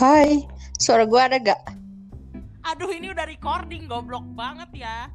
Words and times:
Hai, 0.00 0.48
suara 0.80 1.04
gue 1.04 1.20
ada 1.20 1.36
gak? 1.36 1.60
Aduh 2.72 2.88
ini 2.88 3.12
udah 3.12 3.28
recording 3.28 3.84
goblok 3.84 4.24
banget 4.32 4.88
ya. 4.88 5.12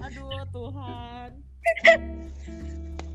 Aduh 0.00 0.48
Tuhan. 0.48 1.44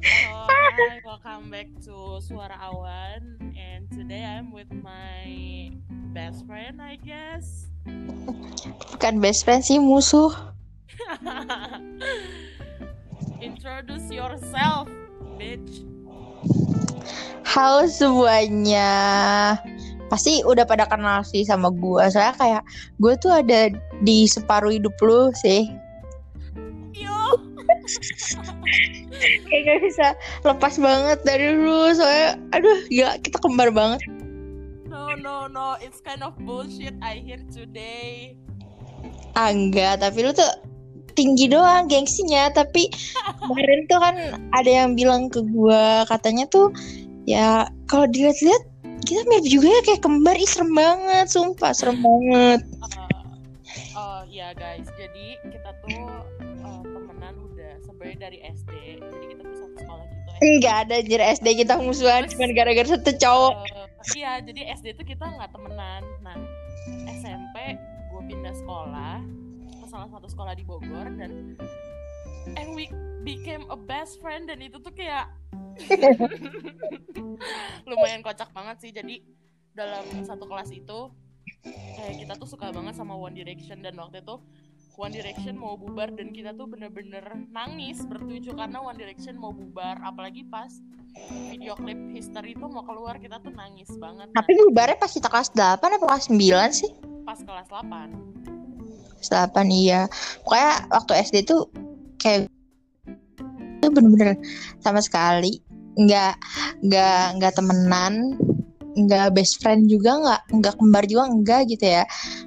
So, 0.05 0.30
hi, 0.54 1.02
welcome 1.02 1.49
back 1.49 1.66
to 1.81 2.21
Suara 2.21 2.62
Awan 2.62 3.41
and 3.57 3.89
today 3.89 4.21
I'm 4.21 4.54
with 4.54 4.70
my 4.70 5.73
best 6.13 6.45
friend 6.45 6.77
I 6.77 7.02
guess. 7.02 7.73
Bukan 8.93 9.18
best 9.18 9.50
friend 9.50 9.66
sih, 9.66 9.81
musuh. 9.81 10.29
Introduce 13.41 14.13
yourself, 14.13 14.94
bitch. 15.41 15.89
Halo 17.49 17.89
semuanya. 17.89 18.91
Pasti 20.09 20.41
udah 20.45 20.66
pada 20.66 20.85
kenal 20.89 21.22
sih 21.25 21.45
sama 21.45 21.73
gue. 21.73 22.03
Soalnya 22.09 22.35
kayak 22.38 22.63
gue 23.02 23.13
tuh 23.22 23.31
ada 23.34 23.70
di 24.02 24.25
separuh 24.25 24.73
hidup 24.73 24.94
lu 25.02 25.34
sih. 25.38 25.70
Yo. 26.94 27.17
Kayak 29.49 29.62
gak 29.66 29.80
bisa 29.84 30.08
lepas 30.45 30.77
banget 30.77 31.20
dari 31.25 31.58
lu. 31.58 31.91
Soalnya 31.94 32.39
aduh 32.53 32.80
gila 32.88 33.17
kita 33.22 33.38
kembar 33.41 33.70
banget. 33.73 34.02
No 34.89 35.13
no 35.17 35.50
no, 35.50 35.77
it's 35.81 36.02
kind 36.02 36.22
of 36.22 36.38
bullshit 36.45 36.97
I 37.02 37.22
hear 37.22 37.41
today. 37.50 38.38
Ah 39.38 39.53
enggak, 39.53 40.02
tapi 40.02 40.25
lu 40.25 40.31
tuh 40.34 40.69
tinggi 41.20 41.52
doang 41.52 41.91
gengsinya 41.91 42.48
tapi 42.55 42.88
kemarin 43.44 43.84
tuh 43.91 44.00
kan 44.00 44.16
ada 44.55 44.72
yang 44.72 44.96
bilang 44.96 45.28
ke 45.28 45.44
gue 45.44 45.84
katanya 46.08 46.48
tuh 46.48 46.72
ya 47.28 47.67
kalau 47.92 48.08
dilihat-lihat 48.08 48.64
kita 49.03 49.22
mirip 49.28 49.48
juga 49.52 49.67
ya 49.67 49.81
kayak 49.84 50.02
kembar 50.08 50.36
ih 50.39 50.48
serem 50.48 50.72
banget 50.72 51.28
sumpah 51.28 51.76
serem 51.76 52.00
banget 52.00 52.64
Uh, 54.00 54.00
oh 54.00 54.22
ya 54.31 54.56
guys, 54.56 54.88
jadi 54.95 55.36
kita 55.52 55.70
tuh 55.84 56.08
uh, 56.64 56.81
temenan 56.88 57.36
udah 57.52 57.73
sebenarnya 57.83 58.31
dari 58.31 58.38
SD. 58.48 58.72
Jadi 58.95 59.26
kita 59.36 59.42
tuh 59.44 59.58
satu 59.59 59.76
sekolah 59.76 60.06
gitu. 60.08 60.30
enggak 60.39 60.76
ada 60.88 60.94
anjir 61.04 61.20
SD 61.20 61.48
kita 61.67 61.73
musuhan 61.83 62.23
cuma 62.31 62.48
gara-gara 62.56 62.88
satu 62.88 63.11
cowok 63.11 63.54
Eh, 64.00 64.16
iya, 64.23 64.39
jadi 64.39 64.72
SD 64.80 64.95
tuh 64.95 65.04
kita 65.04 65.28
nggak 65.28 65.52
temenan. 65.52 66.02
Nah, 66.23 66.36
SMP 67.11 67.76
gue 68.09 68.22
pindah 68.31 68.56
sekolah 68.56 69.20
salah 69.90 70.09
satu 70.14 70.30
sekolah 70.30 70.54
di 70.54 70.62
Bogor 70.62 71.09
dan 71.18 71.58
and 72.54 72.70
we 72.78 72.86
became 73.26 73.66
a 73.73 73.78
best 73.78 74.22
friend 74.22 74.45
dan 74.45 74.62
itu 74.62 74.78
tuh 74.78 74.94
kayak 74.94 75.26
lumayan 77.90 78.22
kocak 78.22 78.54
banget 78.54 78.78
sih. 78.78 78.92
Jadi 78.94 79.26
dalam 79.73 80.06
satu 80.22 80.45
kelas 80.45 80.70
itu 80.70 81.10
kayak 81.98 82.16
kita 82.22 82.34
tuh 82.38 82.48
suka 82.48 82.70
banget 82.70 82.94
sama 82.94 83.17
One 83.17 83.34
Direction 83.34 83.82
dan 83.82 83.98
waktu 83.98 84.22
itu 84.22 84.38
One 85.00 85.16
Direction 85.16 85.56
mau 85.56 85.80
bubar 85.80 86.12
dan 86.12 86.36
kita 86.36 86.52
tuh 86.54 86.67
bener-bener 86.67 87.23
nangis 87.50 88.04
bertujuh 88.06 88.54
karena 88.54 88.84
One 88.84 89.00
Direction 89.00 89.42
mau 89.42 89.56
bubar. 89.56 89.98
Apalagi 90.06 90.45
pas 90.45 90.70
video 91.50 91.73
klip 91.73 91.98
history 92.14 92.54
itu 92.54 92.66
mau 92.70 92.86
keluar 92.86 93.17
kita 93.17 93.42
tuh 93.42 93.50
nangis 93.56 93.90
banget. 93.98 94.30
Tapi 94.38 94.52
bubarnya 94.70 95.02
pas 95.02 95.10
kita 95.10 95.32
kelas 95.32 95.50
8 95.56 95.82
apa 95.82 96.06
kelas 96.06 96.30
9 96.30 96.38
sih? 96.76 96.92
Pas 97.26 97.40
kelas 97.42 97.67
8 97.72 98.45
kelas 98.45 98.58
8 99.23 99.56
iya. 99.70 100.08
Pokoknya 100.44 100.73
waktu 100.92 101.12
SD 101.28 101.36
tuh 101.48 101.67
kayak 102.20 102.52
itu 103.80 103.88
bener-bener 103.92 104.36
sama 104.80 105.03
sekali. 105.03 105.59
Nggak 106.00 106.36
nggak 106.86 107.23
nggak 107.39 107.53
temenan 107.56 108.36
nggak 108.99 109.38
best 109.38 109.64
friend 109.64 109.88
juga 109.88 110.20
nggak 110.20 110.42
nggak 110.60 110.76
kembar 110.80 111.04
juga 111.08 111.23
enggak 111.30 111.61
gitu 111.71 111.86
ya. 111.86 112.04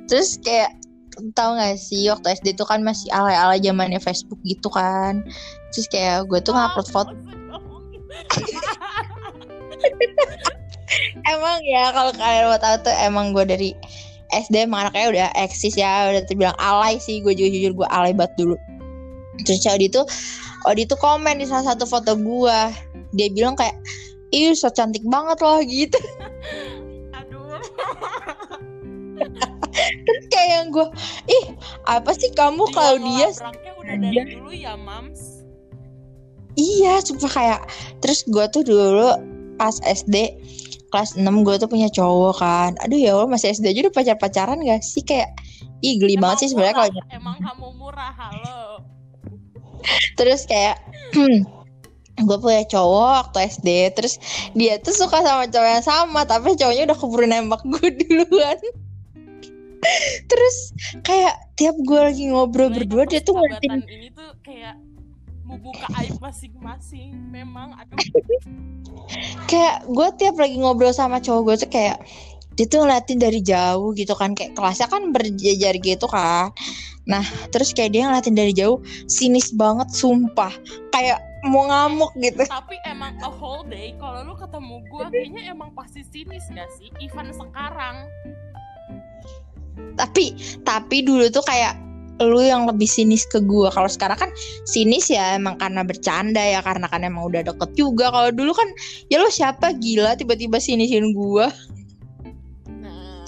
Terus 0.09 0.41
kayak 0.41 0.73
tahu 1.37 1.61
nggak 1.61 1.77
sih 1.77 2.09
waktu 2.09 2.41
SD 2.41 2.57
tuh 2.57 2.65
kan 2.65 2.81
masih 2.81 3.13
alay-alay 3.13 3.61
zamannya 3.61 4.01
Facebook 4.01 4.41
gitu 4.45 4.69
kan. 4.73 5.25
Terus 5.73 5.89
kayak 5.89 6.29
gue 6.29 6.41
tuh 6.41 6.53
ngupload 6.53 6.89
foto 6.93 7.13
emang 11.33 11.61
ya 11.65 11.89
kalau 11.93 12.13
kalian 12.13 12.49
mau 12.49 12.59
tahu 12.61 12.77
tuh 12.85 12.95
emang 13.01 13.33
gue 13.33 13.45
dari 13.49 13.73
SD 14.33 14.65
emang 14.65 14.89
anaknya 14.89 15.07
udah 15.13 15.29
eksis 15.37 15.77
ya 15.77 16.09
udah 16.09 16.23
terbilang 16.25 16.57
alay 16.57 16.97
sih 16.97 17.21
gue 17.21 17.37
juga 17.37 17.49
jujur 17.53 17.73
gue 17.85 17.89
alay 17.93 18.17
banget 18.17 18.33
dulu. 18.41 18.57
Terus 19.45 19.65
Odi 19.69 19.89
tuh 19.93 20.05
Odi 20.69 20.89
tuh 20.89 20.99
komen 21.01 21.41
di 21.41 21.47
salah 21.49 21.75
satu 21.75 21.85
foto 21.85 22.17
gue 22.17 22.59
dia 23.13 23.29
bilang 23.29 23.57
kayak 23.57 23.77
ih 24.33 24.57
so 24.57 24.73
cantik 24.73 25.05
banget 25.09 25.37
loh 25.45 25.61
gitu. 25.65 26.01
Aduh. 27.19 27.61
Terus 29.81 30.25
kayak 30.33 30.49
yang 30.49 30.67
gue 30.73 30.87
ih 31.29 31.45
apa 31.89 32.11
sih 32.17 32.33
kamu 32.33 32.65
kalau 32.73 32.97
dia 33.01 33.29
udah 33.81 33.97
dari 34.01 34.37
dulu 34.37 34.51
ya 34.53 34.77
mams. 34.77 35.45
Iya 36.57 37.01
sumpah 37.01 37.33
kayak 37.33 37.61
terus 38.05 38.25
gue 38.29 38.45
tuh 38.53 38.65
dulu 38.65 39.17
pas 39.57 39.77
SD 39.85 40.37
kelas 40.93 41.17
6 41.17 41.25
gue 41.25 41.55
tuh 41.57 41.69
punya 41.73 41.89
cowok 41.89 42.35
kan. 42.37 42.71
Aduh 42.85 43.01
ya 43.01 43.17
Allah 43.17 43.33
masih 43.33 43.57
SD 43.57 43.73
aja 43.73 43.89
udah 43.89 43.95
pacar 43.97 44.17
pacaran 44.21 44.61
gak 44.61 44.85
sih? 44.85 45.01
Kayak 45.01 45.33
ih 45.81 45.97
geli 45.99 46.15
Emang 46.15 46.37
banget 46.37 46.47
sih 46.47 46.49
sebenarnya 46.53 46.77
kalau 46.77 46.91
murah, 46.93 47.09
emang 47.17 47.37
kamu 47.41 47.67
murah 47.81 48.13
halo. 48.13 48.61
Terus 50.21 50.45
kayak 50.45 50.77
gue 52.29 52.39
punya 52.39 52.63
cowok 52.69 53.33
waktu 53.33 53.39
SD 53.57 53.69
terus 53.97 54.21
dia 54.53 54.77
tuh 54.79 54.93
suka 54.93 55.25
sama 55.25 55.49
cowok 55.49 55.71
yang 55.81 55.83
sama 55.83 56.21
tapi 56.29 56.55
cowoknya 56.55 56.93
udah 56.93 56.99
keburu 57.01 57.25
nembak 57.27 57.63
gue 57.65 57.89
duluan. 58.05 58.61
Terus 60.31 60.57
kayak 61.03 61.35
tiap 61.59 61.75
gue 61.83 62.01
lagi 62.01 62.31
ngobrol 62.31 62.71
berdua 62.71 63.09
dia 63.11 63.19
tuh 63.25 63.35
persahabatan 63.35 63.83
ini 63.91 64.09
tuh 64.15 64.31
kayak 64.47 64.79
membuka 65.53 65.87
aib 66.01 66.17
masing-masing 66.17 67.13
memang 67.29 67.77
aduh. 67.77 68.01
Kayak 69.45 69.85
gue 69.85 70.09
tiap 70.17 70.37
lagi 70.41 70.57
ngobrol 70.57 70.97
sama 70.97 71.21
cowok 71.21 71.43
gue 71.45 71.57
tuh 71.69 71.71
kayak 71.71 72.01
dia 72.57 72.69
tuh 72.69 72.85
ngeliatin 72.85 73.21
dari 73.21 73.41
jauh 73.41 73.97
gitu 73.97 74.13
kan 74.13 74.37
kayak 74.37 74.57
kelasnya 74.57 74.89
kan 74.89 75.13
berjejer 75.13 75.77
gitu 75.81 76.09
kan. 76.09 76.53
Nah 77.05 77.25
terus 77.53 77.77
kayak 77.77 77.93
dia 77.93 78.09
ngeliatin 78.09 78.37
dari 78.37 78.53
jauh 78.57 78.81
sinis 79.09 79.53
banget 79.53 79.93
sumpah. 79.93 80.53
Kayak 80.93 81.21
mau 81.45 81.69
ngamuk 81.69 82.13
gitu. 82.21 82.49
Tapi 82.49 82.81
emang 82.89 83.17
a 83.21 83.29
whole 83.29 83.67
day 83.69 83.93
kalau 84.01 84.25
lu 84.25 84.35
ketemu 84.39 84.81
gua 84.89 85.13
kayaknya 85.13 85.53
emang 85.53 85.75
pasti 85.77 86.01
sinis 86.07 86.49
gak 86.53 86.71
sih? 86.81 86.89
Even 87.03 87.29
sekarang. 87.35 88.09
Tapi 89.97 90.33
tapi 90.65 90.97
dulu 91.05 91.29
tuh 91.29 91.45
kayak 91.45 91.92
lu 92.25 92.41
yang 92.43 92.65
lebih 92.67 92.87
sinis 92.87 93.27
ke 93.27 93.43
gua. 93.43 93.71
Kalau 93.71 93.91
sekarang 93.91 94.19
kan 94.19 94.31
sinis 94.67 95.11
ya 95.11 95.37
emang 95.37 95.59
karena 95.59 95.83
bercanda 95.83 96.41
ya 96.41 96.63
karena 96.63 96.87
kan 96.87 97.03
emang 97.03 97.29
udah 97.29 97.43
deket 97.47 97.71
juga. 97.75 98.11
Kalau 98.11 98.31
dulu 98.31 98.53
kan 98.55 98.69
ya 99.11 99.21
lo 99.21 99.29
siapa? 99.29 99.75
Gila 99.79 100.15
tiba-tiba 100.17 100.63
sinisin 100.63 101.13
gua. 101.13 101.51
Nah 102.69 103.27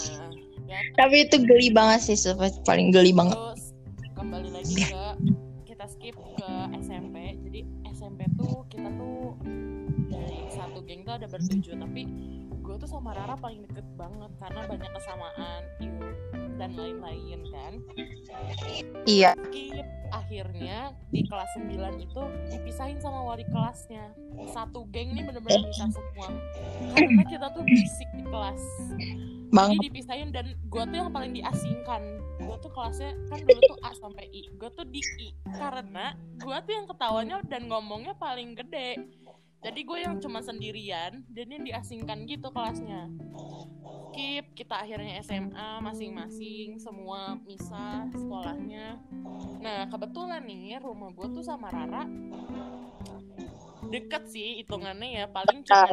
ya 0.66 0.78
tapi 0.94 1.26
itu 1.26 1.42
geli 1.42 1.70
banget 1.74 2.06
sih 2.06 2.16
sumpah, 2.18 2.50
paling 2.64 2.94
geli 2.94 3.10
banget. 3.10 3.36
Terus 3.36 3.64
kembali 4.14 4.50
lagi 4.54 4.74
ke 4.88 5.04
kita 5.66 5.86
skip 5.90 6.16
ke 6.16 6.50
SMP 6.80 7.38
jadi 7.44 7.60
SMP 7.94 8.26
tuh 8.38 8.66
kita 8.70 8.88
tuh 8.94 9.38
dari 10.10 10.40
satu 10.50 10.82
geng 10.86 11.02
tuh 11.06 11.14
ada 11.18 11.26
bertujuh. 11.26 11.74
Tapi 11.78 12.02
gue 12.64 12.74
tuh 12.80 12.88
sama 12.88 13.12
Rara 13.12 13.36
paling 13.36 13.66
deket 13.68 13.84
banget 13.94 14.30
karena 14.40 14.60
banyak 14.64 14.90
kesamaan. 14.96 15.62
Iu 15.84 15.92
dan 16.56 16.70
lain-lain 16.78 17.40
kan? 17.50 17.72
Iya. 19.04 19.34
Akhirnya 20.14 20.94
di 21.10 21.26
kelas 21.26 21.50
9 21.58 21.98
itu 21.98 22.22
dipisahin 22.54 22.98
sama 23.02 23.22
wali 23.26 23.44
kelasnya. 23.50 24.14
Satu 24.54 24.86
geng 24.94 25.14
ini 25.14 25.26
bener-bener 25.26 25.66
bisa 25.68 25.90
semua. 25.90 26.28
Karena 26.94 27.22
kita 27.26 27.46
tuh 27.50 27.62
berisik 27.66 28.10
di 28.14 28.24
kelas. 28.26 28.62
Banget 29.54 29.78
jadi 29.78 29.86
dipisahin 29.90 30.28
dan 30.34 30.46
gue 30.66 30.82
tuh 30.82 30.96
yang 30.96 31.10
paling 31.10 31.32
diasingkan. 31.34 32.02
Gue 32.42 32.56
tuh 32.62 32.70
kelasnya 32.74 33.14
kan 33.30 33.38
dulu 33.42 33.60
tuh 33.74 33.78
A 33.82 33.90
sampai 33.98 34.24
I. 34.30 34.42
Gue 34.54 34.70
tuh 34.74 34.86
di 34.86 35.02
I. 35.22 35.28
Karena 35.54 36.14
gue 36.38 36.56
tuh 36.62 36.72
yang 36.72 36.86
ketawanya 36.86 37.36
dan 37.46 37.66
ngomongnya 37.66 38.14
paling 38.18 38.54
gede. 38.54 38.98
Jadi 39.64 39.80
gue 39.80 39.98
yang 40.04 40.20
cuma 40.20 40.44
sendirian 40.44 41.24
dan 41.32 41.46
yang 41.48 41.64
diasingkan 41.64 42.28
gitu 42.28 42.52
kelasnya 42.52 43.08
skip 44.14 44.46
kita 44.54 44.78
akhirnya 44.78 45.18
SMA 45.26 45.82
masing-masing 45.82 46.78
semua 46.78 47.34
misah 47.42 48.06
sekolahnya. 48.14 49.02
Nah 49.58 49.90
kebetulan 49.90 50.46
nih 50.46 50.78
rumah 50.78 51.10
gue 51.10 51.34
tuh 51.34 51.42
sama 51.42 51.66
Rara 51.74 52.06
deket 53.90 54.30
sih 54.30 54.62
hitungannya 54.62 55.18
ya 55.18 55.24
paling 55.26 55.66
cuma 55.66 55.90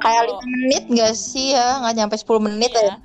kayak 0.00 0.22
lima 0.24 0.44
menit 0.56 0.84
gak 0.88 1.12
sih 1.12 1.52
ya? 1.52 1.84
Nggak 1.84 1.94
nyampe 2.00 2.16
10 2.16 2.48
menit 2.48 2.72
iya, 2.72 2.80
ya? 2.80 2.96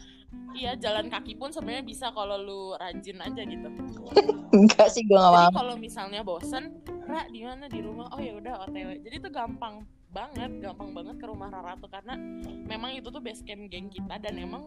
Iya 0.58 0.72
jalan 0.88 1.12
kaki 1.12 1.36
pun 1.36 1.52
sebenarnya 1.52 1.84
bisa 1.84 2.08
kalau 2.16 2.40
lu 2.40 2.62
rajin 2.80 3.20
aja 3.20 3.44
gitu. 3.44 3.68
Enggak 4.56 4.88
sih 4.88 5.04
gue 5.04 5.20
gak 5.20 5.36
jadi 5.36 5.52
mau. 5.52 5.60
kalau 5.60 5.76
misalnya 5.76 6.24
bosen 6.24 6.80
ra 7.04 7.28
di 7.28 7.44
mana? 7.44 7.68
Di 7.68 7.84
rumah? 7.84 8.08
Oh 8.16 8.24
ya 8.24 8.40
udah 8.40 8.72
otw 8.72 9.04
jadi 9.04 9.20
tuh 9.20 9.36
gampang 9.36 9.84
banget 10.18 10.52
gampang 10.66 10.90
banget 10.98 11.16
ke 11.22 11.26
rumah 11.30 11.54
Rara 11.54 11.78
tuh 11.78 11.94
karena 11.94 12.18
memang 12.66 12.98
itu 12.98 13.14
tuh 13.14 13.22
base 13.22 13.46
camp 13.46 13.70
geng 13.70 13.94
kita 13.94 14.18
dan 14.18 14.34
emang 14.42 14.66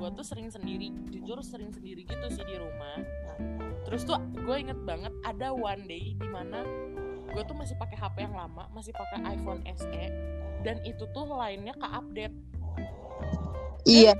gue 0.00 0.08
tuh 0.16 0.24
sering 0.24 0.48
sendiri 0.48 0.88
jujur 1.12 1.44
sering 1.44 1.68
sendiri 1.68 2.08
gitu 2.08 2.26
sih 2.32 2.44
di 2.48 2.56
rumah. 2.56 3.04
Terus 3.84 4.08
tuh 4.08 4.16
gue 4.32 4.56
inget 4.56 4.80
banget 4.88 5.12
ada 5.28 5.52
one 5.52 5.84
day 5.84 6.16
di 6.16 6.28
mana 6.32 6.64
gue 7.28 7.42
tuh 7.44 7.52
masih 7.52 7.76
pakai 7.76 8.00
HP 8.00 8.16
yang 8.24 8.32
lama 8.32 8.64
masih 8.72 8.96
pakai 8.96 9.36
iPhone 9.36 9.60
SE 9.76 10.04
dan 10.64 10.80
itu 10.88 11.04
tuh 11.12 11.28
lainnya 11.28 11.76
ke 11.76 11.84
update 11.84 12.34
iya 13.84 14.16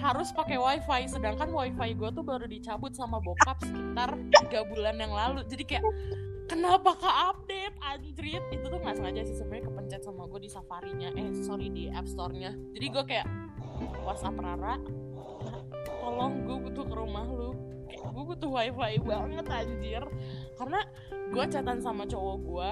harus 0.00 0.32
pakai 0.32 0.56
wifi 0.56 1.08
sedangkan 1.08 1.52
wifi 1.52 1.92
gue 1.92 2.10
tuh 2.16 2.24
baru 2.24 2.48
dicabut 2.48 2.96
sama 2.96 3.20
bokap 3.20 3.60
sekitar 3.64 4.12
tiga 4.42 4.60
bulan 4.68 4.96
yang 5.00 5.12
lalu. 5.12 5.40
Jadi 5.48 5.64
kayak 5.64 5.84
kenapa 6.46 6.96
ke 6.98 7.10
update 7.10 7.76
anjrit? 7.82 8.42
Itu 8.54 8.66
tuh 8.70 8.78
nggak 8.82 8.96
sengaja 8.98 9.22
sih 9.26 9.36
sebenarnya 9.36 9.70
kepencet 9.70 10.02
sama 10.02 10.26
gue 10.30 10.40
di 10.46 10.50
safarinya. 10.50 11.08
Eh 11.14 11.34
sorry 11.42 11.68
di 11.70 11.90
app 11.90 12.06
store-nya. 12.06 12.54
Jadi 12.74 12.86
gue 12.86 13.04
kayak 13.06 13.26
whatsapp 14.02 14.34
Rara 14.34 14.80
tolong 16.02 16.46
gue 16.46 16.56
butuh 16.70 16.84
ke 16.86 16.94
rumah 16.94 17.26
lu. 17.26 17.52
Kayak 17.86 18.08
gue 18.14 18.24
butuh 18.34 18.50
wifi 18.50 18.94
banget 19.02 19.46
anjir. 19.50 20.02
Karena 20.54 20.80
gue 21.34 21.44
chatan 21.50 21.78
sama 21.82 22.06
cowok 22.06 22.38
gue 22.42 22.70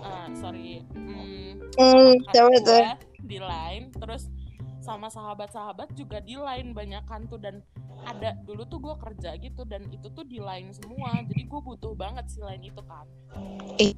uh, 0.00 0.28
sorry 0.32 0.82
hmm, 0.94 1.60
coba 2.32 2.56
tuh? 2.62 2.82
gue 2.82 2.92
di 3.22 3.38
line 3.38 3.86
terus 3.94 4.28
sama 4.82 5.06
sahabat-sahabat 5.06 5.94
juga 5.94 6.18
di 6.18 6.34
line 6.34 6.74
banyak 6.74 7.06
kan 7.06 7.24
tuh. 7.30 7.38
Dan 7.38 7.62
ada 8.02 8.34
dulu 8.42 8.66
tuh 8.66 8.82
gue 8.82 8.94
kerja 8.98 9.38
gitu 9.38 9.62
dan 9.62 9.86
itu 9.94 10.10
tuh 10.10 10.26
di 10.26 10.42
line 10.42 10.74
semua. 10.74 11.22
Jadi 11.22 11.46
gue 11.46 11.60
butuh 11.62 11.94
banget 11.94 12.26
si 12.26 12.42
line 12.42 12.66
itu 12.66 12.82
kan. 12.84 13.06
Eh. 13.78 13.94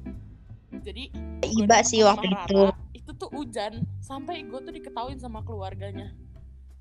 jadi 0.85 1.07
iba 1.41 1.77
sih 1.81 2.05
waktu 2.05 2.29
Rara, 2.29 2.45
itu. 2.45 2.61
Itu 2.93 3.11
tuh 3.17 3.29
hujan. 3.33 3.83
Sampai 3.99 4.45
gue 4.45 4.59
tuh 4.61 4.73
diketahuin 4.73 5.17
sama 5.17 5.41
keluarganya. 5.41 6.13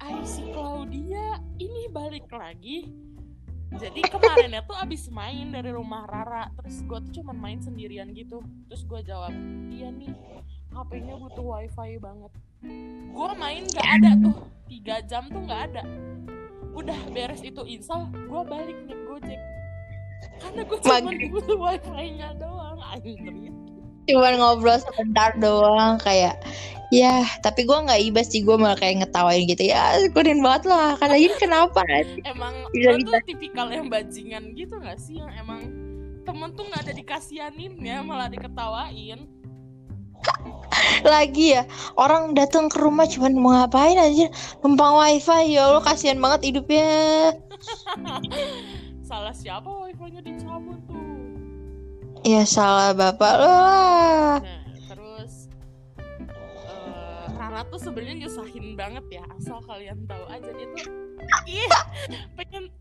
Ay 0.05 0.21
si 0.29 0.45
Claudia 0.53 1.41
ini 1.57 1.89
balik 1.89 2.29
lagi. 2.29 2.93
Jadi 3.75 4.07
kemarinnya 4.07 4.63
tuh 4.63 4.77
abis 4.77 5.09
main 5.09 5.51
dari 5.51 5.73
rumah 5.73 6.05
Rara. 6.05 6.53
Terus 6.61 6.85
gue 6.85 6.99
tuh 7.09 7.13
cuman 7.23 7.37
main 7.41 7.59
sendirian 7.65 8.13
gitu. 8.13 8.45
Terus 8.69 8.85
gue 8.85 9.01
jawab 9.03 9.33
iya 9.73 9.89
nih 9.89 10.13
HP-nya 10.75 11.15
butuh 11.15 11.47
wifi 11.55 12.03
banget 12.03 12.33
gue 13.15 13.31
main 13.39 13.63
gak 13.73 13.89
ada 14.01 14.11
tuh. 14.19 14.37
Tiga 14.67 14.97
jam 15.07 15.29
tuh 15.31 15.43
gak 15.47 15.73
ada. 15.73 15.83
Udah 16.75 16.99
beres 17.15 17.45
itu 17.45 17.63
install 17.65 18.11
gue 18.13 18.43
balik 18.49 18.79
nih 18.89 18.99
gojek. 19.07 19.41
Karena 20.43 20.61
gue 20.67 20.79
cuma 20.83 21.13
butuh 21.31 21.57
wifi-nya 21.61 22.29
doang 22.41 22.81
anjir 22.81 23.55
cuman 24.05 24.37
ngobrol 24.37 24.77
sebentar 24.77 25.33
doang 25.41 25.97
kayak 25.97 26.37
ya 26.93 27.25
tapi 27.41 27.65
gue 27.65 27.75
nggak 27.75 28.03
iba 28.13 28.21
sih 28.21 28.45
gue 28.45 28.55
malah 28.55 28.77
kayak 28.77 29.03
ngetawain 29.03 29.49
gitu. 29.49 29.73
Ya 29.73 29.97
syukurin 30.05 30.45
banget 30.45 30.69
lah 30.71 30.95
karena 31.01 31.17
ini 31.19 31.35
kenapa? 31.41 31.81
Emang 32.23 32.55
Bisa, 32.71 33.01
tuh 33.01 33.25
tipikal 33.25 33.73
yang 33.73 33.89
bajingan 33.89 34.53
gitu 34.55 34.77
gak 34.79 35.01
sih? 35.01 35.19
Yang 35.19 35.33
emang 35.43 35.61
temen 36.25 36.51
tuh 36.55 36.65
nggak 36.69 36.83
ada 36.89 36.95
dikasianin 36.95 37.73
ya 37.81 38.01
malah 38.05 38.29
diketawain 38.29 39.29
lagi 41.15 41.57
ya 41.59 41.63
orang 42.01 42.33
datang 42.35 42.69
ke 42.73 42.81
rumah 42.81 43.07
cuman 43.07 43.33
mau 43.37 43.53
ngapain 43.55 43.99
aja 43.99 44.27
numpang 44.65 44.97
wifi 44.97 45.55
ya 45.55 45.71
Allah 45.71 45.83
kasihan 45.85 46.19
banget 46.19 46.53
hidupnya. 46.53 46.89
Salah 49.09 49.37
siapa 49.37 49.69
wifi-nya 49.69 50.25
dicabut 50.25 50.81
tuh? 50.89 51.05
Ya 52.25 52.41
salah 52.49 52.97
bapak 52.97 53.35
lo 53.37 53.53
lah. 53.53 54.41
Nah 54.41 54.65
terus 54.89 55.53
eh, 55.93 57.25
Rara 57.37 57.69
tuh 57.69 57.77
sebenarnya 57.77 58.25
nyusahin 58.25 58.73
banget 58.81 59.05
ya 59.21 59.23
asal 59.37 59.61
kalian 59.69 60.09
tahu 60.09 60.25
aja 60.33 60.49
dia 60.57 60.67
tuh 60.73 60.89
ih 61.45 61.69
pengen 62.33 62.73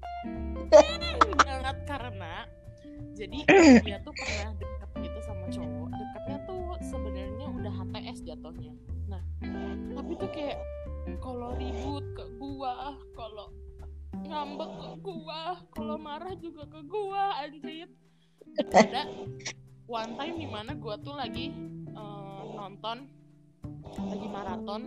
banget 1.44 1.78
karena 1.84 2.48
jadi 3.20 3.40
dia 3.84 3.98
tuh 4.08 4.16
pernah 4.16 4.56
jatuhnya. 8.34 8.74
Nah 9.06 9.22
tapi 9.94 10.12
tuh 10.18 10.30
kayak 10.34 10.58
kalau 11.22 11.54
ribut 11.54 12.06
ke 12.18 12.26
gua 12.42 12.98
kalau 13.14 13.54
ngambek 14.26 14.72
ke 14.74 14.90
gua 15.06 15.42
kalau 15.78 15.96
marah 16.02 16.34
juga 16.42 16.66
ke 16.66 16.82
gua 16.90 17.46
anjir. 17.46 17.88
Ada 18.74 19.06
one 19.86 20.14
time 20.18 20.36
di 20.42 20.48
mana 20.50 20.74
gua 20.74 20.98
tuh 20.98 21.14
lagi 21.14 21.54
eh, 21.94 22.42
nonton 22.58 23.06
lagi 23.94 24.28
maraton 24.28 24.82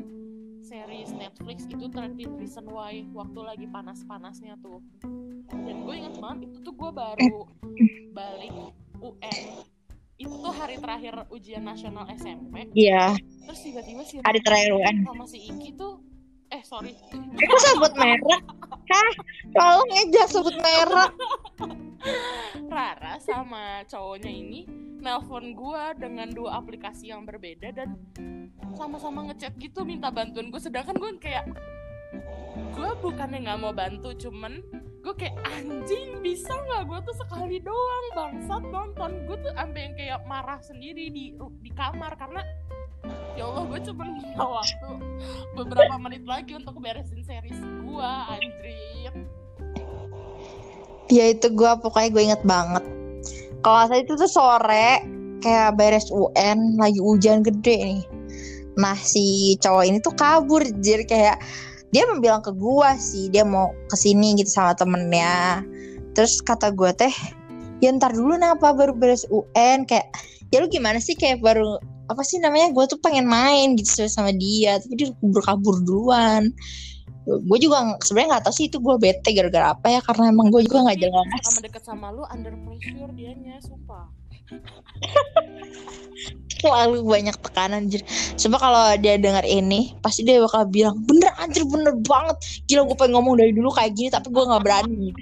series 0.67 1.15
Netflix 1.15 1.63
itu 1.71 1.87
13 1.87 2.19
Reason 2.43 2.67
Why 2.67 3.07
waktu 3.15 3.41
lagi 3.47 3.67
panas-panasnya 3.71 4.59
tuh. 4.59 4.83
Dan 5.47 5.87
gue 5.87 5.95
inget 5.95 6.19
banget 6.19 6.51
itu 6.51 6.59
tuh 6.67 6.75
gue 6.75 6.91
baru 6.91 7.47
balik 8.11 8.51
UN 8.99 9.63
itu 10.17 10.33
tuh 10.33 10.55
hari 10.55 10.81
terakhir 10.81 11.29
ujian 11.29 11.65
nasional 11.65 12.09
SMP 12.17 12.73
iya 12.73 13.13
terus 13.45 13.61
tiba-tiba 13.61 14.03
si 14.05 14.21
hari 14.25 14.41
terakhir 14.41 14.71
UN 14.77 14.97
sama 15.05 15.25
si 15.29 15.39
Iki 15.45 15.71
tuh 15.77 16.01
eh 16.47 16.63
sorry 16.63 16.95
Kok 17.37 17.59
sebut 17.59 17.93
merek? 17.99 18.43
Hah? 18.87 19.11
Tolong 19.51 19.89
ya 19.91 20.03
jangan 20.15 20.31
sebut 20.31 20.57
merek. 20.63 21.11
Rara 22.71 23.19
sama 23.19 23.83
cowoknya 23.91 24.31
ini 24.31 24.63
nelpon 25.03 25.59
gua 25.59 25.91
dengan 25.99 26.31
dua 26.31 26.63
aplikasi 26.63 27.11
yang 27.11 27.27
berbeda 27.27 27.75
dan 27.75 27.99
sama-sama 28.77 29.27
ngechat 29.31 29.57
gitu 29.59 29.83
minta 29.83 30.13
bantuan 30.13 30.53
gue 30.53 30.61
sedangkan 30.61 30.95
gue 31.01 31.11
kayak 31.17 31.49
gue 32.77 32.91
bukannya 33.01 33.45
nggak 33.47 33.59
mau 33.61 33.73
bantu 33.73 34.13
cuman 34.17 34.61
gue 35.05 35.15
kayak 35.15 35.39
anjing 35.55 36.19
bisa 36.19 36.51
nggak 36.51 36.83
gue 36.91 36.99
tuh 37.07 37.17
sekali 37.17 37.63
doang 37.63 38.07
bangsat 38.17 38.63
nonton 38.69 39.11
gue 39.31 39.37
tuh 39.39 39.53
sampai 39.55 39.81
yang 39.87 39.95
kayak 39.95 40.21
marah 40.27 40.59
sendiri 40.59 41.13
di 41.13 41.37
di 41.37 41.71
kamar 41.73 42.19
karena 42.19 42.43
ya 43.39 43.47
Allah 43.47 43.65
gue 43.71 43.81
cuma 43.87 44.05
minta 44.09 44.45
waktu 44.59 44.91
beberapa 45.55 45.95
menit 46.01 46.25
lagi 46.27 46.59
untuk 46.59 46.81
beresin 46.83 47.23
series 47.23 47.61
gue 47.61 48.11
anjir 48.33 48.67
Ya 51.07 51.31
itu 51.31 51.47
gue 51.55 51.71
pokoknya 51.87 52.09
gue 52.11 52.23
inget 52.27 52.43
banget. 52.43 52.83
Kalau 53.63 53.87
saya 53.87 54.03
itu 54.03 54.19
tuh 54.19 54.27
sore 54.27 55.07
kayak 55.39 55.79
beres 55.79 56.11
UN 56.11 56.75
lagi 56.83 56.99
hujan 56.99 57.47
gede 57.47 57.77
nih. 57.79 58.03
Nah 58.75 58.99
si 58.99 59.55
cowok 59.63 59.85
ini 59.87 59.99
tuh 60.03 60.15
kabur 60.19 60.67
jadi 60.83 61.07
kayak 61.07 61.37
dia 61.97 62.05
bilang 62.21 62.45
ke 62.45 62.53
gua 62.53 62.93
sih 63.01 63.33
dia 63.33 63.41
mau 63.41 63.73
ke 63.89 63.97
sini 63.97 64.37
gitu 64.37 64.53
sama 64.53 64.77
temennya. 64.77 65.65
Terus 66.13 66.45
kata 66.45 66.69
gue 66.77 66.93
teh 66.93 67.15
ya 67.81 67.89
ntar 67.97 68.13
dulu 68.13 68.37
kenapa 68.37 68.77
baru 68.77 68.93
beres 68.93 69.25
UN 69.33 69.89
kayak 69.89 70.13
ya 70.53 70.61
lu 70.61 70.69
gimana 70.69 71.01
sih? 71.01 71.17
Kayak 71.17 71.41
baru 71.41 71.81
apa 72.13 72.21
sih 72.21 72.37
namanya? 72.37 72.77
Gue 72.77 72.85
tuh 72.85 73.01
pengen 73.01 73.25
main 73.25 73.81
gitu 73.81 74.05
sama 74.13 74.29
dia. 74.37 74.77
Tapi 74.77 74.93
dia 74.93 75.09
kabur 75.25 75.41
kabur 75.41 75.77
duluan. 75.89 76.53
Gue 77.25 77.59
juga 77.59 77.97
sebenarnya 78.05 78.29
nggak 78.37 78.45
tahu 78.45 78.55
sih 78.55 78.69
itu 78.69 78.77
gue 78.77 78.97
bete 79.01 79.33
gara-gara 79.33 79.73
apa 79.73 79.87
ya 79.89 80.01
karena 80.05 80.29
emang 80.29 80.53
gue 80.53 80.69
juga 80.69 80.85
nggak 80.85 81.01
jelas. 81.01 81.27
sama 81.49 81.61
deket 81.65 81.83
sama 81.83 82.07
lu 82.13 82.29
under 82.29 82.53
pressure 82.69 83.11
dianya 83.17 83.57
sumpah 83.65 84.05
terlalu 86.57 87.05
banyak 87.05 87.37
tekanan 87.45 87.87
anjir. 87.87 88.03
Coba 88.41 88.57
kalau 88.59 88.85
dia 88.99 89.21
dengar 89.21 89.45
ini 89.45 89.95
pasti 90.01 90.25
dia 90.25 90.41
bakal 90.41 90.65
bilang 90.67 91.05
bener 91.05 91.31
anjir 91.39 91.63
bener 91.69 91.95
banget. 92.03 92.37
Gila 92.67 92.89
gue 92.89 92.97
pengen 92.97 93.13
ngomong 93.19 93.35
dari 93.39 93.53
dulu 93.53 93.69
kayak 93.71 93.93
gini 93.95 94.09
tapi 94.09 94.33
gue 94.33 94.45
nggak 94.45 94.65
berani. 94.65 95.13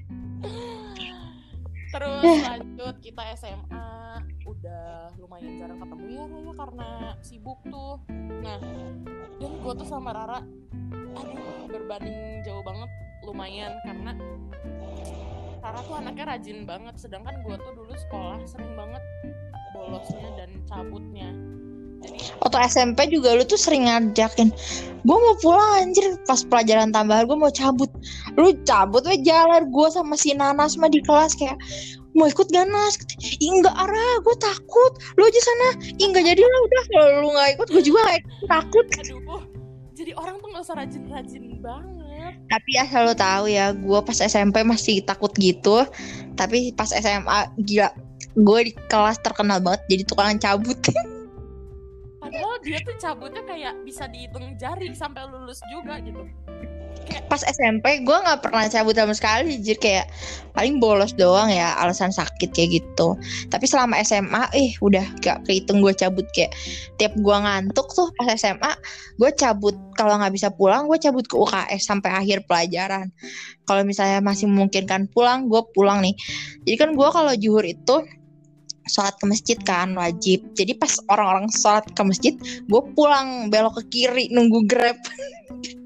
Terus 1.94 2.24
lanjut 2.42 2.94
kita 3.02 3.22
SMA 3.38 3.88
udah 4.44 5.14
lumayan 5.18 5.52
jarang 5.58 5.78
ketemu 5.78 6.06
ya 6.10 6.24
Raya 6.26 6.52
karena 6.54 6.88
sibuk 7.22 7.58
tuh. 7.68 8.02
Nah 8.42 8.58
dan 9.42 9.52
gue 9.60 9.72
tuh 9.74 9.88
sama 9.88 10.14
Rara 10.14 10.40
aduh 11.14 11.66
berbanding 11.70 12.42
jauh 12.46 12.62
banget 12.62 12.90
lumayan 13.26 13.72
karena 13.82 14.12
Rara 15.74 15.90
tuh 15.90 15.98
anaknya 15.98 16.24
rajin 16.30 16.58
banget 16.70 16.94
sedangkan 17.02 17.34
gue 17.42 17.58
tuh 17.58 17.74
dulu 17.74 17.90
sekolah 18.06 18.38
sering 18.46 18.78
banget 18.78 19.02
bolosnya 19.74 20.30
dan 20.38 20.50
cabutnya. 20.70 21.34
Jadi 21.98 22.30
waktu 22.38 22.58
SMP 22.70 23.10
juga 23.10 23.34
lu 23.34 23.42
tuh 23.42 23.58
sering 23.58 23.90
ngajakin 23.90 24.54
gue 25.02 25.18
mau 25.18 25.34
pulang 25.42 25.82
anjir 25.82 26.14
pas 26.30 26.46
pelajaran 26.46 26.94
tambahan 26.94 27.26
gue 27.26 27.34
mau 27.34 27.50
cabut. 27.50 27.90
Lu 28.38 28.54
cabut 28.62 29.02
we 29.02 29.18
jalan 29.26 29.66
gue 29.66 29.88
sama 29.90 30.14
si 30.14 30.30
Nanas 30.30 30.78
mah 30.78 30.86
di 30.86 31.02
kelas 31.02 31.34
kayak 31.34 31.58
mau 32.14 32.30
ikut 32.30 32.54
gak 32.54 32.70
Nas? 32.70 32.94
Enggak 33.42 33.74
arah 33.74 34.14
gue 34.22 34.36
takut. 34.38 34.92
Lu 35.18 35.26
aja 35.26 35.40
sana. 35.42 35.68
Ih 35.98 36.06
enggak 36.06 36.22
jadi 36.22 36.38
lah 36.38 36.60
udah 36.70 36.82
kalau 36.86 37.08
lu 37.18 37.28
gak 37.34 37.50
ikut 37.58 37.68
gue 37.74 37.82
juga 37.82 37.98
gak 38.06 38.18
ikut, 38.22 38.46
takut. 38.46 38.86
Aduh 39.02 39.42
jadi 39.94 40.10
orang 40.14 40.38
tuh 40.38 40.54
gak 40.54 40.62
usah 40.70 40.76
rajin-rajin 40.78 41.58
banget 41.58 41.93
tapi 42.48 42.72
asal 42.78 43.10
lo 43.10 43.14
tahu 43.16 43.50
ya 43.50 43.74
gue 43.74 44.00
pas 44.04 44.18
SMP 44.18 44.62
masih 44.62 45.02
takut 45.02 45.32
gitu. 45.36 45.84
Tapi 46.34 46.74
pas 46.74 46.90
SMA 46.90 47.38
gila 47.62 47.90
gue 48.34 48.60
di 48.66 48.72
kelas 48.90 49.22
terkenal 49.22 49.62
banget 49.62 49.82
jadi 49.90 50.02
tukang 50.06 50.38
cabut. 50.38 50.78
Padahal 52.24 52.56
dia 52.64 52.80
tuh 52.80 52.96
cabutnya 52.96 53.42
kayak 53.44 53.74
bisa 53.84 54.08
dihitung 54.08 54.56
jari 54.56 54.90
sampai 54.96 55.28
lulus 55.28 55.60
juga 55.68 56.00
gitu 56.00 56.24
pas 57.28 57.40
SMP 57.44 58.04
gue 58.04 58.16
nggak 58.16 58.46
pernah 58.46 58.64
cabut 58.68 58.96
sama 58.96 59.12
sekali 59.12 59.60
jadi 59.60 59.78
kayak 59.80 60.06
paling 60.54 60.78
bolos 60.78 61.12
doang 61.18 61.50
ya 61.50 61.74
alasan 61.82 62.14
sakit 62.14 62.54
kayak 62.54 62.80
gitu. 62.80 63.18
Tapi 63.50 63.66
selama 63.66 63.98
SMA 64.06 64.48
eh 64.54 64.78
udah 64.78 65.02
gak 65.18 65.42
kehitung 65.50 65.82
gue 65.82 65.90
cabut 65.92 66.24
kayak 66.30 66.54
tiap 66.96 67.12
gue 67.18 67.36
ngantuk 67.36 67.90
tuh 67.90 68.08
pas 68.16 68.30
SMA 68.38 68.72
gue 69.18 69.30
cabut. 69.34 69.74
Kalau 69.98 70.18
nggak 70.18 70.34
bisa 70.34 70.48
pulang 70.54 70.86
gue 70.86 70.98
cabut 70.98 71.26
ke 71.26 71.34
UKS 71.34 71.82
sampai 71.82 72.10
akhir 72.14 72.46
pelajaran. 72.46 73.10
Kalau 73.66 73.82
misalnya 73.82 74.22
masih 74.22 74.46
memungkinkan 74.46 75.10
pulang 75.10 75.50
gue 75.50 75.60
pulang 75.74 76.00
nih. 76.06 76.14
Jadi 76.64 76.76
kan 76.78 76.90
gue 76.94 77.08
kalau 77.10 77.34
juhur 77.34 77.66
itu 77.66 78.06
sholat 78.86 79.16
ke 79.18 79.24
masjid 79.26 79.58
kan 79.58 79.90
wajib. 79.98 80.44
Jadi 80.54 80.78
pas 80.78 80.94
orang-orang 81.10 81.50
sholat 81.50 81.84
ke 81.90 82.02
masjid 82.06 82.34
gue 82.70 82.82
pulang 82.94 83.50
belok 83.50 83.82
ke 83.82 83.82
kiri 83.90 84.30
nunggu 84.30 84.62
grab 84.70 84.96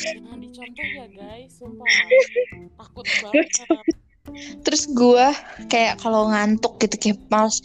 jangan 0.00 0.38
dicontoh 0.40 0.86
ya 0.86 1.06
guys 1.12 1.50
sumpah. 1.56 1.86
Takut 2.80 3.06
banget. 3.06 3.48
Terus 4.62 4.82
gue 4.90 5.26
kayak 5.66 5.98
kalau 6.00 6.30
ngantuk 6.30 6.78
gitu 6.78 6.96
kayak 6.96 7.18
males 7.28 7.60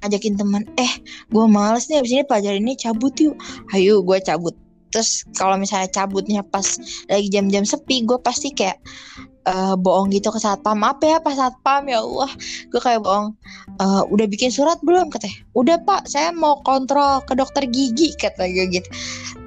ajakin 0.00 0.34
teman 0.34 0.64
eh 0.80 0.92
gue 1.28 1.44
males 1.44 1.86
nih 1.92 2.00
abis 2.00 2.12
ini 2.16 2.24
pelajaran 2.24 2.60
ini 2.64 2.74
cabut 2.76 3.14
yuk. 3.20 3.36
Ayo 3.72 4.00
gue 4.04 4.18
cabut. 4.20 4.56
Terus 4.90 5.22
kalau 5.38 5.54
misalnya 5.54 5.86
cabutnya 5.92 6.42
pas 6.42 6.66
lagi 7.06 7.30
jam-jam 7.30 7.62
sepi 7.62 8.02
gue 8.02 8.18
pasti 8.18 8.50
kayak 8.50 8.82
uh, 9.48 9.74
bohong 9.78 10.12
gitu 10.12 10.28
ke 10.28 10.40
satpam. 10.40 10.80
Apa 10.84 11.04
ya 11.06 11.18
pas 11.22 11.36
satpam 11.36 11.86
ya 11.88 12.02
Allah. 12.02 12.30
Gue 12.68 12.80
kayak 12.80 13.04
bohong. 13.04 13.36
Uh, 13.80 14.02
udah 14.12 14.26
bikin 14.28 14.52
surat 14.52 14.76
belum? 14.84 15.08
Katanya. 15.08 15.36
Udah 15.56 15.76
pak. 15.80 16.08
Saya 16.10 16.34
mau 16.34 16.60
kontrol 16.66 17.24
ke 17.24 17.32
dokter 17.36 17.64
gigi 17.70 18.12
kata 18.16 18.44
gue 18.50 18.66
gitu. 18.68 18.88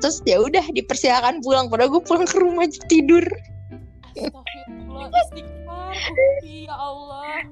Terus 0.01 0.23
ya 0.25 0.41
udah 0.41 0.63
dipersilakan 0.73 1.43
pulang. 1.45 1.69
Padahal 1.69 1.93
gue 1.93 2.03
pulang 2.03 2.25
ke 2.25 2.37
rumah 2.39 2.65
tidur. 2.89 3.25
Ya 6.43 6.75
Allah. 6.75 7.45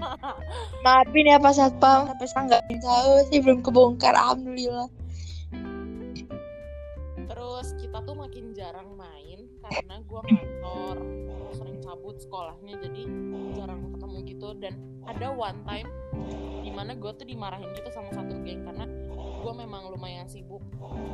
Maafin 0.84 1.28
ya 1.28 1.36
pas 1.36 1.56
satpam. 1.56 2.08
Tapi 2.08 2.24
sekarang 2.28 2.46
nggak 2.48 2.64
tahu 2.80 3.12
sih 3.28 3.38
belum 3.44 3.60
kebongkar. 3.60 4.16
Alhamdulillah. 4.16 4.88
Terus 7.30 7.66
kita 7.78 8.02
tuh 8.02 8.16
makin 8.18 8.52
jarang 8.56 8.90
main 8.98 9.46
karena 9.70 10.02
gue 10.02 10.20
kantor 10.24 10.96
cabut 12.10 12.26
sekolahnya 12.26 12.74
jadi 12.82 13.02
jarang 13.54 13.94
ketemu 13.94 14.18
gitu. 14.26 14.48
Dan 14.58 14.74
ada 15.06 15.30
one 15.30 15.62
time 15.62 15.86
di 16.66 16.70
mana 16.74 16.98
gue 16.98 17.12
tuh 17.14 17.22
dimarahin 17.22 17.70
gitu 17.78 17.86
sama 17.94 18.10
satu 18.10 18.34
geng 18.42 18.66
karena 18.66 18.82
gue 19.14 19.52
memang 19.54 19.94
lumayan 19.94 20.26
sibuk. 20.26 20.58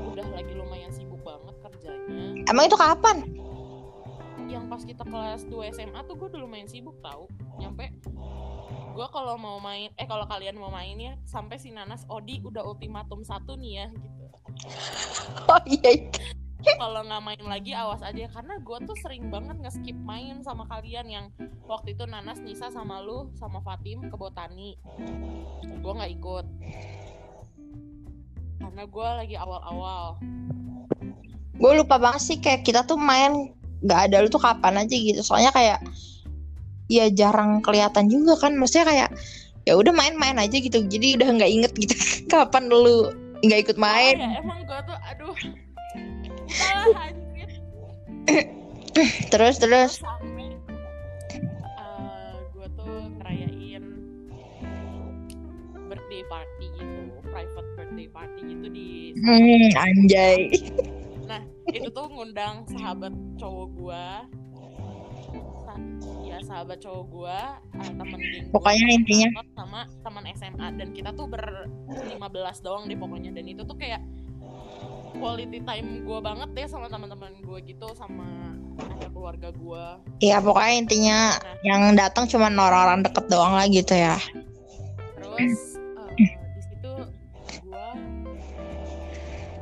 Udah 0.08 0.24
lagi 0.32 0.56
lumayan 0.56 0.88
sibuk 0.88 1.20
banget 1.20 1.52
kerjanya. 1.60 2.48
Emang 2.48 2.64
itu 2.64 2.80
kapan? 2.80 3.28
Yang 4.48 4.64
pas 4.72 4.82
kita 4.88 5.04
kelas 5.04 5.44
2 5.52 5.76
SMA 5.76 6.00
tuh 6.08 6.16
gue 6.16 6.32
udah 6.32 6.40
lumayan 6.40 6.64
sibuk 6.64 6.96
tau. 7.04 7.28
Nyampe 7.60 7.92
gue 8.96 9.06
kalau 9.12 9.36
mau 9.36 9.60
main 9.60 9.92
eh 10.00 10.08
kalau 10.08 10.24
kalian 10.24 10.56
mau 10.56 10.72
main 10.72 10.96
ya 10.96 11.20
sampai 11.28 11.60
si 11.60 11.68
Nanas 11.68 12.08
Odi 12.08 12.40
udah 12.40 12.64
ultimatum 12.64 13.20
satu 13.20 13.52
nih 13.60 13.84
ya 13.84 13.86
gitu. 13.92 14.24
Oh 15.52 15.60
iya 15.68 16.08
kalau 16.75 17.00
nggak 17.06 17.23
main 17.23 17.42
lagi 17.46 17.73
awas 17.73 18.02
aja. 18.02 18.26
Karena 18.26 18.58
gue 18.58 18.78
tuh 18.82 18.96
sering 18.99 19.30
banget 19.30 19.56
nge-skip 19.62 19.94
main 20.02 20.42
sama 20.42 20.66
kalian 20.66 21.06
yang 21.06 21.26
waktu 21.70 21.94
itu 21.94 22.02
Nanas 22.11 22.42
Nisa 22.42 22.75
sama 22.75 22.99
lu 22.99 23.30
sama 23.38 23.62
Fatim 23.62 24.11
ke 24.11 24.16
botani. 24.18 24.75
Gue 25.62 25.92
nggak 25.94 26.12
ikut. 26.18 26.46
Karena 28.58 28.82
gue 28.82 29.08
lagi 29.23 29.37
awal-awal. 29.38 30.18
Gue 31.56 31.73
lupa 31.78 31.96
banget 31.96 32.23
sih 32.26 32.37
kayak 32.42 32.66
kita 32.66 32.82
tuh 32.85 32.99
main 32.99 33.54
nggak 33.87 34.11
ada 34.11 34.26
lu 34.26 34.28
tuh 34.28 34.42
kapan 34.42 34.82
aja 34.82 34.94
gitu. 34.94 35.23
Soalnya 35.23 35.54
kayak 35.54 35.78
ya 36.90 37.06
jarang 37.14 37.62
kelihatan 37.62 38.11
juga 38.11 38.35
kan. 38.42 38.58
Maksudnya 38.58 38.87
kayak 38.90 39.11
ya 39.66 39.75
udah 39.78 39.94
main-main 39.94 40.37
aja 40.42 40.58
gitu. 40.58 40.82
Jadi 40.82 41.23
udah 41.23 41.28
nggak 41.30 41.50
inget 41.50 41.73
gitu 41.78 41.94
kapan 42.32 42.66
lu 42.66 43.11
nggak 43.44 43.61
ikut 43.68 43.78
main. 43.78 44.16
oh, 44.16 44.23
ya, 44.23 44.40
emang 44.40 44.61
gue 44.64 44.80
tuh 44.87 44.99
aduh 45.12 45.25
terus 49.32 49.56
terus. 49.60 50.00
Sampai 50.00 50.56
uh, 51.78 52.34
gue 52.56 52.66
tuh 52.75 52.94
ngerayain 53.20 53.84
birthday 55.86 56.22
party 56.26 56.66
gitu 56.80 57.02
private 57.28 57.68
birthday 57.76 58.08
party 58.10 58.40
gitu 58.44 58.66
di 58.72 58.88
hmm, 59.20 59.68
anjay. 59.76 60.38
Nah 61.28 61.42
itu 61.70 61.88
tuh 61.92 62.08
ngundang 62.08 62.64
sahabat 62.70 63.12
cowok 63.36 63.68
gue 63.76 64.04
ya 66.26 66.38
sahabat 66.44 66.78
cowok 66.84 67.04
gue 67.12 67.38
uh, 67.80 67.92
temen 67.96 68.20
geng 68.20 68.44
gua, 68.48 68.54
pokoknya 68.60 68.86
intinya 68.92 69.28
sama 69.56 69.80
teman 70.04 70.25
SMA 70.36 70.66
dan 70.76 70.88
kita 70.92 71.10
tuh 71.16 71.26
ber 71.28 71.68
15 71.88 72.64
doang 72.64 72.84
deh 72.88 72.98
pokoknya. 72.98 73.30
Dan 73.32 73.44
itu 73.48 73.62
tuh 73.64 73.76
kayak 73.76 74.00
quality 75.16 75.61
time 75.64 75.88
gue 76.04 76.18
banget 76.20 76.49
deh 76.52 76.66
sama 76.68 76.87
teman-teman 76.87 77.32
gue 77.40 77.58
gitu 77.64 77.88
sama 77.96 78.52
ada 78.76 79.08
keluarga 79.08 79.49
gue 79.52 79.85
Iya 80.20 80.40
pokoknya 80.40 80.75
intinya 80.76 81.18
Nah. 81.37 81.56
yang 81.64 81.82
datang 81.96 82.25
cuma 82.28 82.49
orang-orang 82.49 83.04
deket 83.04 83.25
doang 83.28 83.52
lah 83.56 83.66
gitu 83.68 83.92
ya. 83.92 84.16
Terus 85.16 85.76
uh, 85.96 86.08
di 86.16 86.62
situ 86.64 86.92
gue 87.64 87.88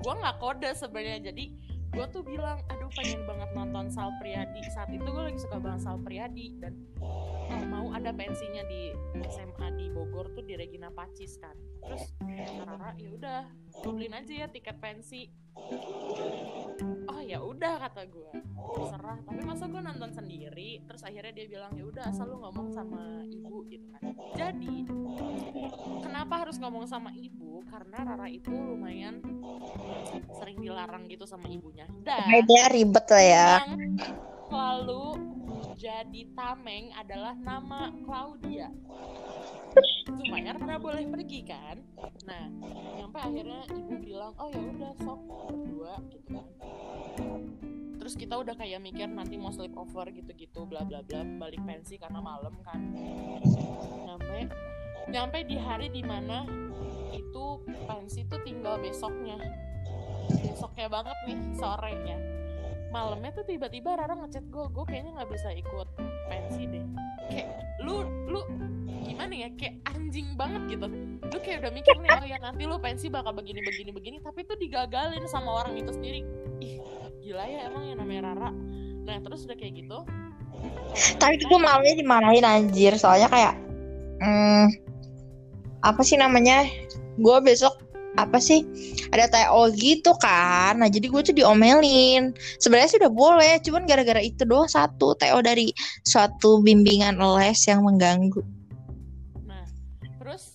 gue 0.02 0.14
nggak 0.14 0.37
kode 0.38 0.70
sebenarnya. 0.75 1.30
Jadi 1.30 1.44
gue 1.94 2.06
tuh 2.11 2.23
bilang 2.26 2.58
aduh 2.66 2.90
pengen 2.99 3.23
banget 3.23 3.50
nonton 3.54 3.87
Sal 3.87 4.11
Priadi 4.18 4.62
saat 4.75 4.90
itu 4.90 5.06
gue 5.06 5.25
lagi 5.30 5.38
suka 5.38 5.62
banget 5.62 5.80
Sal 5.87 5.99
Priadi 6.02 6.58
dan 6.58 6.75
oh, 6.99 7.38
mau 7.70 7.94
ada 7.94 8.11
pensinya 8.11 8.66
di 8.66 8.90
SMA 9.30 9.66
di 9.78 9.87
Bogor 9.94 10.30
tuh 10.34 10.42
di 10.42 10.58
Regina 10.58 10.90
Pacis 10.90 11.38
kan. 11.38 11.54
Terus 11.87 12.14
Rara 12.66 12.94
ya 12.99 13.11
udah 13.14 13.40
gue 13.70 13.90
beliin 13.94 14.14
aja 14.14 14.46
ya 14.46 14.46
tiket 14.50 14.78
pensi 14.78 15.30
oh 17.08 17.20
ya 17.23 17.38
udah 17.40 17.75
kata 17.88 18.02
gue 18.11 18.32
terserah 18.75 19.18
tapi 19.23 19.40
masa 19.46 19.64
gue 19.70 19.80
nonton 19.80 20.11
sendiri 20.12 20.82
terus 20.84 21.02
akhirnya 21.06 21.32
dia 21.32 21.46
bilang 21.46 21.73
ya 21.78 21.84
udah 21.87 22.04
asal 22.11 22.26
lu 22.26 22.42
ngomong 22.42 22.75
sama 22.75 23.23
ibu 23.28 23.64
gitu 23.70 23.87
kan. 23.94 24.02
Jadi 24.34 24.82
kenapa 26.02 26.34
harus 26.46 26.58
ngomong 26.58 26.84
sama 26.90 27.14
ibu? 27.14 27.62
Karena 27.70 28.02
Rara 28.02 28.26
itu 28.26 28.50
lumayan 28.50 29.23
sering 30.34 30.58
dilarang 30.58 31.06
gitu 31.06 31.25
sama 31.25 31.46
ibunya. 31.46 31.87
Dan 32.02 32.26
dia 32.44 32.64
ribet 32.70 33.06
lah 33.06 33.25
ya. 33.25 33.49
yang 33.62 33.94
selalu 34.54 35.18
jadi 35.75 36.30
tameng 36.38 36.94
adalah 36.94 37.34
nama 37.34 37.90
Claudia. 38.06 38.70
Supaya 40.06 40.54
Rara 40.54 40.78
boleh 40.78 41.11
pergi 41.11 41.42
kan? 41.42 41.82
Nah 42.23 42.46
sampai 43.02 43.20
akhirnya 43.34 43.66
ibu 43.75 43.99
bilang 43.99 44.30
oh 44.38 44.46
ya 44.54 44.62
udah 44.62 44.92
sok 45.02 45.20
berdua 45.50 45.99
gitu 46.06 46.38
kan. 46.38 46.46
Terus 47.99 48.14
kita 48.14 48.38
udah 48.38 48.54
kayak 48.54 48.78
mikir 48.78 49.11
nanti 49.11 49.34
mau 49.34 49.50
sleep 49.50 49.75
over 49.75 50.06
gitu-gitu 50.14 50.62
bla 50.70 50.87
bla 50.87 51.02
bla 51.02 51.26
balik 51.42 51.58
pensi 51.66 51.99
karena 51.99 52.23
malam 52.23 52.54
kan. 52.62 52.78
Nyampe 54.06 54.54
nyampe 55.11 55.38
di 55.50 55.58
hari 55.58 55.90
di 55.90 56.06
mana 56.06 56.46
itu 57.11 57.58
pensi 57.90 58.23
tuh 58.30 58.38
tinggal 58.46 58.78
besoknya. 58.78 59.34
Besoknya 60.46 60.87
banget 60.87 61.18
nih 61.26 61.38
sore 61.58 61.94
ya 62.06 62.43
malamnya 62.94 63.34
tuh 63.34 63.42
tiba-tiba 63.42 63.98
Rara 63.98 64.14
ngechat 64.14 64.46
gue 64.54 64.64
gue 64.70 64.84
kayaknya 64.86 65.18
nggak 65.18 65.30
bisa 65.34 65.50
ikut 65.50 65.88
pensi 66.30 66.62
deh. 66.70 66.86
Kayak 67.26 67.48
lu 67.82 68.06
lu 68.30 68.40
gimana 69.02 69.34
ya? 69.34 69.50
Kayak 69.58 69.82
anjing 69.90 70.38
banget 70.38 70.78
gitu. 70.78 70.86
Lu 71.26 71.38
kayak 71.42 71.66
udah 71.66 71.72
mikir 71.74 71.94
nih 71.98 72.10
oh 72.14 72.22
ya 72.22 72.38
nanti 72.38 72.62
lu 72.70 72.78
pensi 72.78 73.10
bakal 73.10 73.34
begini 73.34 73.66
begini 73.66 73.90
begini 73.90 74.16
tapi 74.22 74.46
tuh 74.46 74.54
digagalin 74.54 75.26
sama 75.26 75.66
orang 75.66 75.74
itu 75.74 75.90
sendiri. 75.90 76.22
Ih 76.62 76.78
gila 77.18 77.42
ya 77.42 77.66
emang 77.66 77.82
yang 77.90 77.98
namanya 77.98 78.30
Rara. 78.30 78.50
Nah 79.02 79.16
terus 79.26 79.42
udah 79.42 79.58
kayak 79.58 79.74
gitu. 79.74 79.98
Tapi 81.18 81.34
itu 81.42 81.50
malamnya 81.50 81.98
dimarahin 81.98 82.46
anjir. 82.46 82.94
Soalnya 82.94 83.26
kayak 83.26 83.58
hmm, 84.22 84.70
Apa 85.82 86.00
sih 86.06 86.14
namanya? 86.14 86.62
Gue 87.18 87.42
besok 87.42 87.74
apa 88.14 88.38
sih 88.38 88.62
ada 89.11 89.26
TO 89.26 89.75
gitu 89.75 90.14
kan 90.23 90.78
nah 90.78 90.88
jadi 90.90 91.06
gue 91.11 91.23
tuh 91.33 91.35
diomelin 91.35 92.30
sebenarnya 92.62 92.88
sih 92.94 92.99
udah 93.02 93.12
boleh 93.12 93.54
cuman 93.62 93.83
gara-gara 93.87 94.23
itu 94.23 94.47
doang 94.47 94.71
satu 94.71 95.18
TO 95.18 95.38
dari 95.42 95.75
suatu 96.06 96.62
bimbingan 96.62 97.18
les 97.18 97.59
yang 97.66 97.83
mengganggu 97.83 98.42
Nah, 99.44 99.66
terus 100.23 100.54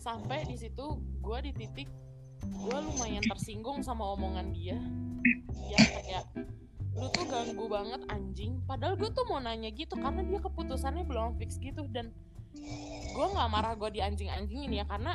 sampai 0.00 0.48
di 0.48 0.56
situ 0.56 1.00
gue 1.20 1.38
di 1.44 1.52
titik 1.52 1.88
gue 2.64 2.78
lumayan 2.80 3.24
tersinggung 3.24 3.84
sama 3.84 4.16
omongan 4.16 4.52
dia. 4.52 4.78
Dia 5.68 5.78
kayak 5.80 6.24
lu 6.94 7.06
tuh 7.12 7.24
ganggu 7.28 7.64
banget 7.68 8.00
anjing. 8.08 8.60
Padahal 8.64 8.96
gue 8.96 9.10
tuh 9.12 9.24
mau 9.28 9.40
nanya 9.40 9.68
gitu 9.72 9.96
karena 9.96 10.24
dia 10.24 10.40
keputusannya 10.40 11.04
belum 11.04 11.36
fix 11.40 11.60
gitu 11.60 11.84
dan 11.92 12.12
gue 13.14 13.26
nggak 13.30 13.48
marah 13.50 13.74
gue 13.78 13.90
di 13.94 14.00
anjing-anjingin 14.02 14.72
ya 14.74 14.84
karena 14.86 15.14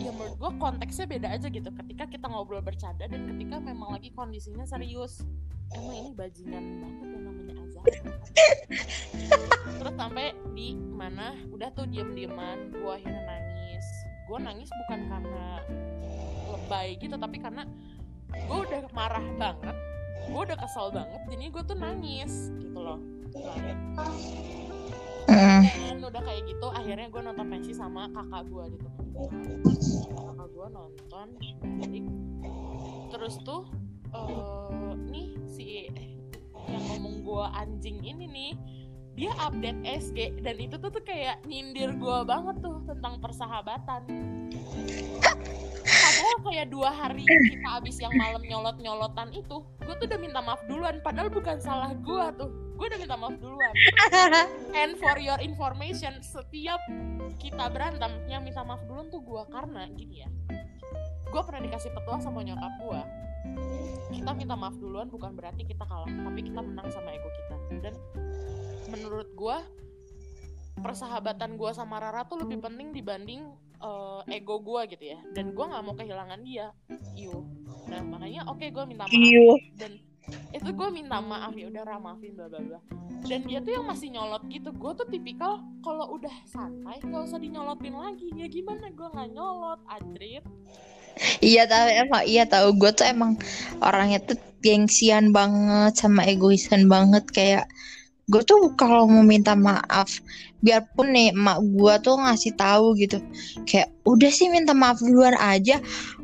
ya 0.00 0.10
menurut 0.12 0.36
gue 0.36 0.50
konteksnya 0.60 1.06
beda 1.08 1.28
aja 1.32 1.48
gitu. 1.48 1.68
Ketika 1.72 2.04
kita 2.08 2.26
ngobrol 2.28 2.60
bercanda 2.64 3.08
dan 3.08 3.28
ketika 3.34 3.60
memang 3.60 3.96
lagi 3.96 4.12
kondisinya 4.12 4.64
serius. 4.64 5.24
Emang 5.72 5.96
ini 6.04 6.10
bajingan 6.12 6.64
banget 6.84 7.08
yang 7.16 7.24
namanya 7.24 7.54
Azhar 7.64 7.84
terus 9.80 9.94
sampai 9.96 10.36
di 10.52 10.76
mana 10.76 11.32
udah 11.48 11.72
tuh 11.72 11.88
diem-dieman 11.88 12.76
gue 12.76 12.92
akhirnya 12.92 13.24
nangis. 13.24 13.86
Gue 14.28 14.38
nangis 14.38 14.68
bukan 14.84 15.00
karena 15.08 15.48
lebay 16.52 17.00
gitu 17.00 17.16
tapi 17.16 17.40
karena 17.40 17.64
gue 18.32 18.58
udah 18.68 18.84
marah 18.92 19.24
banget. 19.40 19.76
Gue 20.22 20.42
udah 20.46 20.54
kesel 20.54 20.94
banget 20.94 21.20
jadi 21.34 21.44
gue 21.50 21.62
tuh 21.66 21.76
nangis 21.76 22.32
gitu 22.54 22.78
loh 22.78 23.00
Mm. 25.30 25.62
dan 25.66 25.98
udah 26.02 26.22
kayak 26.22 26.42
gitu 26.50 26.66
akhirnya 26.72 27.08
gue 27.10 27.22
nonton 27.22 27.46
pensi 27.46 27.72
sama 27.74 28.10
kakak 28.10 28.42
gue 28.50 28.64
gitu. 28.78 28.88
Kakak 30.12 30.48
gue 30.50 30.66
nonton 30.72 31.28
balik 31.78 32.06
terus 33.12 33.34
tuh 33.44 33.68
eh 34.12 34.92
nih 35.12 35.28
si 35.46 35.88
yang 36.68 36.82
ngomong 36.88 37.22
gue 37.22 37.44
anjing 37.58 37.98
ini 38.02 38.26
nih 38.28 38.52
dia 39.12 39.32
update 39.44 39.76
SG 39.84 40.40
dan 40.40 40.56
itu 40.56 40.80
tuh 40.80 40.88
tuh 40.88 41.04
kayak 41.04 41.44
nyindir 41.44 41.92
gue 41.92 42.18
banget 42.24 42.56
tuh 42.64 42.80
tentang 42.88 43.20
persahabatan. 43.20 44.08
Padahal 45.82 46.36
kayak 46.48 46.66
dua 46.72 46.90
hari 46.94 47.26
kita 47.26 47.68
abis 47.82 48.00
yang 48.00 48.14
malam 48.16 48.40
nyolot 48.46 48.76
nyolotan 48.80 49.28
itu 49.36 49.60
gue 49.84 49.94
tuh 49.98 50.06
udah 50.08 50.20
minta 50.20 50.40
maaf 50.40 50.62
duluan 50.70 51.02
padahal 51.04 51.28
bukan 51.28 51.58
salah 51.60 51.92
gue 51.92 52.24
tuh 52.38 52.50
gue 52.72 52.86
udah 52.88 53.00
minta 53.00 53.16
maaf 53.16 53.36
duluan. 53.38 53.74
And 54.80 54.96
for 54.96 55.16
your 55.20 55.38
information 55.40 56.18
setiap 56.24 56.80
kita 57.38 57.68
berantem 57.70 58.12
yang 58.26 58.42
minta 58.42 58.64
maaf 58.64 58.82
duluan 58.88 59.08
tuh 59.12 59.22
gue 59.22 59.42
karena 59.50 59.88
gini 59.92 60.24
ya 60.26 60.30
gue 61.32 61.42
pernah 61.48 61.64
dikasih 61.64 61.90
petua 61.96 62.20
sama 62.20 62.44
nyokap 62.44 62.72
gue 62.76 63.00
kita 64.12 64.30
minta 64.36 64.54
maaf 64.54 64.76
duluan 64.76 65.08
bukan 65.08 65.32
berarti 65.32 65.64
kita 65.64 65.88
kalah 65.88 66.06
tapi 66.06 66.40
kita 66.44 66.60
menang 66.60 66.86
sama 66.92 67.10
ego 67.16 67.26
kita. 67.32 67.56
Dan 67.80 67.94
menurut 68.92 69.28
gue 69.32 69.56
persahabatan 70.78 71.56
gue 71.56 71.70
sama 71.72 71.96
Rara 71.98 72.28
tuh 72.28 72.44
lebih 72.44 72.60
penting 72.60 72.92
dibanding 72.92 73.48
eh, 73.80 74.36
ego 74.36 74.60
gue 74.60 74.92
gitu 74.92 75.16
ya. 75.16 75.18
Dan 75.32 75.56
gue 75.56 75.64
nggak 75.64 75.82
mau 75.82 75.96
kehilangan 75.96 76.40
dia. 76.44 76.70
Iyo 77.16 77.48
nah 77.88 77.98
makanya 78.04 78.46
oke 78.46 78.62
gue 78.62 78.84
minta 78.86 79.04
maaf. 79.08 79.12
Iyo. 79.16 79.58
dan 79.80 79.98
itu 80.52 80.70
gue 80.70 80.88
minta 80.94 81.18
maaf 81.18 81.52
ya 81.56 81.66
udah 81.66 81.82
Ra, 81.82 81.96
maafin 81.98 82.32
bla 82.38 82.46
bla 82.46 82.60
bla. 82.62 82.78
Dan 83.26 83.46
dia 83.46 83.62
tuh 83.62 83.72
yang 83.78 83.86
masih 83.86 84.08
nyolot 84.14 84.42
gitu. 84.50 84.70
Gue 84.74 84.92
tuh 84.94 85.06
tipikal 85.10 85.62
kalau 85.82 86.18
udah 86.18 86.32
santai 86.46 86.98
gak 87.02 87.22
usah 87.26 87.38
dinyolotin 87.38 87.94
lagi. 87.94 88.28
Ya 88.34 88.46
gimana 88.46 88.90
gue 88.90 89.08
nggak 89.08 89.30
nyolot 89.34 89.80
Adrit. 89.90 90.44
Iya 91.44 91.68
tahu 91.68 91.86
emang 91.90 92.22
iya 92.26 92.44
tahu. 92.46 92.74
Gue 92.78 92.90
tuh 92.94 93.06
emang 93.06 93.38
orangnya 93.82 94.22
tuh 94.22 94.38
gengsian 94.62 95.30
banget 95.34 95.98
sama 95.98 96.26
egoisan 96.26 96.86
banget. 96.86 97.26
Kayak 97.30 97.64
gue 98.30 98.42
tuh 98.46 98.74
kalau 98.78 99.10
mau 99.10 99.26
minta 99.26 99.58
maaf 99.58 100.22
biarpun 100.62 101.10
nih 101.10 101.34
emak 101.34 101.58
gue 101.58 101.94
tuh 102.06 102.14
ngasih 102.18 102.54
tahu 102.54 102.94
gitu. 102.98 103.18
Kayak 103.66 103.90
udah 104.06 104.30
sih 104.30 104.50
minta 104.50 104.74
maaf 104.74 105.02
duluan 105.02 105.34
aja 105.38 105.82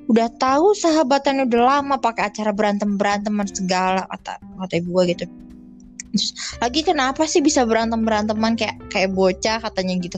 udah 0.08 0.28
tahu 0.40 0.72
sahabatannya 0.72 1.44
udah 1.44 1.62
lama 1.62 1.96
pakai 2.00 2.32
acara 2.32 2.50
berantem 2.56 2.96
beranteman 2.96 3.44
segala 3.44 4.08
kata 4.08 4.40
kata 4.40 4.74
ibu 4.80 4.90
gue 4.96 5.04
gitu. 5.12 5.24
Terus, 6.08 6.56
lagi 6.64 6.80
kenapa 6.80 7.28
sih 7.28 7.44
bisa 7.44 7.68
berantem 7.68 8.00
beranteman 8.00 8.56
kayak 8.56 8.80
kayak 8.88 9.12
bocah? 9.12 9.60
katanya 9.60 10.00
gitu. 10.00 10.16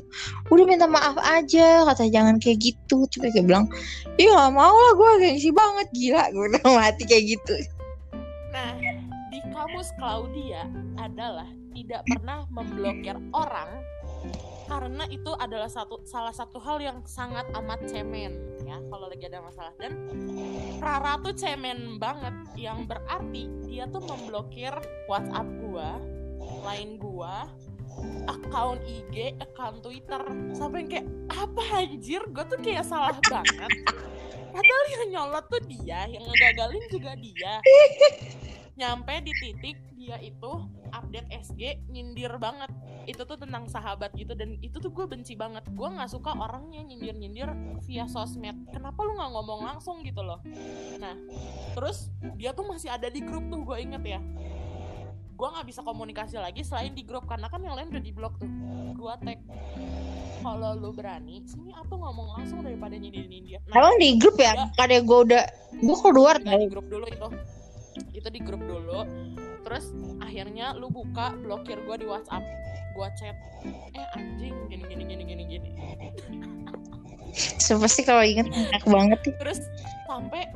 Udah 0.54 0.62
minta 0.62 0.86
maaf 0.86 1.18
aja 1.18 1.82
kata 1.90 2.06
jangan 2.06 2.38
kayak 2.38 2.62
gitu. 2.62 3.10
Coba 3.10 3.26
kayak 3.34 3.46
bilang 3.50 3.66
Iya 4.14 4.30
gak 4.38 4.52
mau 4.54 4.70
lah 4.70 4.92
gue 4.94 5.10
gengsi 5.26 5.50
banget 5.50 5.86
gila. 5.90 6.24
Gue 6.30 6.44
udah 6.54 6.62
mati 6.78 7.02
kayak 7.10 7.24
gitu. 7.34 7.54
Nah, 8.54 8.78
di 9.34 9.42
kamus 9.50 9.90
Claudia 9.98 10.70
adalah 11.02 11.50
tidak 11.74 12.06
pernah 12.06 12.46
memblokir 12.54 13.18
orang 13.34 13.70
karena 14.70 15.02
itu 15.10 15.34
adalah 15.34 15.66
satu 15.66 16.06
salah 16.06 16.30
satu 16.30 16.62
hal 16.62 16.78
yang 16.78 17.02
sangat 17.02 17.42
amat 17.58 17.82
cemen 17.90 18.38
ya 18.62 18.78
kalau 18.86 19.10
lagi 19.10 19.26
ada 19.26 19.42
masalah. 19.42 19.74
Dan 19.74 19.98
Rara 20.78 21.18
tuh 21.18 21.34
cemen 21.34 21.98
banget 21.98 22.32
yang 22.54 22.86
berarti 22.86 23.50
dia 23.66 23.90
tuh 23.90 23.98
memblokir 24.06 24.70
WhatsApp 25.10 25.50
gua, 25.58 25.98
line 26.70 27.02
gua, 27.02 27.50
account 28.30 28.78
IG, 28.86 29.34
account 29.42 29.82
Twitter. 29.82 30.22
Sampai 30.54 30.86
kayak 30.86 31.10
apa 31.34 31.62
anjir? 31.82 32.22
Gue 32.30 32.46
tuh 32.46 32.62
kayak 32.62 32.86
salah 32.86 33.18
banget. 33.26 33.70
Padahal 34.50 34.86
yang 34.86 35.04
nyolot 35.14 35.46
tuh 35.46 35.62
dia 35.66 36.10
yang 36.10 36.26
ngegagalin 36.26 36.84
juga 36.90 37.14
dia 37.18 37.62
nyampe 38.80 39.12
di 39.20 39.32
titik 39.36 39.76
dia 39.92 40.16
itu 40.24 40.52
update 40.96 41.28
SG 41.28 41.84
nyindir 41.92 42.32
banget. 42.40 42.72
Itu 43.04 43.28
tuh 43.28 43.36
tentang 43.36 43.68
sahabat 43.68 44.16
gitu 44.16 44.32
dan 44.32 44.56
itu 44.64 44.80
tuh 44.80 44.88
gue 44.88 45.04
benci 45.04 45.36
banget. 45.36 45.68
Gue 45.76 45.92
nggak 45.92 46.08
suka 46.08 46.32
orangnya 46.32 46.80
nyindir 46.80 47.12
nyindir 47.12 47.52
via 47.84 48.08
sosmed. 48.08 48.56
Kenapa 48.72 48.96
lu 49.04 49.12
nggak 49.20 49.30
ngomong 49.36 49.60
langsung 49.68 50.00
gitu 50.00 50.24
loh? 50.24 50.40
Nah 50.96 51.12
terus 51.76 52.08
dia 52.40 52.56
tuh 52.56 52.64
masih 52.64 52.88
ada 52.88 53.12
di 53.12 53.20
grup 53.20 53.44
tuh 53.52 53.60
gue 53.60 53.76
inget 53.84 54.00
ya. 54.16 54.20
Gue 55.36 55.48
nggak 55.52 55.68
bisa 55.68 55.84
komunikasi 55.84 56.40
lagi 56.40 56.64
selain 56.64 56.96
di 56.96 57.04
grup 57.04 57.28
karena 57.28 57.52
kan 57.52 57.60
yang 57.60 57.76
lain 57.76 57.92
udah 57.92 58.02
di 58.02 58.12
blok 58.16 58.40
tuh. 58.40 58.48
Gue 58.96 59.12
tag 59.20 59.40
kalau 60.40 60.72
lu 60.72 60.90
berani 60.96 61.44
sini 61.44 61.68
aku 61.76 62.00
ngomong 62.00 62.40
langsung 62.40 62.64
daripada 62.64 62.96
nyindirin 62.96 63.44
dia 63.44 63.60
nah, 63.68 63.84
emang 63.84 64.00
di 64.00 64.16
grup 64.16 64.40
ya? 64.40 64.56
Iya. 64.56 64.64
kadang 64.72 65.04
gue 65.04 65.18
udah 65.28 65.44
gue 65.68 65.96
keluar 66.00 66.34
Enggak, 66.40 66.58
di 66.64 66.68
grup 66.72 66.86
dulu 66.88 67.04
itu 67.12 67.28
itu 68.12 68.28
di 68.30 68.40
grup 68.40 68.62
dulu. 68.62 69.04
Terus 69.66 69.92
akhirnya 70.24 70.72
lu 70.76 70.88
buka 70.88 71.36
blokir 71.40 71.78
gue 71.84 71.96
di 72.00 72.06
WhatsApp. 72.08 72.42
Gue 72.96 73.08
chat 73.16 73.36
eh 73.94 74.06
anjing 74.18 74.54
gini 74.66 74.84
gini 74.88 75.02
gini 75.06 75.22
gini 75.24 75.44
gini. 75.46 75.70
Siapa 77.34 77.86
sih 77.86 78.02
kalau 78.02 78.26
inget 78.26 78.50
enak 78.50 78.84
banget 78.88 79.18
sih 79.22 79.34
terus 79.38 79.60
sampai 80.10 80.50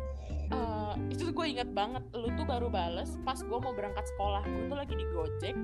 eh, 0.55 0.95
itu 1.11 1.27
tuh 1.27 1.35
gue 1.35 1.47
inget 1.51 1.71
banget. 1.75 2.07
Lu 2.15 2.31
tuh 2.39 2.47
baru 2.47 2.71
bales 2.71 3.19
pas 3.27 3.39
gue 3.43 3.59
mau 3.59 3.75
berangkat 3.75 4.07
sekolah. 4.15 4.47
Gue 4.47 4.63
tuh 4.71 4.79
lagi 4.79 4.95
di 4.95 5.07
gojek. 5.11 5.55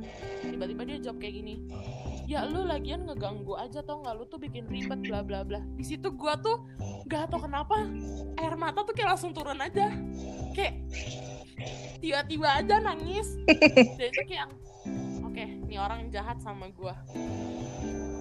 Tiba-tiba 0.42 0.82
dia 0.82 0.98
jawab 0.98 1.18
kayak 1.22 1.34
gini 1.38 1.54
ya 2.30 2.46
lu 2.46 2.62
lagian 2.62 3.10
ngeganggu 3.10 3.58
aja 3.58 3.82
tau 3.82 4.06
nggak? 4.06 4.14
Lu 4.14 4.24
tuh 4.30 4.38
bikin 4.38 4.70
ribet 4.70 5.02
bla 5.02 5.26
bla 5.26 5.42
bla. 5.42 5.58
Di 5.74 5.82
situ 5.82 6.14
gue 6.14 6.34
tuh 6.38 6.62
gak 7.10 7.34
tau 7.34 7.42
kenapa 7.42 7.90
air 8.38 8.54
mata 8.54 8.86
tuh 8.86 8.94
kayak 8.94 9.18
langsung 9.18 9.34
turun 9.34 9.58
aja. 9.58 9.90
Kayak 10.54 10.78
tiba-tiba 11.98 12.62
aja 12.62 12.78
nangis. 12.78 13.34
Dan 13.98 14.08
itu 14.14 14.22
kayak 14.30 14.46
oke 15.30 15.44
ini 15.70 15.76
orang 15.78 16.10
jahat 16.10 16.42
sama 16.42 16.66
gue 16.74 16.94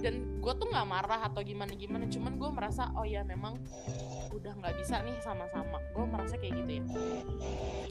dan 0.00 0.40
gue 0.40 0.52
tuh 0.56 0.66
nggak 0.70 0.88
marah 0.88 1.20
atau 1.28 1.44
gimana 1.44 1.74
gimana 1.76 2.08
cuman 2.08 2.38
gue 2.38 2.50
merasa 2.54 2.88
oh 2.96 3.04
ya 3.04 3.20
memang 3.26 3.60
udah 4.40 4.52
nggak 4.56 4.74
bisa 4.80 5.04
nih 5.04 5.16
sama-sama. 5.20 5.78
Gue 5.92 6.04
merasa 6.08 6.34
kayak 6.40 6.64
gitu 6.64 6.72
ya. 6.80 6.84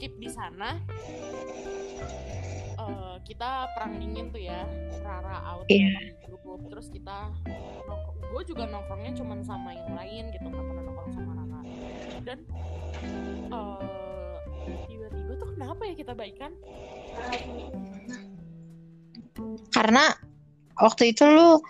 Keep 0.02 0.18
di 0.18 0.28
sana. 0.28 0.82
Eh, 2.80 3.16
kita 3.22 3.70
perang 3.78 4.02
dingin 4.02 4.34
tuh 4.34 4.42
ya. 4.42 4.66
Rara 5.04 5.36
out 5.54 5.66
di 5.70 5.84
grup 6.26 6.66
terus 6.66 6.90
kita 6.90 7.30
gue 8.30 8.42
juga 8.46 8.66
nongkrongnya 8.66 9.14
cuman 9.18 9.42
sama 9.42 9.74
yang 9.74 9.94
lain 9.94 10.30
gitu 10.34 10.46
nggak 10.50 10.66
pernah 10.66 10.82
nongkrong 10.82 11.12
sama 11.14 11.32
Rara. 11.38 11.60
Dan 12.26 12.38
eh, 13.54 14.36
tiba-tiba 14.90 15.32
tuh 15.38 15.48
kenapa 15.54 15.82
ya 15.86 15.94
kita 15.94 16.12
baikan 16.18 16.52
karena 19.70 20.14
waktu 20.80 21.12
itu 21.12 21.24
lu 21.28 21.60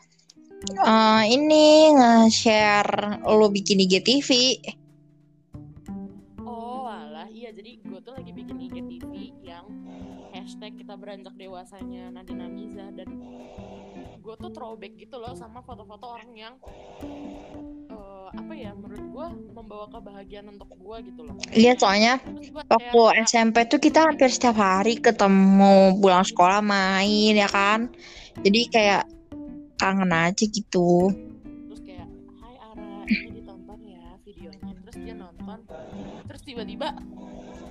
eh, 0.80 1.24
ini 1.28 1.94
nge-share 1.96 3.24
lu 3.26 3.48
bikin 3.50 3.82
IGTV. 3.84 4.30
Oh 6.44 6.86
alah. 6.86 7.28
Iya 7.30 7.50
jadi 7.56 7.80
gue 7.80 8.00
tuh 8.04 8.14
lagi 8.14 8.30
bikin 8.32 8.56
IGTV 8.60 9.12
yang 9.42 9.66
hashtag 10.30 10.78
kita 10.78 10.94
beranjak 10.94 11.34
dewasanya 11.34 12.14
Nadina 12.14 12.46
Miza 12.46 12.88
dan 12.94 13.08
gue 14.20 14.34
tuh 14.36 14.50
throwback 14.52 14.92
gitu 15.00 15.16
loh 15.16 15.32
sama 15.32 15.64
foto-foto 15.64 16.06
orang 16.20 16.30
yang 16.36 16.54
eh, 17.88 18.28
apa 18.30 18.52
ya 18.52 18.76
menurut 18.76 19.00
gue 19.00 19.26
membawa 19.56 19.86
kebahagiaan 19.88 20.52
untuk 20.52 20.68
gue 20.76 20.96
gitu 21.10 21.20
loh. 21.24 21.34
Iya 21.50 21.72
soalnya 21.80 22.20
waktu 22.70 23.00
share, 23.26 23.26
SMP 23.26 23.56
tuh 23.66 23.80
kita 23.80 24.04
hampir 24.04 24.28
setiap 24.28 24.60
hari 24.60 25.00
ketemu 25.00 25.96
pulang 25.98 26.22
sekolah 26.22 26.60
main 26.60 27.34
ya 27.34 27.48
kan? 27.48 27.88
Jadi 28.44 28.60
kayak 28.70 29.02
kangen 29.80 30.12
aja 30.12 30.44
gitu. 30.44 31.08
Terus 31.66 31.80
kayak 31.82 32.08
Hai 32.38 32.54
Ara 32.60 33.08
ini 33.08 33.40
ditonton 33.40 33.80
ya 33.82 34.06
videonya. 34.22 34.72
Terus 34.84 34.96
dia 35.00 35.14
nonton 35.16 35.58
terus 36.28 36.42
tiba-tiba 36.44 36.94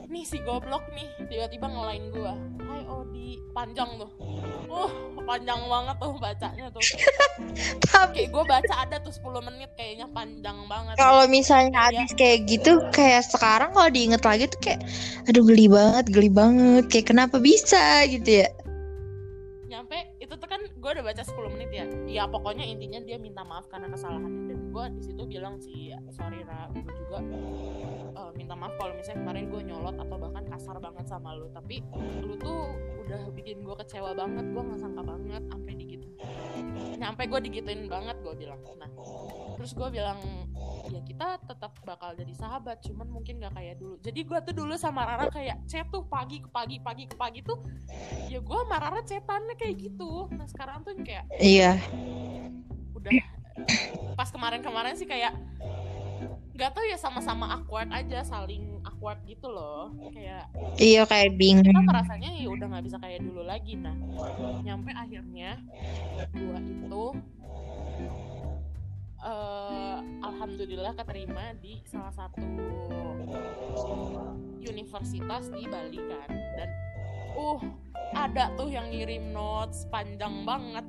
nih 0.10 0.26
si 0.26 0.42
goblok 0.42 0.82
nih 0.98 1.06
tiba-tiba 1.30 1.70
ngelain 1.70 2.10
gua. 2.10 2.34
Hai 2.66 2.82
Odi. 2.90 3.38
Panjang 3.54 4.02
tuh. 4.02 4.10
Uh 4.66 4.90
panjang 5.22 5.62
banget 5.70 5.96
tuh 6.02 6.18
bacanya 6.18 6.66
tuh. 6.74 6.82
Tapi 7.86 8.10
kayak 8.18 8.30
gua 8.34 8.44
baca 8.50 8.74
ada 8.82 8.98
tuh 9.06 9.14
10 9.14 9.46
menit 9.46 9.70
kayaknya 9.78 10.10
panjang 10.10 10.66
banget. 10.66 10.98
Kalau 10.98 11.30
misalnya 11.30 11.70
Iya. 11.70 11.82
habis 11.94 12.12
kayak 12.18 12.40
gitu 12.50 12.82
kayak 12.90 13.22
sekarang 13.30 13.70
kalau 13.78 13.90
diinget 13.94 14.26
lagi 14.26 14.50
tuh 14.50 14.60
kayak 14.66 14.82
aduh 15.30 15.46
geli 15.46 15.70
banget 15.70 16.06
geli 16.10 16.30
banget. 16.34 16.84
Kayak 16.90 17.06
kenapa 17.14 17.38
bisa? 17.38 18.02
gitu 18.10 18.42
ya. 18.42 18.50
Nyampe 19.70 20.09
gue 20.80 20.90
udah 20.96 21.04
baca 21.04 21.24
10 21.24 21.54
menit 21.54 21.70
ya. 21.76 21.86
Ya 22.08 22.24
pokoknya 22.26 22.64
intinya 22.64 23.04
dia 23.04 23.20
minta 23.20 23.44
maaf 23.44 23.68
karena 23.68 23.92
kesalahannya. 23.92 24.44
Dan 24.48 24.60
gue 24.72 24.86
di 24.96 25.02
situ 25.04 25.24
bilang 25.28 25.60
sih 25.60 25.92
sorry 26.16 26.42
Ra 26.48 26.72
gue 26.72 26.94
juga 26.96 27.20
eh, 28.16 28.32
minta 28.40 28.56
maaf 28.56 28.74
kalau 28.80 28.96
misalnya 28.96 29.20
kemarin 29.28 29.46
gue 29.52 29.62
nyolot 29.68 29.96
atau 30.00 30.16
bahkan 30.16 30.44
kasar 30.48 30.76
banget 30.80 31.06
sama 31.06 31.36
lu. 31.36 31.52
Tapi 31.52 31.84
lu 32.24 32.34
tuh 32.40 32.74
udah 33.06 33.22
bikin 33.36 33.62
gue 33.62 33.76
kecewa 33.86 34.16
banget 34.16 34.46
gue 34.54 34.62
nggak 34.62 34.80
sangka 34.80 35.02
banget 35.02 35.42
sampai 35.50 35.74
digitu 35.74 36.08
nyampe 37.00 37.26
gue 37.26 37.40
digituin 37.50 37.88
banget 37.88 38.16
gue 38.22 38.34
bilang. 38.36 38.60
Nah 38.78 38.92
terus 39.60 39.76
gue 39.76 39.90
bilang 39.92 40.16
ya 40.88 41.04
kita 41.04 41.36
tetap 41.44 41.76
bakal 41.84 42.16
jadi 42.16 42.32
sahabat 42.32 42.80
cuman 42.80 43.12
mungkin 43.12 43.44
nggak 43.44 43.60
kayak 43.60 43.76
dulu. 43.76 44.00
Jadi 44.00 44.20
gue 44.24 44.40
tuh 44.48 44.56
dulu 44.56 44.80
sama 44.80 45.04
Rara 45.04 45.28
kayak 45.28 45.68
chat 45.68 45.84
tuh 45.92 46.08
pagi 46.08 46.40
ke 46.40 46.48
pagi 46.48 46.80
pagi 46.80 47.04
ke 47.12 47.20
pagi 47.20 47.44
tuh 47.44 47.60
ya 48.32 48.40
gue 48.40 48.60
sama 48.64 48.80
Rara 48.80 49.04
chatannya 49.04 49.60
kayak 49.60 49.76
gitu. 49.84 50.32
Nah 50.32 50.48
sekarang 50.48 50.88
tuh 50.88 50.96
kayak 51.04 51.28
iya. 51.44 51.76
udah 52.96 53.12
pas 54.16 54.32
kemarin-kemarin 54.32 54.96
sih 54.96 55.04
kayak 55.04 55.36
nggak 56.56 56.72
tahu 56.76 56.86
ya 56.88 56.96
sama-sama 56.96 57.56
awkward 57.56 57.92
aja 57.92 58.24
saling 58.24 58.80
awkward 58.88 59.20
gitu 59.28 59.52
loh. 59.52 59.92
Kayak 60.16 60.48
iya 60.80 61.04
kayak 61.04 61.36
bingung. 61.36 61.68
kita 61.68 61.84
merasanya 61.84 62.32
ya 62.32 62.48
udah 62.48 62.68
nggak 62.72 62.86
bisa 62.88 62.98
kayak 63.04 63.20
dulu 63.28 63.44
lagi. 63.44 63.76
Nah 63.76 63.96
nyampe 64.64 64.96
akhirnya 64.96 65.60
gua 66.32 66.60
itu 66.64 67.06
eh 69.20 69.98
alhamdulillah 70.24 70.96
keterima 70.96 71.52
di 71.60 71.84
salah 71.84 72.16
satu 72.16 72.40
universitas 74.64 75.52
di 75.52 75.68
Bali 75.68 76.00
kan. 76.08 76.30
Dan 76.56 76.70
uh 77.36 77.62
ada 78.16 78.50
tuh 78.56 78.72
yang 78.72 78.88
ngirim 78.90 79.36
notes 79.36 79.84
panjang 79.92 80.48
banget. 80.48 80.86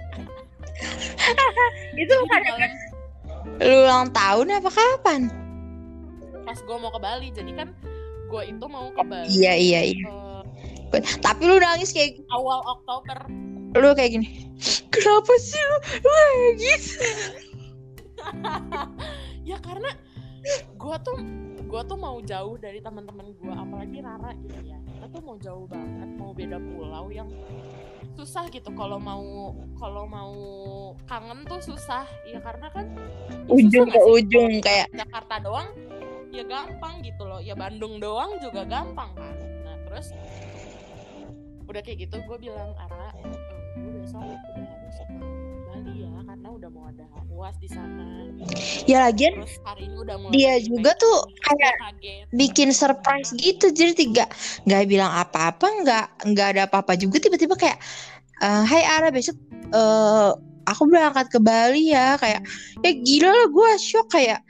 Itu 2.00 2.14
malam 2.26 2.72
lu 3.60 3.76
ulang 3.84 4.08
tahun 4.12 4.60
apa 4.60 4.70
kapan? 4.72 5.20
Pas 6.44 6.58
gue 6.60 6.76
mau 6.80 6.92
ke 6.92 7.00
Bali 7.00 7.28
jadi 7.32 7.52
kan 7.56 7.68
gue 8.28 8.42
itu 8.48 8.64
mau 8.68 8.88
ke 8.92 9.02
Bali. 9.04 9.28
Iya 9.28 9.54
iya 9.56 9.80
iya. 9.92 10.08
Eh, 10.96 11.04
tapi 11.20 11.48
lu 11.48 11.60
nangis 11.60 11.92
kayak 11.92 12.20
awal 12.32 12.64
Oktober. 12.64 13.28
Lu 13.76 13.92
kayak 13.96 14.16
gini 14.16 14.50
kenapa 14.92 15.32
sih 15.40 15.60
lu, 15.60 15.78
lu 16.04 16.10
kayak 16.10 16.52
gitu 16.60 17.08
ya 19.50 19.58
karena 19.60 19.90
gue 20.74 20.96
tuh 21.04 21.18
gue 21.70 21.82
tuh 21.86 21.98
mau 22.00 22.18
jauh 22.24 22.56
dari 22.58 22.82
teman-teman 22.82 23.30
gue 23.36 23.54
apalagi 23.54 23.98
Rara 24.02 24.32
gitu 24.42 24.58
ya. 24.66 24.78
Kita 24.82 25.06
tuh 25.12 25.22
mau 25.22 25.36
jauh 25.38 25.66
banget 25.70 26.10
mau 26.18 26.32
beda 26.34 26.58
pulau 26.58 27.12
yang 27.14 27.30
susah 28.18 28.50
gitu. 28.50 28.72
Kalau 28.74 28.98
mau 28.98 29.54
kalau 29.78 30.04
mau 30.08 30.34
kangen 31.06 31.46
tuh 31.46 31.62
susah. 31.62 32.08
Ya 32.26 32.42
karena 32.42 32.68
kan 32.74 32.86
ya 33.46 33.54
ujung 33.54 33.86
ke 33.86 34.00
ujung 34.02 34.52
kayak 34.64 34.90
Jakarta 34.90 35.38
doang 35.38 35.68
ya 36.34 36.42
gampang 36.42 37.04
gitu 37.06 37.22
loh. 37.22 37.38
Ya 37.38 37.54
Bandung 37.54 38.02
doang 38.02 38.40
juga 38.42 38.66
gampang 38.66 39.14
kan. 39.14 39.36
Nah 39.62 39.76
terus 39.86 40.10
udah 41.70 41.80
kayak 41.86 42.10
gitu 42.10 42.18
gue 42.26 42.50
bilang 42.50 42.74
Ara 42.74 43.14
gue 43.78 43.90
besok 44.02 44.26
udah 44.26 44.66
harus 44.66 44.98
ke 45.80 45.88
Bali 45.88 46.04
ya 46.04 46.10
karena 46.28 46.48
udah 46.52 46.68
mau 46.70 46.84
ada 46.88 47.04
uas 47.32 47.56
di 47.58 47.68
sana. 47.72 48.04
Ya 48.84 48.98
lagian 49.08 49.32
terus 49.40 49.56
hari 49.64 49.88
ini 49.88 49.96
udah 49.96 50.16
mulai 50.20 50.32
dia 50.36 50.54
juga 50.60 50.90
tuh 50.96 51.16
kayak 51.44 51.74
kaget 51.80 52.24
bikin 52.36 52.68
surprise 52.70 53.30
gitu 53.36 53.72
jadi 53.72 53.92
tiga 53.96 54.24
nggak 54.68 54.84
bilang 54.88 55.12
apa-apa 55.12 55.66
nggak 55.84 56.06
nggak 56.32 56.46
ada 56.56 56.62
apa-apa 56.68 56.96
juga 56.96 57.20
tiba-tiba 57.20 57.56
kayak 57.56 57.78
"Eh, 58.40 58.62
Hai 58.64 58.82
Ara 58.84 59.08
besok 59.12 59.36
eh 59.72 60.30
aku 60.68 60.82
berangkat 60.86 61.26
ke 61.32 61.38
Bali 61.42 61.90
ya 61.90 62.14
kayak 62.20 62.44
ya 62.84 62.90
gila 62.92 63.30
lah 63.32 63.46
gue 63.50 63.70
shock 63.80 64.06
kayak 64.12 64.40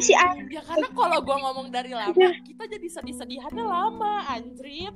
si 0.00 0.12
ya 0.12 0.62
karena 0.64 0.88
kalau 0.92 1.18
gue 1.22 1.36
ngomong 1.36 1.66
dari 1.70 1.92
lama 1.94 2.12
kita 2.44 2.64
jadi 2.66 2.88
sedih-sedihannya 2.88 3.64
lama 3.64 4.14
anjrit. 4.30 4.94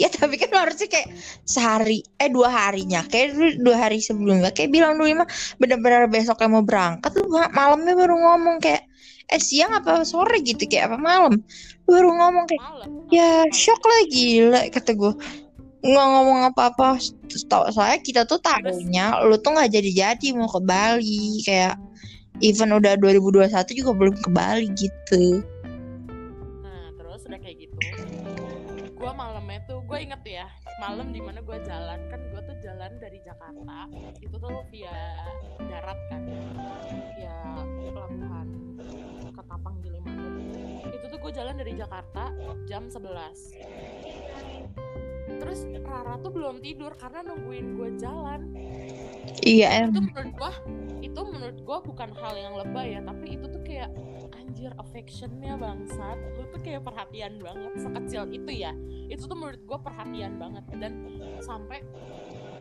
Ya 0.00 0.08
tapi 0.08 0.40
kan 0.40 0.50
harusnya 0.52 0.88
kayak 0.88 1.08
sehari 1.44 2.04
eh 2.16 2.28
dua 2.32 2.48
harinya. 2.48 3.04
Kayak 3.06 3.60
dua 3.60 3.76
hari 3.88 4.00
sebelumnya 4.00 4.50
kayak 4.50 4.72
bilang 4.72 4.96
dulu 4.96 5.22
mah 5.22 5.28
bener-bener 5.60 6.08
besoknya 6.08 6.48
mau 6.48 6.64
berangkat. 6.64 7.10
Lu 7.20 7.28
ma- 7.30 7.52
malamnya 7.52 7.94
baru 7.94 8.16
ngomong 8.16 8.58
kayak 8.58 8.88
eh 9.30 9.40
siang 9.42 9.76
apa 9.76 10.02
sore? 10.02 10.42
Gitu 10.42 10.66
kayak 10.66 10.92
apa 10.92 10.98
malam? 10.98 11.38
Baru 11.84 12.10
ngomong 12.16 12.44
kayak 12.48 12.62
malam. 12.64 12.88
Ya 13.12 13.44
shock 13.54 13.80
lah 13.84 14.00
gila 14.08 14.60
kata 14.72 14.96
gue 14.96 15.12
nggak 15.80 16.06
ngomong 16.12 16.38
apa-apa. 16.52 17.00
Soalnya 17.72 17.98
kita 18.04 18.22
tuh 18.28 18.42
tahunya 18.42 19.24
lu 19.24 19.36
tuh 19.40 19.56
nggak 19.56 19.70
jadi-jadi 19.72 20.36
mau 20.36 20.50
ke 20.50 20.60
Bali 20.60 21.40
kayak 21.46 21.78
even 22.40 22.72
udah 22.72 22.96
2021 22.96 23.52
juga 23.76 23.92
belum 23.92 24.16
ke 24.20 24.30
Bali 24.32 24.68
gitu. 24.76 25.44
Nah 26.64 26.92
terus 26.96 27.24
udah 27.28 27.40
kayak 27.40 27.68
gitu 27.68 27.76
Gue 29.00 29.16
malamnya 29.16 29.64
tuh 29.64 29.80
Gue 29.88 30.04
inget 30.04 30.20
ya 30.28 30.44
Malam 30.76 31.08
di 31.08 31.24
mana 31.24 31.40
gue 31.40 31.56
jalan 31.64 32.04
Kan 32.12 32.20
gue 32.20 32.40
tuh 32.44 32.52
jalan 32.60 33.00
dari 33.00 33.16
Jakarta 33.24 33.88
Itu 34.20 34.36
tuh 34.36 34.60
via 34.68 34.92
darat 35.56 35.96
kan 36.12 36.20
Via 37.16 37.64
pelabuhan 37.96 38.44
Ketapang 39.32 39.80
Gilimanuk 39.80 40.36
Itu 40.92 41.08
tuh 41.08 41.16
gue 41.16 41.32
jalan 41.32 41.56
dari 41.56 41.72
Jakarta 41.80 42.28
Jam 42.68 42.92
11 42.92 45.40
Terus 45.40 45.64
Rara 45.80 46.20
tuh 46.20 46.36
belum 46.36 46.60
tidur 46.60 46.92
Karena 47.00 47.24
nungguin 47.24 47.80
gue 47.80 47.96
jalan. 47.96 48.52
Iya 49.40 49.88
itu 49.88 49.96
em 49.96 50.12
menurut 50.12 50.36
gua 50.36 50.52
itu 51.00 51.20
menurut 51.24 51.58
gua 51.64 51.80
bukan 51.80 52.12
hal 52.12 52.34
yang 52.36 52.54
lebay 52.56 52.96
ya 52.96 53.00
tapi 53.00 53.36
itu 53.40 53.48
tuh 53.48 53.62
kayak 53.64 53.90
anjir 54.36 54.70
affectionnya 54.76 55.56
bangsat. 55.56 56.18
Lu 56.36 56.44
tuh 56.52 56.60
kayak 56.60 56.84
perhatian 56.84 57.40
banget 57.40 57.72
sekecil 57.80 58.28
itu 58.28 58.50
ya. 58.52 58.72
Itu 59.08 59.24
tuh 59.24 59.36
menurut 59.38 59.62
gua 59.64 59.78
perhatian 59.80 60.36
banget. 60.36 60.64
Dan 60.76 60.92
sampai 61.40 61.80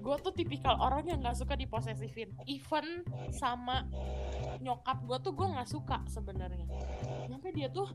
gua 0.10 0.18
tuh 0.18 0.34
tipikal 0.34 0.74
orang 0.82 1.06
yang 1.06 1.22
nggak 1.22 1.38
suka 1.38 1.54
diposesifin. 1.54 2.34
Even 2.50 3.06
sama 3.30 3.86
nyokap 4.58 5.06
gua 5.06 5.22
tuh 5.22 5.38
gua 5.38 5.54
nggak 5.54 5.70
suka 5.70 6.02
sebenarnya. 6.10 6.66
Nyampe 7.30 7.54
dia 7.54 7.70
tuh 7.70 7.86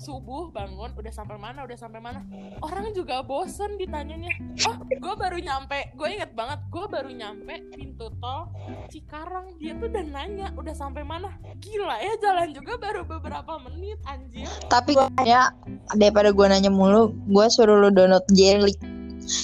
subuh 0.00 0.48
bangun 0.48 0.96
udah 0.96 1.12
sampai 1.12 1.36
mana 1.36 1.68
udah 1.68 1.76
sampai 1.76 2.00
mana. 2.00 2.24
Orang 2.64 2.96
juga 2.96 3.20
bosen 3.20 3.76
ditanyanya. 3.76 4.32
Oh 4.64 4.80
gue 4.80 5.14
baru 5.14 5.36
nyampe. 5.36 5.92
Gue 5.92 6.16
inget 6.16 6.32
banget 6.32 6.64
gue 6.72 6.84
baru 6.88 7.12
nyampe 7.12 7.68
pintu 7.76 8.08
tol 8.16 8.48
Cikarang. 8.88 9.60
Dia 9.60 9.76
tuh 9.76 9.92
udah 9.92 10.04
nanya 10.08 10.48
udah 10.56 10.72
sampai 10.72 11.04
mana? 11.04 11.36
Gila 11.60 12.00
ya 12.00 12.16
jalan 12.16 12.56
juga 12.56 12.80
baru 12.80 13.04
beberapa 13.04 13.60
menit 13.68 14.00
anjir. 14.08 14.48
Tapi 14.72 14.96
gue 14.96 15.06
ya 15.28 15.52
daripada 15.92 16.32
gue 16.32 16.46
nanya 16.48 16.72
mulu 16.72 17.12
gue 17.28 17.46
suruh 17.52 17.76
lu 17.76 17.92
download 17.92 18.24
Jelly 18.32 18.97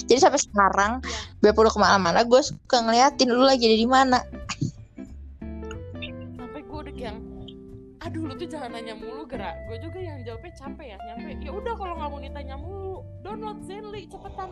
jadi 0.09 0.19
sampai 0.19 0.41
sekarang 0.41 0.91
biarpun 1.39 1.69
lu 1.69 1.71
ke 1.71 1.79
mana-mana 1.79 2.25
gue 2.25 2.41
suka 2.41 2.81
ngeliatin 2.81 3.29
lu 3.29 3.45
lagi 3.45 3.69
ada 3.69 3.77
di 3.77 3.87
mana. 3.89 4.19
Sampai 6.35 6.61
gue 6.65 6.79
udah 6.89 6.93
kayak 6.93 7.15
aduh 8.05 8.21
lu 8.21 8.33
tuh 8.37 8.47
jangan 8.49 8.69
nanya 8.73 8.93
mulu 8.97 9.25
gerak. 9.29 9.53
Gue 9.69 9.77
juga 9.81 9.99
yang 10.01 10.21
jawabnya 10.25 10.51
capek 10.57 10.85
ya 10.93 10.97
nyampe. 11.09 11.31
Ya 11.41 11.51
udah 11.53 11.73
kalau 11.77 11.93
nggak 11.97 12.09
mau 12.09 12.19
ditanya 12.21 12.55
mulu 12.57 12.95
download 13.21 13.59
Zenly 13.65 14.09
cepetan. 14.09 14.49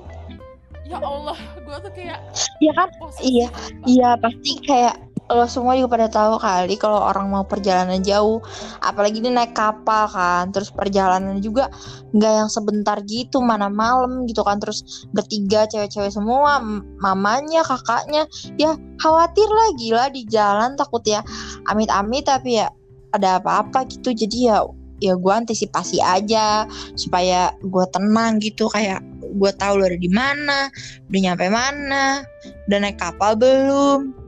Ya 0.84 0.98
Allah 1.00 1.38
gue 1.58 1.78
tuh 1.80 1.92
kayak 1.96 2.20
Iya 2.60 2.72
kan? 2.76 2.90
Posesif 3.00 3.24
Iya, 3.24 3.48
iya 3.88 4.10
pasti 4.20 4.52
kayak 4.68 4.96
lo 5.32 5.48
semua 5.48 5.80
juga 5.80 5.96
pada 5.96 6.08
tahu 6.12 6.36
kali 6.36 6.76
kalau 6.76 7.00
orang 7.00 7.32
mau 7.32 7.48
perjalanan 7.48 8.04
jauh 8.04 8.44
apalagi 8.84 9.24
ini 9.24 9.32
naik 9.32 9.56
kapal 9.56 10.12
kan 10.12 10.52
terus 10.52 10.70
perjalanan 10.70 11.40
juga 11.40 11.72
nggak 12.12 12.34
yang 12.44 12.50
sebentar 12.52 13.00
gitu 13.08 13.40
mana 13.40 13.72
malam 13.72 14.28
gitu 14.28 14.44
kan 14.44 14.60
terus 14.60 15.08
bertiga 15.16 15.64
cewek-cewek 15.72 16.12
semua 16.12 16.60
mamanya 17.00 17.64
kakaknya 17.64 18.28
ya 18.60 18.76
khawatir 19.00 19.48
lah 19.48 19.70
gila 19.80 20.06
di 20.12 20.28
jalan 20.28 20.76
takut 20.76 21.02
ya 21.08 21.24
amit-amit 21.72 22.28
tapi 22.28 22.60
ya 22.60 22.68
ada 23.14 23.38
apa-apa 23.38 23.86
gitu. 23.88 24.12
Jadi 24.12 24.50
ya 24.50 24.66
ya 25.02 25.14
gue 25.20 25.34
antisipasi 25.34 26.00
aja 26.00 26.64
supaya 26.96 27.52
gue 27.60 27.86
tenang 27.92 28.40
gitu 28.40 28.72
kayak 28.72 29.04
gue 29.36 29.52
tahu 29.60 29.82
lo 29.82 29.86
ada 29.90 30.00
di 30.00 30.08
mana 30.08 30.72
udah 31.12 31.20
nyampe 31.20 31.48
mana 31.52 32.24
udah 32.72 32.78
naik 32.80 32.96
kapal 33.02 33.36
belum 33.36 34.23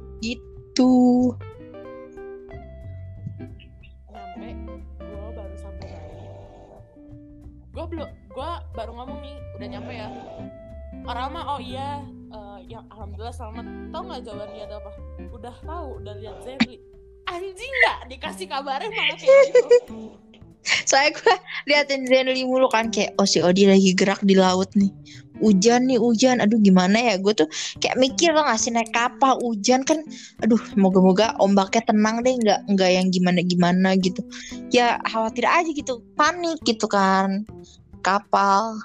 gitu. 0.75 1.31
Sampai 4.11 4.51
gue 4.99 5.29
baru 5.31 5.55
sampai 5.55 5.87
Bali 5.87 6.19
gue 7.71 7.85
belum 7.95 8.09
gue 8.11 8.51
baru 8.75 8.91
ngomong 8.91 9.19
nih 9.23 9.35
udah 9.55 9.67
nyampe 9.71 9.93
ya. 9.95 10.07
Orang 11.07 11.31
mah 11.31 11.55
oh 11.55 11.59
iya 11.63 12.03
uh, 12.35 12.59
yang 12.59 12.83
alhamdulillah 12.91 13.31
selamat. 13.31 13.63
Tau 13.95 14.03
nggak 14.03 14.21
jawaban 14.27 14.51
dia 14.51 14.67
apa? 14.67 14.91
Udah 15.31 15.55
tahu 15.63 15.87
udah 16.03 16.13
lihat 16.19 16.43
Zebli 16.43 16.75
anjing 17.25 17.73
nggak 17.79 17.99
dikasih 18.11 18.47
kabarnya 18.51 18.91
malah 18.91 19.15
kayak 19.15 19.55
gitu. 19.55 20.11
Soalnya 20.89 21.17
gue 21.17 21.35
liatin 21.69 22.09
Zenly 22.09 22.43
mulu 22.45 22.67
kan 22.69 22.89
kayak 22.89 23.13
oh 23.21 23.27
si 23.27 23.41
Odi 23.41 23.69
lagi 23.69 23.93
gerak 23.93 24.21
di 24.25 24.33
laut 24.33 24.69
nih. 24.73 24.89
Hujan 25.43 25.91
nih 25.91 25.99
hujan. 25.99 26.39
Aduh 26.39 26.57
gimana 26.63 26.95
ya 26.95 27.15
gue 27.19 27.33
tuh 27.35 27.47
kayak 27.83 27.99
mikir 27.99 28.31
lo 28.31 28.47
ngasih 28.47 28.73
naik 28.73 28.91
kapal 28.95 29.37
hujan 29.43 29.83
kan. 29.83 30.01
Aduh 30.41 30.59
moga-moga 30.79 31.35
ombaknya 31.37 31.83
tenang 31.85 32.23
deh 32.23 32.33
nggak 32.39 32.59
nggak 32.71 32.89
yang 32.91 33.07
gimana-gimana 33.11 33.99
gitu. 33.99 34.23
Ya 34.71 34.97
khawatir 35.05 35.45
aja 35.45 35.69
gitu 35.69 36.01
panik 36.15 36.59
gitu 36.63 36.87
kan 36.87 37.43
kapal. 38.01 38.79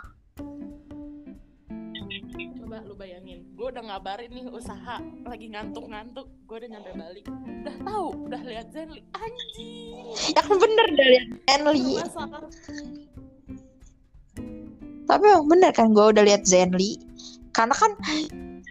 Gue 3.70 3.78
udah 3.78 3.87
ngabarin 3.87 4.35
nih 4.35 4.50
usaha 4.50 4.98
lagi 5.30 5.46
ngantuk-ngantuk. 5.46 6.26
Gue 6.50 6.59
udah 6.59 6.70
nyampe 6.74 6.90
balik 6.90 7.22
udah 7.30 7.76
tahu 7.87 8.06
udah 8.26 8.42
lihat 8.42 8.66
Zenly. 8.74 8.98
Anjing. 9.14 10.11
Ya 10.35 10.42
kan 10.42 10.59
bener 10.59 10.87
dari 10.98 11.18
Zenly. 11.46 12.02
masalah. 12.02 12.42
Tapi 15.06 15.22
emang 15.22 15.46
bener 15.46 15.70
kan 15.70 15.94
gue 15.94 16.02
udah 16.02 16.18
lihat 16.26 16.42
Zenly. 16.50 16.98
Karena 17.54 17.70
kan 17.78 17.94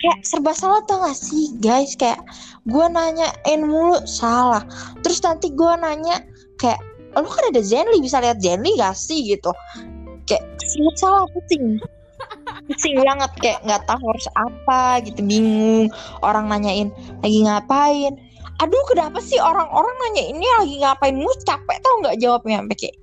kayak 0.04 0.20
serba 0.28 0.52
salah 0.52 0.84
tau 0.84 1.00
gak 1.08 1.16
sih 1.16 1.56
guys? 1.64 1.96
Kayak 1.96 2.20
gue 2.68 2.86
nanyain 2.92 3.62
mulu 3.64 4.04
salah. 4.04 4.68
Terus 5.00 5.24
nanti 5.24 5.48
gue 5.56 5.74
nanya 5.80 6.28
kayak 6.60 6.84
lu 7.16 7.24
kan 7.24 7.48
ada 7.56 7.64
Zenly 7.64 8.04
bisa 8.04 8.20
lihat 8.20 8.44
Zenly 8.44 8.76
gak 8.76 9.00
sih? 9.00 9.32
gitu. 9.32 9.56
Kayak 10.28 10.44
serba 10.60 10.92
salah 11.00 11.24
pusing 11.32 11.80
pusing 12.70 13.02
banget 13.02 13.32
kayak 13.42 13.60
nggak 13.66 13.82
tahu 13.90 14.04
harus 14.14 14.28
apa 14.38 15.02
gitu 15.02 15.26
bingung. 15.26 15.90
Orang 16.22 16.54
nanyain 16.54 16.94
lagi 17.26 17.40
ngapain? 17.42 18.14
Aduh 18.62 18.84
kenapa 18.86 19.18
sih 19.20 19.42
orang-orang 19.42 19.96
nanya 20.06 20.24
ini 20.30 20.46
lagi 20.62 20.76
ngapain 20.78 21.16
mu 21.18 21.32
capek 21.42 21.78
tau 21.82 21.96
nggak 22.06 22.22
jawabnya? 22.22 22.62
Sampai 22.62 22.78
kayak 22.78 22.96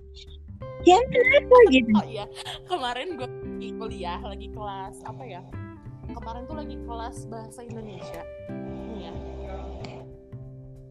ya 0.87 0.98
kenapa? 1.02 1.57
Gitu. 1.74 1.90
Oh 1.98 2.07
iya 2.07 2.24
kemarin 2.70 3.18
gue 3.18 3.26
lagi 3.26 3.70
kuliah 3.74 4.20
lagi 4.22 4.48
kelas 4.55 5.02
apa 5.02 5.22
ya? 5.26 5.42
Kemarin 6.07 6.46
tuh 6.46 6.57
lagi 6.62 6.76
kelas 6.87 7.26
bahasa 7.26 7.61
Indonesia. 7.66 8.22
Ya. 9.02 9.12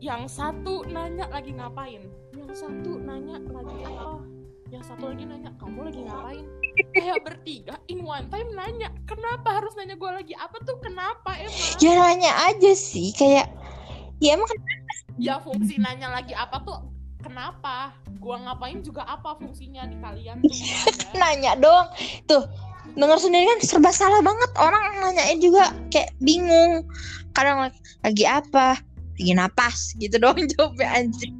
Yang 0.04 0.36
satu 0.36 0.84
nanya 0.92 1.32
lagi 1.32 1.56
ngapain? 1.56 2.04
Yang 2.36 2.68
satu 2.68 3.00
nanya 3.00 3.40
lagi 3.48 3.80
apa 3.88 4.36
yang 4.76 4.84
satu 4.84 5.08
lagi 5.08 5.24
nanya 5.24 5.52
kamu 5.56 5.88
lagi 5.88 6.02
ngapain? 6.04 6.46
Kayak 6.92 7.24
bertiga 7.24 7.76
in 7.88 8.04
one 8.04 8.28
time 8.28 8.52
nanya 8.52 8.92
kenapa 9.08 9.64
harus 9.64 9.72
nanya 9.80 9.96
gue 9.96 10.12
lagi? 10.12 10.34
Apa 10.36 10.60
tuh? 10.68 10.76
Kenapa 10.84 11.40
emang 11.40 11.80
ya 11.80 11.92
nanya 11.96 12.32
aja 12.52 12.72
sih 12.76 13.16
kayak 13.16 13.48
ya 14.20 14.36
emang 14.36 14.52
ya 15.16 15.40
fungsi 15.40 15.80
nanya 15.80 16.12
lagi 16.12 16.36
apa 16.36 16.60
tuh? 16.68 16.92
Kenapa? 17.24 17.96
Gua 18.22 18.38
ngapain 18.38 18.86
juga 18.86 19.02
apa 19.08 19.34
fungsinya 19.42 19.90
di 19.90 19.98
kalian 19.98 20.46
tuh? 20.46 20.54
Nanya 21.20 21.58
doang. 21.58 21.90
Tuh 22.30 22.46
dengar 22.94 23.18
sendiri 23.18 23.50
kan 23.50 23.60
serba 23.66 23.90
salah 23.90 24.22
banget. 24.22 24.54
Orang 24.62 25.02
nanyain 25.02 25.42
juga 25.42 25.74
kayak 25.90 26.14
bingung. 26.22 26.86
Kadang 27.34 27.66
lagi, 27.66 27.82
lagi 28.06 28.26
apa? 28.30 28.78
Lagi 29.18 29.34
napas. 29.34 29.98
Gitu 29.98 30.22
doang 30.22 30.38
jawabnya 30.54 31.02
anjing. 31.02 31.34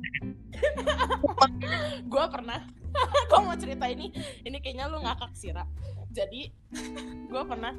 Gue 2.12 2.26
pernah 2.34 2.66
gue 3.30 3.40
mau 3.42 3.58
cerita 3.58 3.86
ini 3.90 4.12
ini 4.48 4.58
kayaknya 4.64 4.88
lu 4.88 5.02
ngakak 5.04 5.32
sih 5.36 5.52
Ra 5.52 5.68
jadi 6.16 6.48
gue 7.32 7.44
pernah 7.44 7.74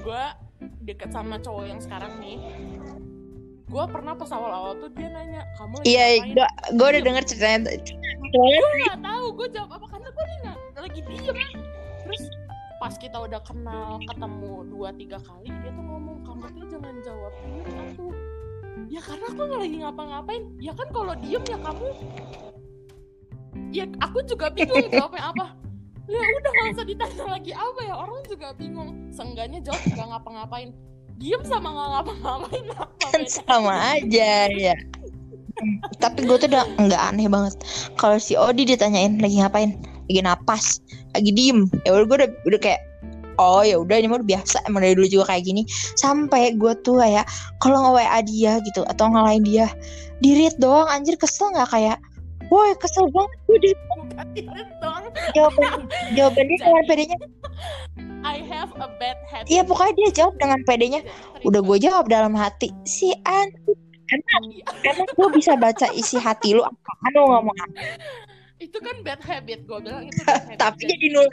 gue 0.00 0.22
deket 0.84 1.10
sama 1.12 1.40
cowok 1.40 1.64
yang 1.64 1.80
sekarang 1.80 2.12
nih. 2.20 2.38
Gue 3.70 3.84
pernah 3.86 4.18
pas 4.18 4.26
awal-awal 4.34 4.82
tuh 4.82 4.90
dia 4.98 5.08
nanya 5.14 5.46
kamu 5.54 5.78
lagi 5.78 5.86
iya 5.86 6.06
gua 6.34 6.48
gua 6.74 6.86
udah 6.90 7.02
denger 7.06 7.22
ceritanya 7.22 7.70
gue 8.30 8.70
nggak 8.82 8.98
tahu 8.98 9.26
gue 9.38 9.48
jawab 9.54 9.70
apa 9.78 9.86
karena 9.94 10.08
gue 10.10 10.24
nggak 10.42 10.56
lagi 10.74 11.00
diem. 11.06 11.36
Terus 12.04 12.22
pas 12.82 12.94
kita 12.98 13.18
udah 13.30 13.40
kenal 13.46 14.02
ketemu 14.04 14.52
dua 14.68 14.90
tiga 14.98 15.18
kali 15.22 15.48
dia 15.62 15.70
tuh 15.70 15.84
ngomong 15.86 16.18
kamu 16.26 16.44
tuh 16.50 16.64
jangan 16.66 16.94
jawab 17.04 17.32
diem 17.46 17.78
aku 17.78 18.06
ya 18.90 19.00
karena 19.06 19.26
aku 19.30 19.40
nggak 19.46 19.60
lagi 19.62 19.76
ngapa-ngapain. 19.86 20.42
Ya 20.58 20.72
kan 20.74 20.88
kalau 20.90 21.14
diem 21.14 21.42
ya 21.46 21.58
kamu 21.62 21.88
ya 23.70 23.84
aku 24.02 24.22
juga 24.26 24.50
bingung 24.50 24.90
jawabnya 24.90 25.34
apa. 25.34 25.46
Ya 26.10 26.18
udah 26.18 26.50
nggak 26.50 26.74
usah 26.74 26.86
ditanya 26.86 27.24
lagi 27.38 27.52
apa 27.54 27.80
ya. 27.86 27.94
Orang 27.94 28.20
juga 28.26 28.50
bingung. 28.58 29.10
Seenggaknya 29.14 29.62
jawab 29.62 29.82
nggak 29.94 30.08
ngapa-ngapain. 30.10 30.70
Diem 31.20 31.42
sama 31.46 31.68
nggak 31.70 31.88
ngapa-ngapain 31.94 32.66
apa 32.74 32.94
kan 33.12 33.22
sama 33.28 33.74
aja 33.94 34.48
ya. 34.50 34.74
Tapi 36.00 36.24
gue 36.24 36.36
tuh 36.40 36.48
udah 36.50 36.64
nggak 36.80 37.02
aneh 37.14 37.28
banget. 37.28 37.54
Kalau 38.00 38.16
si 38.18 38.34
Odi 38.34 38.66
ditanyain 38.66 39.20
lagi 39.22 39.38
ngapain? 39.38 39.76
Lagi 40.10 40.20
napas. 40.24 40.82
Lagi 41.14 41.30
diem. 41.30 41.70
Ya 41.86 41.94
udah 41.94 42.04
gue 42.08 42.16
udah 42.24 42.30
udah 42.48 42.60
kayak 42.60 42.80
oh 43.40 43.62
ya 43.64 43.80
udah 43.80 43.96
ini 43.96 44.10
mah 44.10 44.20
udah 44.20 44.28
biasa 44.36 44.56
emang 44.68 44.82
dari 44.82 44.98
dulu 44.98 45.06
juga 45.06 45.36
kayak 45.36 45.46
gini. 45.46 45.62
Sampai 45.94 46.58
gue 46.58 46.72
tuh 46.82 46.98
kayak 46.98 47.28
kalau 47.62 47.86
nge 47.86 47.92
WA 48.02 48.18
dia 48.26 48.52
gitu 48.66 48.82
atau 48.88 49.12
ngalahin 49.12 49.44
dia 49.46 49.70
dirit 50.24 50.56
doang 50.58 50.90
anjir 50.90 51.14
kesel 51.20 51.52
nggak? 51.54 51.70
Kayak 51.70 52.02
woi 52.50 52.74
kesel 52.82 53.06
banget 53.14 53.38
gue 53.46 53.58
di 53.62 53.70
doang 54.82 55.06
jawaban 55.32 55.86
jawabannya 56.18 56.56
dengan 56.58 56.84
pedenya. 56.90 57.18
I 58.20 58.44
have 58.44 58.74
a 58.76 58.88
bad 59.00 59.16
habit. 59.32 59.48
Iya 59.48 59.62
pokoknya 59.64 59.94
dia 59.96 60.10
jawab 60.22 60.34
dengan 60.36 60.60
pedenya. 60.68 61.00
Udah 61.46 61.62
gue 61.64 61.76
jawab 61.80 62.10
dalam 62.10 62.36
hati 62.36 62.68
si 62.84 63.14
an 63.24 63.48
emang 64.10 64.44
emang 64.82 65.08
gue 65.14 65.28
bisa 65.32 65.54
baca 65.56 65.88
isi 65.94 66.18
hati 66.18 66.58
lu 66.58 66.62
apaan 66.66 67.10
lu 67.14 67.22
ngomong 67.30 67.56
apa. 67.56 67.80
Itu 68.60 68.76
kan 68.82 69.00
bad 69.00 69.24
habit 69.24 69.64
gue 69.64 69.78
bilang 69.80 70.04
itu 70.04 70.20
bad 70.26 70.52
habit. 70.52 70.58
Tapi 70.60 70.82
jadi 70.84 71.06
nul 71.16 71.28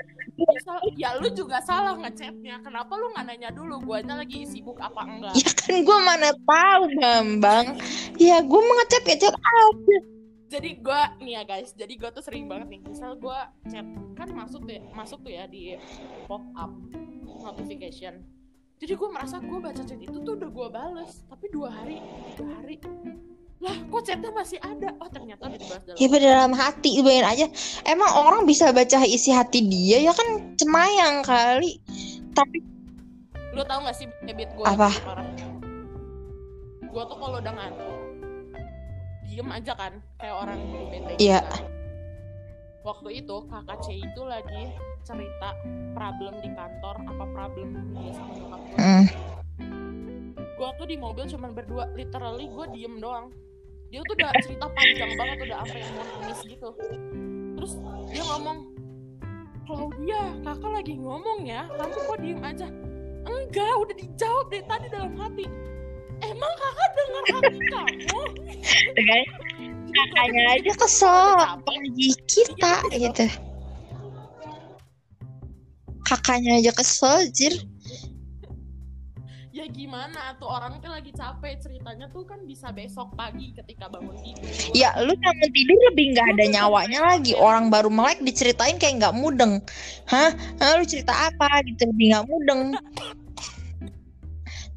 ya 0.95 1.17
lu 1.17 1.27
juga 1.33 1.59
salah 1.65 1.97
ngechatnya. 1.97 2.61
Kenapa 2.61 2.93
lu 2.95 3.11
nggak 3.11 3.25
nanya 3.25 3.49
dulu? 3.51 3.81
Guanya 3.83 4.21
lagi 4.21 4.45
sibuk 4.47 4.77
apa 4.79 5.01
enggak? 5.03 5.33
Ya 5.35 5.49
kan 5.49 5.75
gue 5.81 5.97
mana 6.05 6.29
tahu 6.45 6.83
bambang. 7.01 7.65
Ya 8.21 8.39
gue 8.39 8.61
mengechat 8.61 9.03
ngechat 9.03 9.33
aja 9.33 9.99
jadi 10.47 10.69
gua 10.79 11.13
nih 11.19 11.33
ya 11.37 11.41
guys 11.43 11.75
jadi 11.75 11.93
gua 11.99 12.09
tuh 12.11 12.23
sering 12.23 12.47
banget 12.47 12.67
nih 12.71 12.81
misal 12.87 13.15
gua 13.19 13.51
chat 13.67 13.85
kan 14.15 14.27
masuk 14.33 14.63
tuh 14.65 14.73
ya, 14.79 14.81
masuk 14.95 15.19
tuh 15.21 15.31
ya 15.31 15.43
di 15.45 15.75
pop 16.25 16.43
up 16.55 16.71
notification. 17.23 18.23
Jadi 18.77 18.93
gua 18.95 19.09
merasa 19.13 19.37
gua 19.43 19.59
baca 19.59 19.83
chat 19.83 19.99
itu 19.99 20.17
tuh 20.23 20.33
udah 20.39 20.49
gua 20.49 20.67
bales 20.71 21.21
tapi 21.27 21.45
dua 21.51 21.69
hari 21.69 21.99
tiga 22.33 22.45
hari. 22.57 22.75
Lah 23.57 23.73
kok 23.89 24.01
chatnya 24.05 24.29
masih 24.31 24.59
ada? 24.61 24.93
Oh 25.01 25.09
ternyata 25.09 25.49
udah 25.49 25.59
dibahas 25.59 25.83
dalam 25.83 25.97
ya 25.97 26.07
dalam 26.21 26.53
hati 26.53 26.91
bayangin 27.01 27.27
aja. 27.27 27.45
Emang 27.89 28.11
orang 28.15 28.41
bisa 28.45 28.69
baca 28.69 29.01
isi 29.03 29.33
hati 29.33 29.65
dia 29.65 29.99
ya 29.99 30.13
kan 30.13 30.55
cemayang 30.55 31.25
kali. 31.25 31.81
Tapi 32.37 32.77
lu 33.57 33.65
tau 33.65 33.81
gak 33.81 33.97
sih 33.97 34.05
habit 34.21 34.53
gue 34.53 34.65
Apa? 34.69 34.89
gue 36.85 37.03
tuh 37.09 37.17
kalau 37.17 37.37
udah 37.41 37.53
ngantuk 37.57 37.93
diem 39.37 39.53
aja 39.53 39.77
kan 39.77 39.93
kayak 40.17 40.33
orang 40.33 40.57
bete 40.89 41.13
Iya. 41.21 41.45
kan. 41.45 41.69
waktu 42.81 43.21
itu 43.21 43.35
kakak 43.45 43.77
C 43.85 44.01
itu 44.01 44.21
lagi 44.25 44.73
cerita 45.05 45.53
problem 45.93 46.41
di 46.41 46.49
kantor 46.57 47.05
apa 47.05 47.25
problem 47.29 47.67
dia 47.93 48.17
sama 48.17 48.33
nyokap 48.33 48.59
gue 48.65 48.77
mm, 48.81 49.05
gue 50.57 50.69
tuh 50.73 50.87
di 50.89 50.97
mobil 50.97 51.29
cuman 51.29 51.53
berdua 51.53 51.85
literally 51.93 52.49
gue 52.49 52.65
diem 52.73 52.97
doang. 52.97 53.29
Dia 53.93 54.01
tuh 54.03 54.17
udah 54.17 54.33
cerita 54.41 54.65
panjang 54.73 55.13
banget 55.13 55.37
udah 55.45 55.57
sampai 55.61 55.79
yang 55.85 55.93
mau 55.93 56.05
nangis 56.17 56.39
gitu. 56.43 56.69
Terus 57.61 57.71
dia 58.09 58.23
ngomong 58.25 58.57
Claudia 59.69 60.21
kakak 60.41 60.71
lagi 60.81 60.93
ngomong 60.97 61.39
ya 61.45 61.69
kamu 61.77 61.93
kok 61.93 62.17
diem 62.19 62.41
aja? 62.41 62.67
Enggak 63.21 63.73
udah 63.85 63.95
dijawab 64.01 64.45
dari 64.49 64.63
tadi 64.65 64.85
dalam 64.89 65.13
hati 65.13 65.45
emang 66.25 66.53
kakak 66.57 66.89
dengar 66.95 67.23
hati 67.27 67.45
kamu 67.45 67.59
gua 68.97 69.19
kakaknya 69.97 70.41
aja 70.53 70.73
kesel. 70.77 71.35
Apalagi 71.41 72.09
kita 72.29 72.75
gitu. 72.93 73.25
kakaknya 76.07 76.63
aja 76.63 76.71
kesel 76.71 77.27
jir. 77.35 77.53
Ya 79.51 79.65
gimana 79.65 80.37
tuh 80.37 80.45
orang 80.47 80.77
tuh 80.79 80.93
lagi 80.93 81.09
capek. 81.11 81.57
Ceritanya 81.59 82.07
tuh 82.13 82.23
kan 82.23 82.45
bisa 82.45 82.69
besok 82.69 83.11
pagi 83.17 83.51
ketika 83.57 83.89
bangun 83.89 84.13
tidur. 84.21 84.47
Ya 84.71 84.93
lu 85.01 85.17
bangun 85.17 85.49
tidur 85.51 85.77
lebih 85.91 86.13
nggak 86.13 86.27
ada 86.37 86.45
nyawanya 86.47 86.99
lagi. 87.01 87.33
orang 87.33 87.73
baru 87.73 87.89
melek 87.89 88.21
diceritain 88.21 88.77
kayak 88.77 89.01
nggak 89.01 89.17
mudeng. 89.17 89.59
Hah? 90.07 90.31
Hah, 90.61 90.71
lu 90.77 90.85
cerita 90.85 91.11
apa 91.11 91.65
gitu? 91.65 91.89
Lebih 91.89 92.05
nggak 92.13 92.25
mudeng 92.29 92.61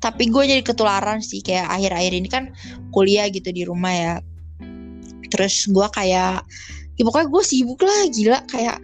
tapi 0.00 0.32
gue 0.32 0.42
jadi 0.48 0.62
ketularan 0.64 1.20
sih 1.20 1.44
kayak 1.44 1.68
akhir-akhir 1.68 2.12
ini 2.16 2.28
kan 2.32 2.44
kuliah 2.90 3.28
gitu 3.28 3.52
di 3.52 3.68
rumah 3.68 3.92
ya. 3.92 4.14
Terus 5.28 5.68
gue 5.68 5.86
kayak 5.92 6.42
ya 6.96 7.02
pokoknya 7.04 7.28
gue 7.28 7.42
sibuk 7.44 7.80
lah 7.84 8.08
gila. 8.08 8.40
Kayak 8.48 8.80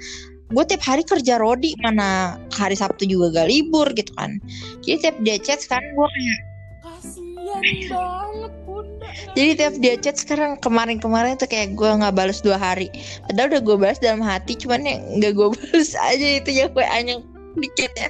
gue 0.53 0.65
tiap 0.69 0.83
hari 0.85 1.03
kerja 1.03 1.41
rodi 1.41 1.75
mana 1.81 2.39
hari 2.55 2.77
Sabtu 2.77 3.09
juga 3.09 3.43
gak 3.43 3.49
libur 3.49 3.89
gitu 3.97 4.13
kan. 4.15 4.37
Jadi 4.85 4.97
tiap 5.01 5.17
dia 5.25 5.37
chat 5.41 5.65
sekarang 5.65 5.89
gue 5.97 6.09
kayak 6.13 6.41
kasian 6.85 7.61
banget 7.91 8.53
bunda 8.69 9.09
jadi 9.37 9.51
tiap 9.57 9.75
dia 9.81 9.95
chat 10.01 10.17
sekarang 10.17 10.57
kemarin-kemarin 10.61 11.37
tuh 11.37 11.49
kayak 11.49 11.77
gue 11.77 11.89
nggak 11.89 12.15
balas 12.17 12.41
dua 12.41 12.57
hari. 12.57 12.89
Padahal 13.29 13.53
udah 13.53 13.63
gue 13.65 13.77
balas 13.77 13.99
dalam 14.01 14.23
hati 14.25 14.57
cuman 14.57 14.85
yang 14.85 15.01
nggak 15.21 15.33
gue 15.37 15.49
balas 15.53 15.93
aja 16.13 16.29
itu 16.41 16.51
ya 16.53 16.69
gue 16.69 16.85
anyang 16.85 17.25
di 17.57 17.69
chat 17.77 17.93
ya. 17.97 18.09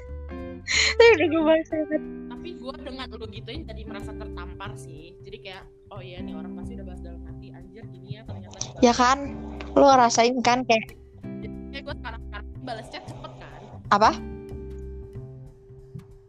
Tapi 0.66 1.10
udah 1.18 1.26
gue 1.30 1.42
balas 1.42 1.68
gue 2.66 2.74
dengan 2.82 3.06
lu 3.14 3.26
gituin 3.30 3.62
jadi 3.62 3.82
merasa 3.86 4.10
tertampar 4.10 4.74
sih. 4.74 5.14
Jadi 5.22 5.38
kayak 5.38 5.62
oh 5.94 6.02
iya 6.02 6.18
nih 6.18 6.34
orang 6.34 6.58
pasti 6.58 6.74
udah 6.74 6.86
bahas 6.90 6.98
dalam 6.98 7.22
hati 7.22 7.46
anjir 7.54 7.86
gini 7.94 8.18
ya 8.18 8.22
ternyata 8.26 8.56
ya 8.82 8.90
kan? 8.90 9.18
Lo 9.78 9.86
ngerasain 9.86 10.34
kan 10.42 10.66
kayak 10.66 10.98
kayak 11.70 11.82
gue 11.86 11.94
sekarang 12.02 12.22
sekarang 12.26 12.46
balas 12.66 12.86
chat 12.90 13.06
cepet 13.06 13.32
kan? 13.38 13.60
Apa? 13.94 14.10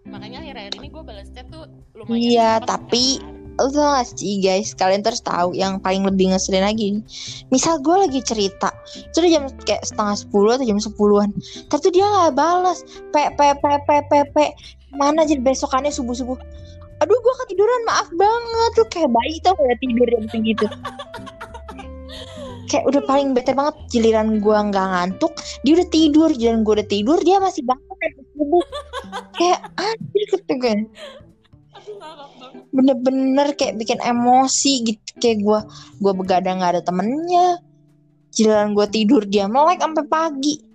Makanya 0.07 0.45
akhir-akhir 0.45 0.73
ini 0.77 0.87
gue 0.93 1.03
balas 1.03 1.27
chat 1.33 1.45
tuh 1.49 1.65
lumayan 1.97 2.15
Iya, 2.21 2.49
cepet, 2.61 2.67
tapi- 2.69 3.19
kan. 3.19 3.33
lo 3.57 3.73
tau 3.73 3.89
gak 3.97 4.05
sih 4.13 4.37
guys? 4.37 4.69
Kalian 4.77 5.01
terus 5.01 5.25
tahu 5.25 5.57
yang 5.57 5.81
paling 5.81 6.05
lebih 6.05 6.29
ngeselin 6.29 6.61
lagi 6.61 7.01
misal 7.49 7.81
gue 7.81 7.97
lagi 7.97 8.21
cerita 8.21 8.69
itu 8.93 9.17
udah 9.17 9.31
jam 9.33 9.43
kayak 9.65 9.81
setengah 9.81 10.13
sepuluh 10.13 10.53
atau 10.53 10.69
jam 10.69 10.77
sepuluhan 10.77 11.33
tapi 11.65 11.89
dia 11.89 12.05
nggak 12.05 12.37
balas. 12.37 12.85
Pe 13.09 13.33
pe 13.33 13.57
pe 13.57 13.71
pe 13.89 13.97
pe 14.05 14.19
pe 14.29 14.45
mana 14.93 15.27
jadi 15.27 15.43
besokannya 15.43 15.91
subuh 15.91 16.15
subuh 16.15 16.39
aduh 16.97 17.13
gue 17.13 17.33
ketiduran 17.45 17.81
maaf 17.85 18.09
banget. 18.17 18.69
Tuh 18.73 18.87
kayak 18.89 19.09
bayi 19.13 19.37
tau 19.45 19.53
gak 19.53 19.77
tidur 19.85 20.07
jam 20.09 20.25
segitu 20.33 20.65
kayak 22.67 22.83
udah 22.83 23.01
paling 23.07 23.31
bete 23.31 23.55
banget 23.55 23.75
giliran 23.89 24.43
gue 24.43 24.57
nggak 24.69 24.87
ngantuk 24.91 25.33
dia 25.63 25.73
udah 25.79 25.89
tidur. 25.89 26.29
Giliran 26.35 26.61
gue 26.67 26.73
udah 26.83 26.89
tidur 26.91 27.17
dia 27.23 27.39
masih 27.39 27.63
bangun 27.63 27.87
sampai 27.87 28.09
subuh. 28.35 28.65
Kayak 29.39 29.59
anjir 29.79 30.23
gitu 30.35 30.55
kan 30.59 30.79
bener-bener 32.67 33.47
kayak 33.55 33.79
bikin 33.79 33.97
emosi 34.03 34.73
gitu. 34.85 35.09
Kayak 35.17 35.37
gue 35.41 35.59
gue 36.03 36.13
begadang 36.13 36.59
nggak 36.59 36.71
ada 36.77 36.83
temennya. 36.83 37.63
Giliran 38.35 38.75
gue 38.75 38.85
tidur 38.91 39.23
dia 39.25 39.47
melek 39.47 39.81
sampai 39.81 40.05
pagi 40.05 40.66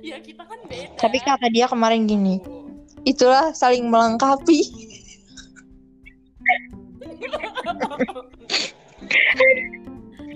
ya 0.00 0.16
kita 0.20 0.42
kan 0.44 0.60
beda. 0.66 0.96
Tapi 0.96 1.18
kata 1.20 1.46
dia 1.52 1.66
kemarin 1.68 2.08
gini 2.08 2.40
itulah 3.04 3.52
saling 3.56 3.88
melengkapi. 3.88 4.60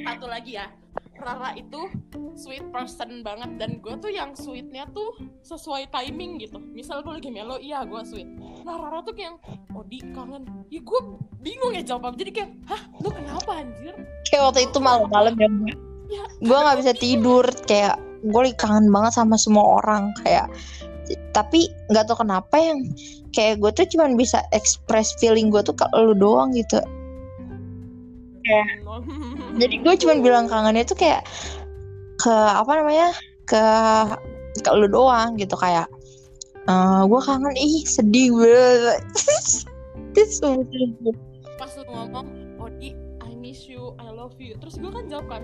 Satu 0.05 0.27
lagi 0.29 0.57
ya. 0.61 0.69
Rara 1.15 1.57
itu 1.57 1.89
sweet 2.37 2.69
person 2.69 3.25
banget 3.25 3.57
dan 3.57 3.81
gue 3.81 3.95
tuh 3.97 4.13
yang 4.13 4.37
sweetnya 4.37 4.85
tuh 4.93 5.15
sesuai 5.41 5.89
timing 5.89 6.37
gitu. 6.43 6.61
Misal 6.61 7.01
gue 7.01 7.17
lagi 7.17 7.31
melo 7.33 7.57
iya 7.57 7.81
gue 7.87 8.03
sweet. 8.05 8.29
Nah 8.67 8.77
Rara 8.77 9.01
tuh 9.01 9.17
kayak 9.17 9.41
oh 9.73 9.85
di 9.89 10.05
kangen. 10.13 10.45
Ya 10.69 10.85
gue 10.85 11.01
bingung 11.41 11.73
ya 11.73 11.81
jawab 11.81 12.13
apa. 12.13 12.21
Jadi 12.21 12.31
kayak 12.35 12.51
hah 12.69 12.83
lu 13.01 13.09
kenapa 13.09 13.63
anjir? 13.63 13.95
Kayak 14.29 14.43
waktu 14.53 14.61
itu 14.69 14.79
malam-malam 14.83 15.33
ya 15.39 15.49
gue 15.49 15.75
ya 16.13 16.25
gue 16.45 16.59
nggak 16.59 16.79
bisa 16.85 16.93
tidur 16.93 17.45
kayak 17.65 17.97
gue 18.25 18.41
lagi 18.41 18.57
kangen 18.57 18.89
banget 18.89 19.13
sama 19.21 19.37
semua 19.37 19.85
orang 19.85 20.13
kayak 20.25 20.49
tapi 21.37 21.69
nggak 21.93 22.09
tahu 22.09 22.25
kenapa 22.25 22.57
yang 22.57 22.81
kayak 23.37 23.61
gue 23.61 23.71
tuh 23.75 23.85
cuman 23.85 24.17
bisa 24.17 24.41
express 24.57 25.13
feeling 25.21 25.53
gue 25.53 25.61
tuh 25.61 25.77
ke 25.77 25.85
lu 25.99 26.17
doang 26.17 26.55
gitu. 26.57 26.81
Jadi 29.61 29.75
gue 29.81 29.95
cuman 30.05 30.19
bilang 30.25 30.47
kangennya 30.49 30.85
tuh 30.87 30.97
kayak 30.97 31.27
ke 32.21 32.33
apa 32.33 32.73
namanya 32.81 33.09
ke 33.45 33.65
ke 34.63 34.71
lu 34.73 34.89
doang 34.89 35.37
gitu 35.37 35.59
kayak 35.59 35.91
eh 36.65 37.03
gue 37.05 37.21
kangen 37.21 37.55
ih 37.59 37.85
sedih 37.85 38.33
banget. 38.33 39.05
Terus 40.15 40.41
pas 41.59 41.71
lu 41.77 41.85
ngomong 41.91 42.27
oh 42.63 42.71
di 42.81 42.95
I 43.21 43.35
miss 43.37 43.69
you 43.69 43.93
I 44.01 44.09
love 44.09 44.39
you. 44.41 44.57
Terus 44.57 44.81
gue 44.81 44.89
kan 44.89 45.05
jawab 45.11 45.27
kan 45.29 45.43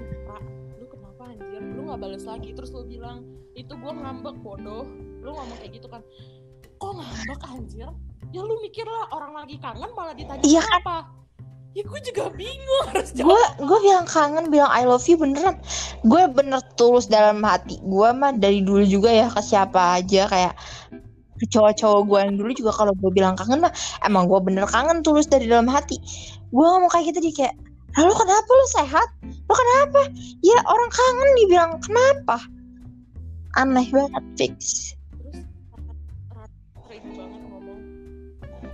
Kenapa 1.21 1.37
anjir 1.37 1.61
lu 1.77 1.81
nggak 1.85 2.01
balas 2.01 2.25
lagi. 2.25 2.49
Terus 2.57 2.71
lu 2.73 2.83
bilang 2.89 3.29
itu 3.53 3.69
gue 3.77 3.93
ngambek 3.93 4.41
bodoh. 4.41 4.89
Lu 5.21 5.37
ngomong 5.37 5.53
kayak 5.61 5.77
gitu 5.77 5.85
kan. 5.93 6.01
Kok 6.81 6.97
ngambek 6.97 7.41
anjir? 7.45 7.93
Ya 8.33 8.41
lu 8.41 8.57
mikir 8.65 8.89
lah 8.89 9.05
orang 9.13 9.37
lagi 9.37 9.61
kangen 9.61 9.93
malah 9.93 10.17
ditanya 10.17 10.41
Iya 10.41 10.65
apa 10.81 11.13
ya 11.71 11.87
gue 11.87 12.01
juga 12.03 12.35
bingung 12.35 12.85
harus 12.91 13.15
gue 13.15 13.23
jawab 13.23 13.63
gue 13.63 13.79
bilang 13.79 14.03
kangen 14.03 14.49
bilang 14.49 14.73
I 14.73 14.89
love 14.89 15.05
you 15.05 15.21
beneran. 15.21 15.61
Gue 16.09 16.25
bener 16.33 16.65
tulus 16.81 17.05
dalam 17.05 17.45
hati 17.45 17.77
gue 17.85 18.09
mah 18.17 18.33
dari 18.33 18.65
dulu 18.65 18.81
juga 18.89 19.13
ya 19.13 19.29
ke 19.29 19.45
siapa 19.45 20.01
aja 20.01 20.25
kayak 20.25 20.57
cowok-cowok 21.53 22.01
gue 22.09 22.19
yang 22.25 22.35
dulu 22.41 22.51
juga 22.57 22.73
kalau 22.73 22.97
gue 22.97 23.11
bilang 23.13 23.37
kangen 23.37 23.61
mah 23.61 23.77
emang 24.09 24.25
gue 24.25 24.41
bener 24.41 24.65
kangen 24.65 25.05
tulus 25.05 25.29
dari 25.29 25.45
dalam 25.45 25.69
hati. 25.69 26.01
Gue 26.49 26.65
ngomong 26.65 26.89
kayak 26.89 27.13
gitu 27.13 27.29
dia 27.29 27.35
kayak 27.45 27.55
lalu 27.99 28.15
kenapa 28.15 28.51
lu 28.51 28.67
sehat? 28.75 29.09
Lu 29.25 29.55
kenapa? 29.55 30.01
Ya 30.47 30.59
orang 30.67 30.91
kangen 30.91 31.31
dibilang 31.39 31.73
kenapa? 31.83 32.37
Aneh 33.59 33.87
banget 33.91 34.25
fix. 34.39 34.59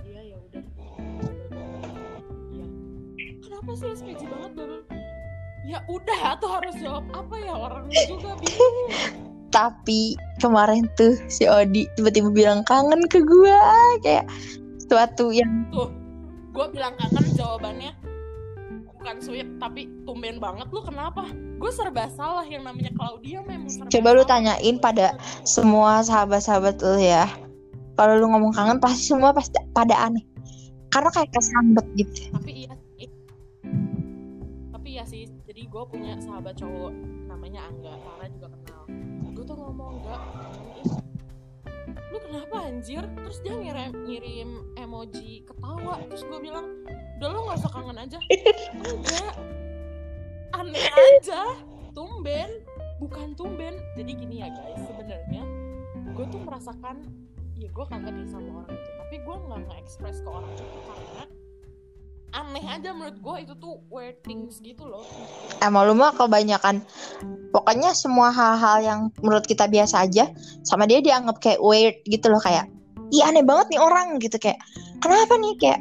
Iya 0.05 0.21
ya 0.21 0.35
udah. 0.37 0.63
Iya. 2.53 2.65
Kenapa 3.41 3.71
sih 3.73 3.93
banget 4.05 4.51
ya 5.67 5.83
udah 5.91 6.39
tuh 6.39 6.49
harus 6.49 6.75
jawab 6.79 7.05
apa 7.11 7.35
ya? 7.41 7.53
Orangnya 7.53 8.01
juga 8.07 8.37
bingung. 8.39 8.77
Tapi 9.57 10.15
kemarin 10.37 10.85
tuh 10.99 11.17
si 11.31 11.47
Odi 11.47 11.89
tiba-tiba 11.97 12.29
bilang 12.29 12.61
kangen 12.67 13.07
ke 13.09 13.23
gue 13.23 13.57
kayak 14.05 14.27
sesuatu 14.77 15.31
yang 15.33 15.49
tuh 15.71 15.89
gue 16.51 16.65
bilang 16.71 16.93
kangen 16.99 17.25
jawabannya 17.33 17.91
bukan 19.07 19.23
sweet 19.23 19.47
tapi 19.55 19.87
tumben 20.03 20.35
banget 20.35 20.67
lu 20.67 20.83
kenapa 20.83 21.31
gue 21.31 21.71
serba 21.71 22.11
salah 22.11 22.43
yang 22.43 22.67
namanya 22.67 22.91
Claudia 22.91 23.39
memang 23.47 23.71
serba 23.71 23.87
Coba 23.87 24.09
lu 24.11 24.23
tanyain 24.27 24.75
pada 24.83 25.15
semua 25.47 26.03
sahabat-sahabat 26.03 26.75
lu 26.83 26.99
ya. 26.99 27.23
Kalau 27.95 28.19
lu 28.19 28.27
ngomong 28.27 28.51
kangen 28.51 28.83
pasti 28.83 29.15
semua 29.15 29.31
pasti 29.31 29.55
pada 29.71 29.95
aneh. 30.11 30.27
Karena 30.91 31.07
kayak 31.15 31.31
kesambet 31.31 31.87
gitu. 31.95 32.35
tapi 32.35 32.67
iya 32.67 32.75
sih 32.75 33.07
tapi 34.75 34.87
iya 34.91 35.03
sih 35.07 35.23
jadi 35.47 35.61
gue 35.71 35.83
punya 35.87 36.19
sahabat 36.19 36.59
cowok 36.59 36.91
namanya 37.31 37.63
Angga 37.71 37.95
Rara 37.95 38.27
juga 38.27 38.47
kenal 38.59 38.83
gue 39.31 39.43
tuh 39.47 39.55
ngomong 39.55 40.03
enggak 40.03 40.21
kenapa 42.27 42.55
anjir? 42.67 43.03
Terus 43.15 43.37
dia 43.41 43.55
ngirim 43.55 43.91
ngirim 44.03 44.49
emoji 44.75 45.47
ketawa. 45.47 46.03
Terus 46.11 46.23
gue 46.27 46.39
bilang 46.43 46.65
udah 47.17 47.29
lu 47.31 47.39
gak 47.47 47.57
usah 47.63 47.71
kangen 47.71 47.97
aja. 47.97 48.19
Enggak. 48.75 49.33
Aneh 50.53 50.87
aja. 50.91 51.55
Tumben. 51.95 52.51
Bukan 52.99 53.33
tumben. 53.39 53.79
Jadi 53.95 54.11
gini 54.13 54.43
ya 54.43 54.51
guys. 54.51 54.83
Sebenarnya 54.85 55.43
gue 56.13 56.25
tuh 56.27 56.41
merasakan 56.43 57.01
ya 57.57 57.71
gue 57.71 57.85
kangen 57.87 58.27
sama 58.27 58.61
orang 58.61 58.75
itu. 58.75 58.89
Tapi 58.99 59.15
gue 59.23 59.35
nggak 59.47 59.59
nge-express 59.71 60.17
ke 60.21 60.29
orang 60.29 60.51
itu 60.53 60.79
karena 60.85 61.23
aneh 62.37 62.65
aja 62.69 62.93
menurut 62.93 63.17
gue 63.17 63.35
itu 63.49 63.53
tuh 63.57 63.81
weird 63.89 64.21
things 64.21 64.61
gitu 64.61 64.85
loh. 64.85 65.01
Emang 65.65 65.89
lu 65.89 65.97
mah 65.97 66.13
kebanyakan 66.13 66.85
pokoknya 67.49 67.97
semua 67.97 68.29
hal-hal 68.29 68.77
yang 68.85 68.99
menurut 69.25 69.49
kita 69.49 69.65
biasa 69.65 70.05
aja 70.05 70.29
sama 70.61 70.85
dia 70.85 71.01
dianggap 71.01 71.41
kayak 71.41 71.57
weird 71.57 71.97
gitu 72.05 72.29
loh 72.29 72.37
kayak 72.37 72.69
iya 73.09 73.33
aneh 73.33 73.41
banget 73.41 73.73
nih 73.73 73.81
orang 73.81 74.21
gitu 74.21 74.37
kayak 74.37 74.61
kenapa 75.01 75.33
nih? 75.41 75.53
Kayak 75.57 75.79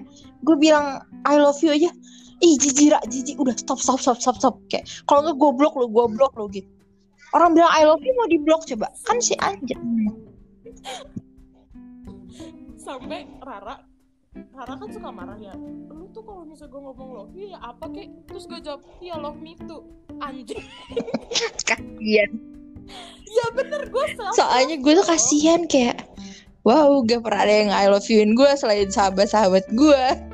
gue 0.48 0.56
bilang 0.56 1.04
I 1.28 1.36
love 1.36 1.60
you 1.60 1.76
aja 1.76 1.92
ih 2.40 2.54
jijik 2.56 2.92
Ra, 2.92 3.00
jijik 3.08 3.36
udah 3.40 3.56
stop 3.56 3.80
stop 3.80 4.00
stop 4.00 4.16
stop 4.20 4.36
stop 4.40 4.56
kayak 4.72 4.88
kalau 5.04 5.28
nggak 5.28 5.36
gue 5.36 5.50
blok 5.52 5.74
lu 5.76 5.86
gue 5.92 6.04
blok 6.16 6.32
lu 6.40 6.48
gitu. 6.48 6.68
Orang 7.36 7.52
bilang 7.52 7.68
I 7.68 7.84
love 7.84 8.00
you 8.00 8.16
mau 8.16 8.28
di 8.32 8.40
blok 8.40 8.64
coba 8.64 8.88
kan 9.04 9.20
si 9.20 9.36
anjir 9.44 9.76
sampai 12.86 13.26
Rara 13.42 13.82
Rara 14.52 14.74
kan 14.76 14.88
suka 14.92 15.08
marah 15.12 15.38
ya. 15.40 15.52
Lu 15.92 16.08
tuh 16.12 16.22
kalau 16.24 16.44
misalnya 16.44 16.72
gue 16.72 16.80
ngomong 16.80 17.08
love 17.12 17.32
you 17.36 17.52
ya 17.52 17.58
apa 17.60 17.88
kek 17.92 18.08
terus 18.28 18.44
gue 18.48 18.60
jawab 18.60 18.80
iya 19.00 19.16
love 19.16 19.40
me 19.40 19.56
too. 19.64 19.84
Anjing. 20.20 20.64
Kasian. 21.68 22.30
Ya 23.26 23.46
bener 23.52 23.90
gue 23.90 24.06
soalnya 24.32 24.78
gue 24.78 24.92
tuh 24.94 25.06
kasihan 25.06 25.66
kayak 25.66 26.06
wow 26.62 27.02
gak 27.02 27.22
pernah 27.22 27.42
ada 27.42 27.54
yang 27.66 27.70
I 27.74 27.90
love 27.90 28.06
you-in 28.06 28.38
gue 28.38 28.46
selain 28.54 28.86
sahabat-sahabat 28.88 29.66
gue 29.74 30.02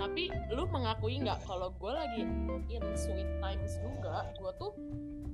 tapi 0.00 0.28
lu 0.52 0.68
mengakui 0.68 1.16
nggak 1.24 1.40
kalau 1.48 1.72
gue 1.80 1.92
lagi 1.92 2.28
in 2.68 2.84
sweet 2.92 3.28
times 3.40 3.80
juga 3.80 4.28
gue 4.36 4.52
tuh 4.60 4.72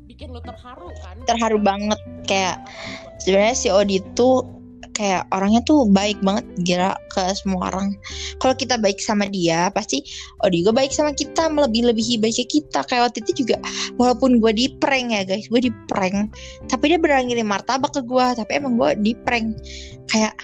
bikin 0.07 0.35
lu 0.35 0.43
terharu 0.43 0.91
kan? 1.01 1.17
Terharu 1.25 1.59
banget 1.63 2.01
kayak 2.27 2.63
sebenarnya 3.23 3.57
si 3.57 3.69
Odi 3.71 4.03
tuh 4.19 4.45
kayak 4.93 5.29
orangnya 5.35 5.61
tuh 5.67 5.89
baik 5.89 6.21
banget 6.25 6.45
gila 6.65 6.93
ke 7.13 7.23
semua 7.37 7.69
orang. 7.73 7.97
Kalau 8.39 8.55
kita 8.57 8.79
baik 8.79 9.03
sama 9.03 9.27
dia 9.29 9.69
pasti 9.75 10.05
oh 10.45 10.49
dia 10.49 10.63
juga 10.65 10.85
baik 10.85 10.93
sama 10.95 11.13
kita 11.13 11.51
melebih-lebihi 11.51 12.23
baiknya 12.23 12.47
kita. 12.47 12.81
Kayak 12.87 13.11
waktu 13.11 13.19
itu 13.27 13.45
juga 13.45 13.57
walaupun 13.99 14.39
gue 14.39 14.53
di 14.55 14.67
prank 14.79 15.11
ya 15.11 15.23
guys 15.27 15.49
gue 15.51 15.61
di 15.69 15.73
prank 15.91 16.33
tapi 16.71 16.95
dia 16.95 16.99
beneran 17.01 17.27
ngirim 17.29 17.49
martabak 17.49 17.93
ke 17.93 18.01
gue 18.05 18.27
tapi 18.39 18.51
emang 18.57 18.79
gue 18.79 18.91
di 19.03 19.13
prank. 19.27 19.59
Kayak 20.09 20.37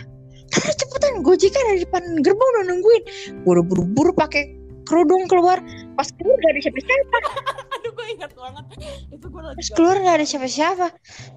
"Tara, 0.48 0.72
cepetan 0.72 1.20
gojek 1.20 1.52
ada 1.52 1.76
di 1.76 1.84
depan 1.84 2.02
gerbang 2.24 2.48
udah 2.56 2.64
nungguin. 2.72 3.02
Gue 3.44 3.62
buru-buru 3.62 4.16
pakai 4.16 4.57
kerudung 4.88 5.28
keluar. 5.28 5.60
Pas 5.94 6.08
keluar 6.16 6.36
gak 6.40 6.52
ada 6.56 6.60
siapa-siapa. 6.64 7.18
Aduh 7.76 7.90
gue 7.92 8.06
ingat 8.16 8.32
banget. 8.32 8.64
Itu 9.12 9.26
gue 9.28 9.42
lagi 9.44 9.56
Terus 9.60 9.70
keluar 9.76 9.96
gak 10.00 10.16
ada 10.16 10.26
siapa-siapa. 10.26 10.86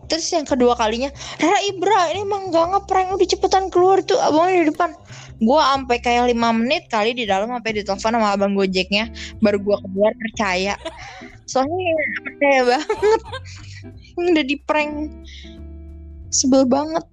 Terus 0.07 0.27
yang 0.31 0.47
kedua 0.47 0.73
kalinya 0.79 1.11
Rara 1.43 1.59
Ibra 1.67 2.15
ini 2.15 2.23
emang 2.23 2.55
gak 2.55 2.65
ngeprank. 2.71 3.07
Udah 3.19 3.27
cepetan 3.27 3.67
keluar 3.67 3.99
tuh 4.07 4.17
abangnya 4.23 4.63
di 4.63 4.67
depan. 4.71 4.95
Gue 5.41 5.59
sampai 5.59 5.97
kayak 5.99 6.31
lima 6.31 6.53
menit 6.55 6.87
kali 6.87 7.17
di 7.17 7.25
dalam 7.27 7.49
sampai 7.49 7.81
ditelepon 7.81 8.13
sama 8.13 8.37
abang 8.37 8.53
gojeknya 8.53 9.09
Baru 9.43 9.59
gue 9.59 9.77
keluar 9.89 10.15
percaya. 10.15 10.79
Soalnya 11.43 11.91
percaya 12.23 12.59
banget. 12.63 13.19
Udah 14.31 14.45
di 14.45 14.55
prank 14.63 15.11
Sebel 16.31 16.63
banget. 16.63 17.03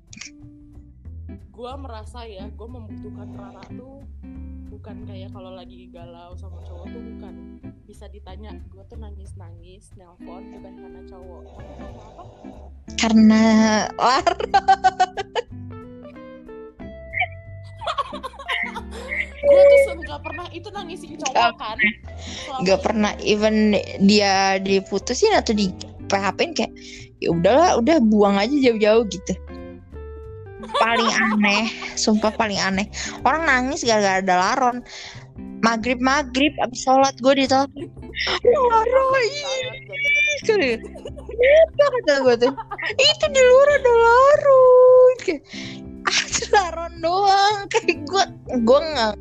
Gue 1.50 1.72
merasa 1.74 2.22
ya 2.22 2.46
gue 2.46 2.68
membutuhkan 2.70 3.34
Rara 3.34 3.66
tuh 3.74 3.98
bukan 4.78 5.10
kayak 5.10 5.34
kalau 5.34 5.58
lagi 5.58 5.90
galau 5.90 6.38
sama 6.38 6.62
cowok 6.62 6.86
tuh 6.94 7.02
bukan. 7.02 7.34
Bisa 7.82 8.06
ditanya 8.14 8.54
gue 8.70 8.78
tuh 8.86 8.94
nangis 8.94 9.34
nangis 9.34 9.90
nelpon 9.98 10.54
bukan 10.54 10.74
karena 10.78 11.02
cowok. 11.02 11.42
Karena 11.50 11.82
apa 12.06 12.22
Karena 12.94 13.42
Lar 13.98 14.34
gue 19.42 19.62
tuh 19.66 19.98
nggak 19.98 20.22
pernah 20.22 20.46
itu 20.54 20.68
nangisin 20.70 21.18
cowok 21.26 21.58
kan? 21.58 21.78
Selama 22.22 22.62
Gak 22.62 22.78
ini. 22.78 22.84
pernah 22.86 23.12
even 23.26 23.56
dia 24.06 24.62
diputusin 24.62 25.34
atau 25.34 25.58
di 25.58 25.74
PHP 26.06 26.54
kayak 26.54 26.72
ya 27.18 27.34
udahlah 27.34 27.82
udah 27.82 27.98
buang 28.06 28.38
aja 28.38 28.54
jauh-jauh 28.54 29.10
gitu 29.10 29.34
paling 30.76 31.08
aneh 31.08 31.72
sumpah 31.96 32.32
paling 32.36 32.60
aneh. 32.60 32.86
Orang 33.24 33.48
nangis 33.48 33.82
gara-gara 33.86 34.20
ada 34.20 34.34
laron. 34.36 34.84
Maghrib 35.58 35.98
maghrib 35.98 36.54
abis 36.62 36.86
sholat 36.86 37.18
gue 37.18 37.34
ditelepon 37.34 37.90
laron 38.70 39.26
sorry 40.46 40.78
apa 40.78 41.84
kata 41.86 42.12
gue 42.22 42.34
tuh 42.46 42.52
itu 42.98 43.26
di 43.30 43.42
luar 43.42 43.68
ada 43.74 43.92
laron. 43.92 45.14
Kayak 45.22 45.42
ah 46.06 46.22
laron 46.54 46.94
doang. 47.02 47.58
Kayak 47.70 47.96
gue 48.06 48.24
gue 48.62 48.80
nggak 48.94 49.14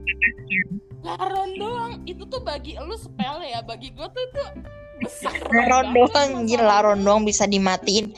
laron 1.06 1.50
doang 1.58 1.94
itu 2.06 2.24
tuh 2.30 2.42
bagi 2.42 2.78
lu 2.78 2.94
sepele 2.98 3.50
ya. 3.50 3.62
Bagi 3.66 3.94
gue 3.94 4.08
tuh 4.10 4.22
itu 4.22 4.44
besar 5.02 5.34
laron 5.54 5.94
doang 5.94 6.30
gila 6.46 6.66
laron 6.66 7.02
doang 7.02 7.22
bisa 7.26 7.50
dimatiin. 7.50 8.14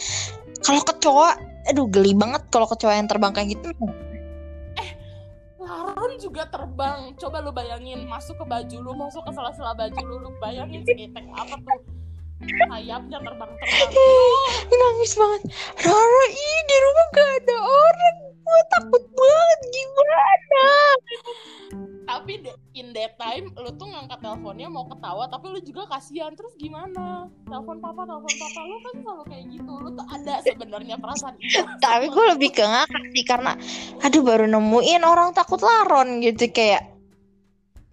Kalau 0.59 0.83
kecoa 0.83 1.39
aduh 1.69 1.87
geli 1.87 2.17
banget 2.17 2.41
kalau 2.49 2.65
kecoa 2.65 2.97
yang 2.97 3.07
terbang 3.07 3.31
kayak 3.31 3.55
gitu 3.55 3.69
Laron 5.69 6.17
juga 6.17 6.49
terbang. 6.49 7.13
Coba 7.13 7.45
lu 7.45 7.53
bayangin 7.53 8.09
masuk 8.09 8.41
ke 8.41 8.45
baju 8.47 8.77
lu, 8.81 8.91
masuk 8.97 9.21
ke 9.21 9.31
sela-sela 9.37 9.77
baju 9.77 10.01
lu, 10.01 10.15
lu 10.17 10.33
bayangin 10.41 10.81
seketek 10.81 11.29
apa 11.29 11.55
tuh 11.61 11.79
sayapnya 12.39 13.19
terbang-terbang. 13.19 13.89
Ih, 13.91 14.49
nangis 14.71 15.13
banget 15.19 15.41
Rara 15.83 16.25
ih 16.31 16.59
di 16.65 16.77
rumah 16.79 17.07
gak 17.11 17.29
ada 17.43 17.57
orang 17.59 18.17
gue 18.49 18.61
takut 18.73 19.03
banget 19.13 19.59
gimana 19.69 20.67
Tapi 22.09 22.41
in 22.73 22.89
that 22.97 23.13
time 23.21 23.53
lu 23.53 23.69
tuh 23.77 23.85
ngangkat 23.85 24.17
teleponnya 24.17 24.65
mau 24.65 24.89
ketawa 24.89 25.29
tapi 25.29 25.53
lu 25.53 25.61
juga 25.61 25.85
kasihan. 25.85 26.33
Terus 26.33 26.57
gimana? 26.57 27.29
Telepon 27.45 27.77
papa, 27.77 28.01
telepon 28.01 28.33
papa 28.33 28.59
lu 28.65 28.77
kan 28.81 28.95
selalu 29.05 29.23
kayak 29.29 29.45
gitu. 29.53 29.71
Lu 29.77 29.89
tuh 29.93 30.07
ada 30.09 30.41
sebenarnya 30.41 30.97
perasaan 30.97 31.37
itu. 31.37 31.61
tapi 31.85 32.09
gue 32.09 32.25
lebih 32.33 32.49
ke 32.49 32.65
ngakak 32.65 33.03
sih 33.13 33.25
karena 33.29 33.53
aduh 34.01 34.25
baru 34.25 34.49
nemuin 34.49 35.05
orang 35.05 35.37
takut 35.37 35.61
laron 35.61 36.17
gitu 36.25 36.49
kayak 36.49 36.89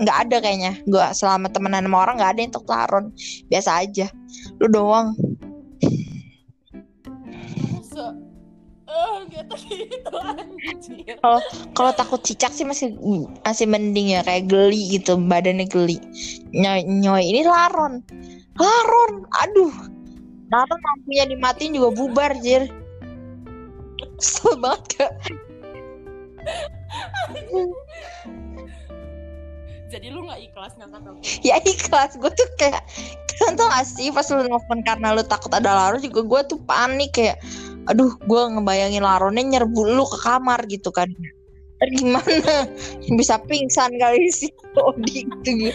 nggak 0.00 0.16
ada 0.28 0.36
kayaknya 0.44 0.72
gue 0.84 1.06
selama 1.16 1.52
temenan 1.52 1.84
sama 1.88 2.04
orang 2.04 2.16
nggak 2.20 2.32
ada 2.36 2.40
yang 2.40 2.52
takut 2.52 2.72
laron 2.72 3.04
biasa 3.48 3.70
aja 3.84 4.06
lu 4.60 4.68
doang 4.68 5.16
eh 8.86 9.18
gitu 9.34 9.54
gitu 9.66 10.14
anjir. 10.14 11.18
kalau 11.74 11.90
takut 11.98 12.22
cicak 12.22 12.54
sih 12.54 12.62
masih 12.62 12.94
masih 13.42 13.66
mending 13.66 14.14
ya 14.14 14.22
kayak 14.22 14.46
geli 14.46 14.94
gitu 14.94 15.18
badannya 15.18 15.66
geli. 15.66 15.98
Nyoy, 16.54 16.86
nyoy 16.86 17.22
ini 17.26 17.42
laron. 17.42 18.06
Laron 18.54 19.26
aduh. 19.42 19.74
Laron 20.54 20.78
lampunya 20.78 21.26
dimatiin 21.26 21.74
juga 21.74 21.90
bubar 21.98 22.30
jir. 22.38 22.70
Kesel 24.22 24.54
banget 24.62 24.82
kak. 24.94 25.12
Jadi 29.86 30.10
lu 30.10 30.26
nggak 30.26 30.40
ikhlas 30.46 30.74
ngangkat 30.78 31.00
telepon. 31.02 31.22
Ya 31.42 31.56
ikhlas. 31.62 32.14
Gue 32.18 32.30
tuh 32.34 32.46
kayak 32.58 32.86
Kalian 33.36 33.54
tau 33.60 33.68
gak 33.68 33.86
sih 33.86 34.08
pas 34.12 34.26
lu 34.32 34.42
nelfon 34.48 34.80
karena 34.82 35.12
lu 35.12 35.22
takut 35.24 35.52
ada 35.52 35.70
laron 35.76 36.00
juga 36.00 36.20
gue 36.24 36.56
tuh 36.56 36.58
panik 36.64 37.12
kayak 37.12 37.36
Aduh 37.86 38.18
gue 38.18 38.42
ngebayangin 38.56 39.02
laronnya 39.02 39.42
nyerbu 39.46 39.80
lu 39.94 40.04
ke 40.06 40.18
kamar 40.22 40.60
gitu 40.66 40.90
kan 40.90 41.06
gimana 41.92 42.66
Bisa 43.18 43.38
pingsan 43.46 43.94
kali 44.00 44.26
sih 44.32 44.50
Odi 44.88 45.28
gitu 45.44 45.70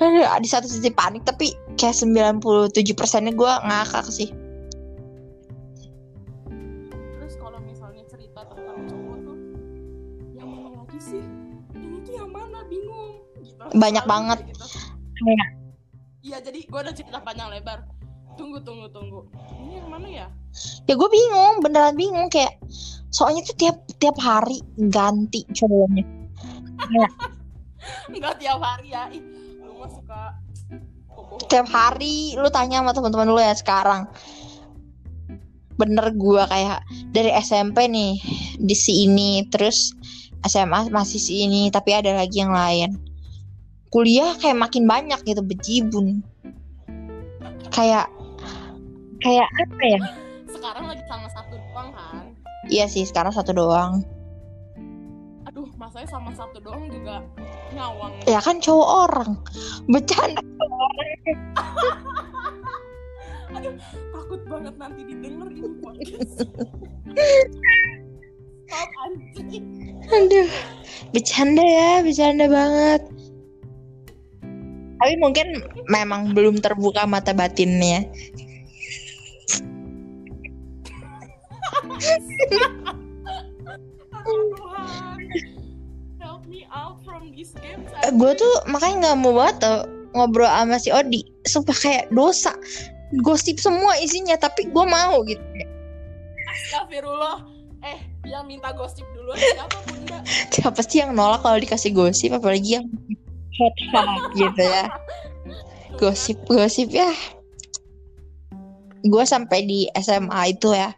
Aduh, 0.00 0.24
di 0.40 0.48
satu 0.48 0.64
sisi 0.64 0.88
panik 0.94 1.28
tapi 1.28 1.52
kayak 1.76 1.92
97 1.92 2.72
persennya 2.96 3.36
gue 3.36 3.52
ngakak 3.66 4.06
sih 4.08 4.30
Terus 7.18 7.34
kalau 7.36 7.58
misalnya 7.66 8.04
cerita 8.08 8.46
tentang 8.48 8.78
cowok 8.88 9.16
tuh 9.26 9.38
yang 10.32 10.48
mana 10.48 10.68
lagi 10.72 10.98
sih? 11.04 11.22
Ini 11.76 11.98
tuh 12.00 12.14
yang 12.16 12.30
mana 12.32 12.64
bingung 12.64 13.20
gitu. 13.44 13.60
Banyak 13.76 14.04
banget. 14.08 14.38
gitu. 14.48 14.64
Kayak, 15.20 15.48
Iya 16.20 16.36
jadi 16.44 16.60
gue 16.68 16.80
udah 16.80 16.94
cerita 16.96 17.18
panjang 17.24 17.48
lebar. 17.48 17.89
Tunggu 18.40 18.58
tunggu 18.64 18.88
tunggu. 18.88 19.20
Ini 19.60 19.84
yang 19.84 19.88
mana 19.92 20.08
ya? 20.08 20.26
Ya 20.88 20.96
gue 20.96 21.08
bingung 21.12 21.60
beneran 21.60 21.94
bingung 21.94 22.32
kayak 22.32 22.56
Soalnya 23.12 23.44
tuh 23.44 23.56
tiap 23.58 23.76
tiap 24.00 24.16
hari 24.22 24.62
ganti 24.78 25.42
cowoknya 25.50 26.06
Enggak 28.14 28.34
tiap 28.38 28.62
hari 28.62 28.94
ya. 28.94 29.10
Ih, 29.12 29.22
lu 29.60 29.76
mah 29.76 29.90
suka 29.92 30.20
tiap 31.46 31.66
hari 31.70 32.34
lu 32.38 32.50
tanya 32.50 32.82
sama 32.82 32.94
teman-teman 32.94 33.30
lu 33.30 33.40
ya 33.40 33.54
sekarang 33.54 34.10
bener 35.78 36.12
gua 36.12 36.44
kayak 36.50 36.84
dari 37.14 37.32
SMP 37.40 37.88
nih 37.88 38.20
di 38.60 38.76
si 38.76 39.08
ini 39.08 39.46
terus 39.48 39.96
SMA 40.44 40.92
masih 40.92 41.20
si 41.22 41.46
ini 41.48 41.72
tapi 41.72 41.96
ada 41.96 42.12
lagi 42.12 42.42
yang 42.44 42.52
lain 42.52 43.00
kuliah 43.88 44.36
kayak 44.36 44.60
makin 44.60 44.84
banyak 44.84 45.20
gitu 45.24 45.40
bejibun 45.40 46.20
kayak 47.72 48.10
kayak 49.20 49.48
apa 49.48 49.84
ya 49.86 50.00
Sekarang 50.46 50.84
lagi 50.86 51.04
sama 51.06 51.28
satu 51.30 51.54
doang 51.56 51.88
kan. 51.92 52.24
iya 52.66 52.84
sih 52.84 53.04
sekarang 53.04 53.32
satu 53.32 53.52
doang 53.52 54.02
Aduh, 55.46 55.66
masanya 55.74 56.06
sama 56.06 56.30
satu 56.30 56.58
doang 56.58 56.86
juga 56.86 57.24
nyawang. 57.72 58.12
ya 58.24 58.38
kan 58.38 58.58
cowok 58.58 58.88
orang 59.06 59.30
bercanda 59.86 60.42
Aduh, 63.50 63.74
takut 64.14 64.40
banget 64.46 64.74
nanti 64.78 65.00
didengar 65.02 65.50
ini 65.50 65.66
podcast. 65.82 66.46
Stop 68.62 68.90
anjing. 69.02 69.66
Aduh, 70.06 70.46
bercanda 71.10 71.58
ya, 71.58 71.98
bercanda 71.98 72.46
banget. 72.46 73.02
Tapi 75.02 75.14
mungkin 75.18 75.46
memang 75.90 76.30
belum 76.30 76.62
terbuka 76.62 77.10
mata 77.10 77.34
batinnya. 77.34 78.06
Help 86.20 86.42
me 86.48 86.64
out 86.72 86.96
from 87.04 87.32
this 87.36 87.52
game. 87.60 87.84
Gue 88.16 88.32
tuh 88.36 88.54
makanya 88.68 89.12
nggak 89.12 89.16
mau 89.20 89.32
banget 89.36 89.56
tuh 89.60 89.78
ngobrol 90.16 90.48
sama 90.48 90.76
si 90.80 90.90
Odi. 90.90 91.22
Sumpah 91.46 91.76
kayak 91.76 92.08
dosa. 92.12 92.56
Gosip 93.26 93.58
semua 93.58 93.98
isinya, 93.98 94.38
tapi 94.38 94.70
gue 94.70 94.84
mau 94.86 95.20
gitu. 95.26 95.42
Astagfirullah. 96.50 97.42
Eh, 97.80 97.98
yang 98.28 98.44
minta 98.44 98.70
gosip 98.76 99.08
dulu 99.16 99.32
siapa 99.34 99.78
bunda? 99.88 100.20
Siapa 100.52 100.80
sih 100.84 101.00
yang 101.00 101.16
nolak 101.16 101.40
kalau 101.40 101.56
dikasih 101.56 101.90
gosip, 101.96 102.36
apalagi 102.36 102.78
yang 102.78 102.86
hot 103.56 103.76
hot 103.90 104.30
gitu 104.36 104.62
ya. 104.62 104.84
Gosip, 105.96 106.38
gosip 106.46 106.92
ya. 106.92 107.10
Gue 109.00 109.24
sampai 109.24 109.64
di 109.64 109.88
SMA 109.96 110.52
itu 110.52 110.76
ya. 110.76 110.92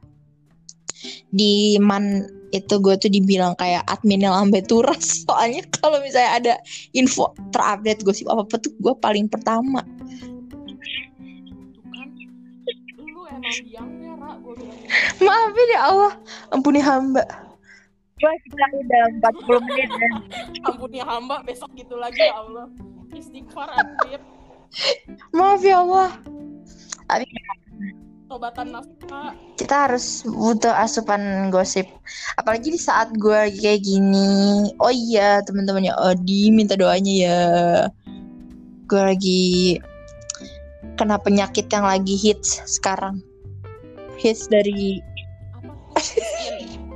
Di 1.34 1.76
man 1.80 2.26
itu 2.53 2.74
gue 2.78 2.94
tuh 3.00 3.09
dibilang 3.09 3.57
kayak 3.57 3.80
adminnya 3.88 4.28
lambe 4.28 4.61
turas 4.61 5.00
soalnya 5.24 5.64
kalau 5.80 5.98
misalnya 6.05 6.32
ada 6.36 6.55
info 6.92 7.32
terupdate 7.48 8.05
gosip 8.05 8.28
apa 8.28 8.44
apa 8.44 8.57
tuh 8.61 8.72
gue 8.76 8.94
paling 9.00 9.26
pertama 9.26 9.80
kan. 13.42 13.59
Maafin 15.24 15.68
ya 15.72 15.80
Allah 15.88 16.12
ampuni 16.53 16.80
hamba 16.84 17.24
gue 18.22 18.34
kita 18.46 18.64
udah 18.70 19.03
40 19.34 19.66
menit 19.66 19.90
dan 19.90 20.12
ya 20.94 21.05
hamba 21.11 21.42
besok 21.42 21.74
gitu 21.74 21.98
lagi 21.98 22.22
ya 22.22 22.38
Allah. 22.38 22.70
Istighfar 23.12 23.68
anjir. 23.76 24.22
maaf 25.36 25.61
ya 25.61 25.84
Allah 25.84 26.16
tapi 27.05 27.28
Tobatan 28.32 28.72
nafkah. 28.72 29.36
kita 29.60 29.84
harus 29.84 30.24
butuh 30.24 30.72
asupan 30.72 31.52
gosip. 31.52 31.84
Apalagi 32.40 32.72
di 32.72 32.80
saat 32.80 33.12
gue 33.12 33.52
kayak 33.60 33.84
gini. 33.84 34.72
Oh 34.80 34.88
iya 34.88 35.44
teman-temannya 35.44 35.92
Odi 36.00 36.48
minta 36.48 36.72
doanya 36.72 37.12
ya. 37.12 37.40
Gue 38.88 39.02
lagi 39.04 39.44
kena 40.96 41.20
penyakit 41.20 41.68
yang 41.68 41.84
lagi 41.84 42.16
hits 42.16 42.64
sekarang. 42.64 43.20
Hits 44.16 44.48
dari? 44.48 45.04
Miskin. 45.92 46.88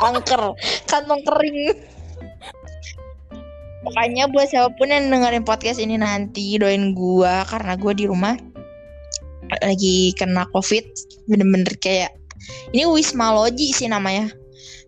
kanker. 0.00 0.56
Kantong 0.88 1.28
kering. 1.28 1.76
Makanya 3.84 4.32
buat 4.32 4.48
siapa 4.48 4.72
pun 4.80 4.88
yang 4.88 5.12
dengerin 5.12 5.44
podcast 5.44 5.76
ini 5.76 6.00
nanti 6.00 6.56
doain 6.56 6.96
gua. 6.96 7.44
Karena 7.44 7.76
gua 7.76 7.92
di 7.92 8.08
rumah 8.08 8.51
lagi 9.60 10.14
kena 10.16 10.46
covid 10.54 10.86
bener-bener 11.26 11.74
kayak 11.82 12.14
ini 12.74 12.88
Wisma 12.88 13.30
Loji 13.34 13.70
sih 13.70 13.86
namanya. 13.86 14.32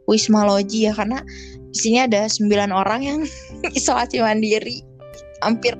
Wisma 0.04 0.44
Loji 0.44 0.90
ya 0.90 0.92
karena 0.92 1.22
di 1.70 1.78
sini 1.78 1.98
ada 2.02 2.26
9 2.26 2.50
orang 2.70 3.00
yang 3.02 3.20
isolasi 3.78 4.20
mandiri 4.20 4.82
hampir. 5.42 5.74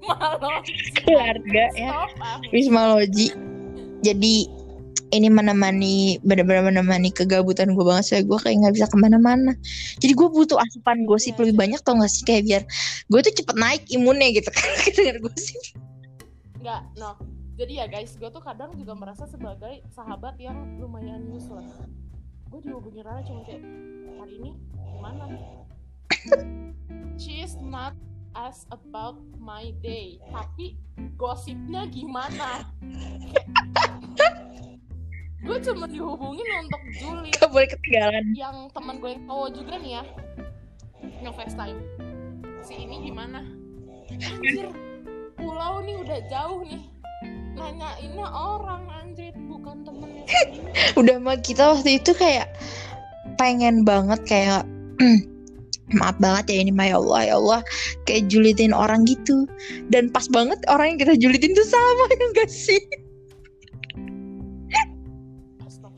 Malah. 0.00 0.62
keluarga 1.02 1.64
ya. 1.76 2.08
Wisma 2.50 2.94
Loji 2.94 3.30
jadi 4.00 4.48
ini 5.10 5.26
menemani 5.26 6.22
benar-benar 6.22 6.70
menemani 6.70 7.10
kegabutan 7.10 7.74
gue 7.74 7.82
banget 7.82 8.14
saya 8.14 8.22
gue 8.22 8.38
kayak 8.38 8.62
nggak 8.62 8.74
bisa 8.78 8.86
ke 8.86 8.96
mana-mana. 8.96 9.52
Jadi 9.98 10.12
gue 10.14 10.28
butuh 10.30 10.54
asupan 10.62 11.02
gosip 11.02 11.34
lebih 11.42 11.58
banyak 11.58 11.82
tau 11.82 11.98
gak 11.98 12.10
sih? 12.10 12.22
Kayak 12.22 12.42
biar 12.46 12.62
gue 13.10 13.20
tuh 13.26 13.34
cepet 13.42 13.56
naik 13.58 13.82
imunnya 13.90 14.30
gitu 14.30 14.50
kan. 14.54 14.70
Denger 14.96 15.18
gosip 15.18 15.58
Enggak, 16.60 16.82
no. 17.00 17.16
Jadi 17.56 17.72
ya 17.80 17.88
guys, 17.88 18.12
gue 18.16 18.28
tuh 18.28 18.44
kadang 18.44 18.72
juga 18.76 18.92
merasa 18.92 19.24
sebagai 19.24 19.80
sahabat 19.92 20.36
yang 20.36 20.76
lumayan 20.76 21.24
useless. 21.32 21.72
Gue 22.52 22.60
dihubungi 22.60 23.00
Rara 23.00 23.24
cuma 23.24 23.44
kayak, 23.48 23.64
hari 24.20 24.34
ini 24.40 24.52
gimana? 24.76 25.24
She 27.20 27.40
is 27.40 27.56
not 27.60 27.96
as 28.36 28.68
about 28.68 29.16
my 29.40 29.72
day. 29.80 30.20
Tapi 30.28 30.76
gosipnya 31.16 31.88
gimana? 31.88 32.68
gue 35.40 35.56
cuma 35.64 35.88
dihubungin 35.88 36.44
untuk 36.62 36.82
Juli 37.00 37.32
gak 37.32 37.48
boleh 37.48 37.68
ketinggalan 37.72 38.24
yang 38.36 38.68
teman 38.76 39.00
gue 39.00 39.16
yang 39.16 39.24
cowok 39.24 39.48
juga 39.56 39.74
nih 39.80 39.92
ya 39.96 40.04
nge 41.00 41.32
FaceTime 41.32 41.80
si 42.60 42.74
ini 42.76 43.08
gimana 43.08 43.40
anjir 44.12 44.68
pulau 45.40 45.80
nih 45.80 45.96
udah 46.04 46.20
jauh 46.28 46.60
nih. 46.68 46.84
Nanyainnya 47.56 48.28
orang 48.28 48.84
anjir 48.92 49.32
bukan 49.48 49.84
temennya. 49.84 50.24
Sendiri 50.28 50.96
udah 51.00 51.16
mah 51.20 51.38
kita 51.40 51.76
waktu 51.76 52.00
itu 52.00 52.12
kayak 52.12 52.52
pengen 53.40 53.88
banget 53.88 54.20
kayak 54.28 54.68
maaf 55.98 56.14
banget 56.22 56.54
ya 56.54 56.56
ini 56.62 56.70
mah 56.70 56.86
ya 56.86 57.02
Allah 57.02 57.20
ya 57.26 57.34
Allah 57.40 57.60
kayak 58.04 58.28
julitin 58.28 58.76
orang 58.76 59.08
gitu. 59.08 59.48
Dan 59.88 60.12
pas 60.12 60.28
banget 60.28 60.60
orang 60.68 60.94
yang 60.94 60.98
kita 61.00 61.14
julitin 61.16 61.56
tuh 61.56 61.66
sama 61.66 62.04
ya 62.12 62.26
gak 62.36 62.50
sih. 62.52 62.82
Ya 64.70 64.84
Allah. 65.66 65.90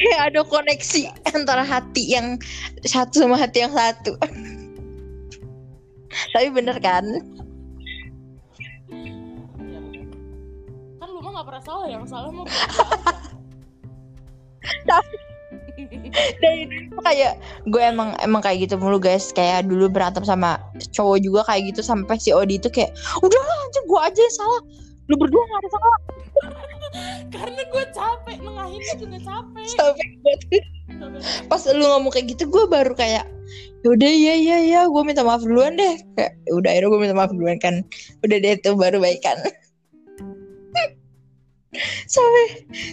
kayak 0.00 0.20
ada 0.32 0.40
koneksi 0.48 1.12
antara 1.36 1.62
hati 1.62 2.16
yang 2.16 2.40
satu 2.82 3.28
sama 3.28 3.36
hati 3.36 3.66
yang 3.66 3.74
satu. 3.76 4.16
Tapi 6.34 6.50
bener 6.50 6.74
kan 6.82 7.06
salah 11.62 11.86
yang 11.88 12.04
salah 12.04 12.30
mah 12.30 12.44
gue 12.44 12.56
Tapi- 14.84 15.28
dan 16.40 16.68
itu 16.68 16.98
kayak 17.00 17.40
gue 17.66 17.82
emang 17.82 18.12
emang 18.20 18.44
kayak 18.44 18.68
gitu 18.68 18.76
mulu 18.76 19.00
guys. 19.00 19.32
Kayak 19.32 19.64
dulu 19.66 19.88
berantem 19.88 20.20
sama 20.22 20.60
cowok 20.92 21.18
juga 21.24 21.40
kayak 21.48 21.72
gitu 21.72 21.80
sampai 21.80 22.20
si 22.20 22.30
Odi 22.30 22.60
itu 22.60 22.68
kayak 22.68 22.92
udah 23.24 23.40
lah 23.40 23.58
anjir 23.64 23.82
gue 23.88 24.00
aja 24.00 24.20
yang 24.20 24.36
salah. 24.36 24.60
Lu 25.08 25.14
berdua 25.16 25.42
gak 25.42 25.58
ada 25.64 25.70
salah. 25.72 25.98
Karena 27.34 27.62
gue 27.64 27.84
capek 27.90 28.36
nengahinnya 28.44 28.94
juga 29.00 29.18
capek. 29.24 29.66
Gue 30.20 30.34
tuh- 30.44 30.68
pas 31.48 31.62
lu 31.72 31.84
ngomong 31.86 32.12
kayak 32.12 32.36
gitu 32.36 32.44
gue 32.50 32.64
baru 32.68 32.92
kayak 32.92 33.24
yaudah 33.80 34.12
ya 34.12 34.34
ya 34.36 34.58
ya 34.60 34.80
gue 34.84 35.02
minta 35.02 35.24
maaf 35.24 35.40
duluan 35.40 35.72
deh. 35.80 35.96
Kayak 36.14 36.32
"Ya 36.44 36.52
udah 36.52 36.68
akhirnya 36.68 36.88
gue 36.92 37.00
minta 37.00 37.16
maaf 37.16 37.32
duluan 37.32 37.56
kan. 37.56 37.74
Udah 38.20 38.36
deh 38.36 38.54
tuh 38.60 38.76
baru 38.76 39.00
baikan 39.00 39.40
sampai 42.10 42.46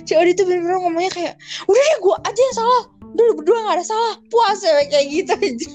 si 0.05 0.13
Odi 0.13 0.37
tuh 0.37 0.45
bener-bener 0.45 0.77
ngomongnya 0.77 1.11
kayak 1.13 1.33
udah 1.65 1.81
deh 1.81 1.97
gue 2.01 2.15
aja 2.25 2.41
yang 2.41 2.55
salah. 2.55 2.83
Udah 3.07 3.23
lu 3.23 3.33
berdua 3.39 3.57
gak 3.65 3.75
ada 3.81 3.85
salah. 3.85 4.13
Puas 4.29 4.61
ya 4.61 4.85
kayak 4.85 5.07
gitu 5.09 5.33
aja 5.33 5.69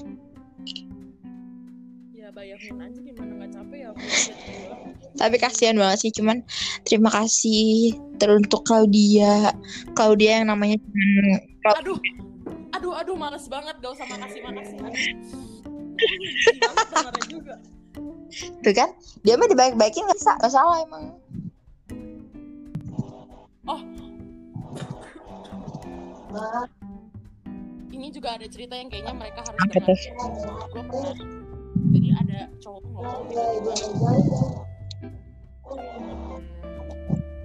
ya 2.23 2.31
bayangin 2.31 2.79
aja 2.79 2.99
gimana 3.03 3.31
gak 3.35 3.51
capek 3.51 3.77
ya 3.83 3.91
tapi 5.19 5.35
kasihan 5.35 5.75
banget 5.75 6.07
sih 6.07 6.11
cuman 6.15 6.39
terima 6.87 7.11
kasih 7.11 7.93
teruntuk 8.15 8.63
Claudia. 8.63 9.51
Claudia 9.93 10.39
yang 10.39 10.47
namanya 10.47 10.79
aduh 11.83 11.99
aduh 12.71 12.95
aduh 12.95 13.15
males 13.19 13.43
banget 13.51 13.75
gak 13.83 13.91
usah 13.91 14.07
makasih 14.07 14.39
makasih 14.39 14.75
aduh 17.03 17.25
juga. 17.35 17.55
Tuh 18.63 18.73
kan 18.73 18.89
dia 19.27 19.35
mah 19.35 19.51
dibaik-baikin 19.51 20.07
gak 20.07 20.17
bisa 20.17 20.33
gak 20.39 20.51
emang 23.63 23.79
ini 27.93 28.11
juga 28.11 28.35
ada 28.35 28.43
cerita 28.49 28.75
yang 28.75 28.89
kayaknya 28.91 29.13
mereka 29.15 29.39
harus 29.47 29.59
dengar. 29.69 29.95
gue 30.67 30.83
pernah 30.83 31.13
jadi 31.93 32.09
ada 32.19 32.39
cowok 32.59 32.83
ngomong 32.89 33.29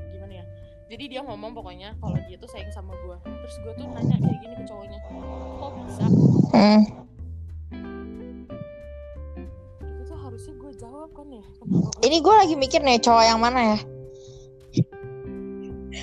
gimana 0.09 0.35
ya? 0.41 0.45
Jadi 0.89 1.05
dia 1.05 1.21
ngomong 1.21 1.53
pokoknya 1.53 1.95
kalau 2.01 2.16
dia 2.27 2.37
tuh 2.41 2.49
sayang 2.49 2.73
sama 2.73 2.97
gue 2.97 3.16
terus 3.23 3.57
gue 3.61 3.73
tuh 3.77 3.87
nanya 3.93 4.16
kayak 4.19 4.39
gini 4.41 4.55
ke 4.57 4.64
cowoknya 4.66 4.99
kok 5.05 5.73
bisa? 5.85 6.05
Itu 9.85 10.03
tuh 10.09 10.19
harusnya 10.19 10.55
gue 10.59 10.73
jawab 10.81 11.11
kan 11.12 11.29
ya? 11.29 11.45
Kenapa 11.61 12.03
ini 12.03 12.16
gue 12.19 12.35
lagi 12.35 12.55
mikir 12.57 12.81
nih 12.83 12.99
cowok 13.05 13.25
yang 13.29 13.39
mana 13.39 13.77
ya 13.77 13.97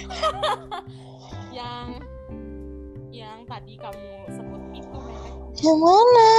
yang 1.57 1.99
yang 3.11 3.39
tadi 3.47 3.79
kamu 3.79 4.11
sebut 4.29 4.61
itu 4.75 4.97
merek 4.99 5.35
yang 5.63 5.79
mana? 5.79 6.33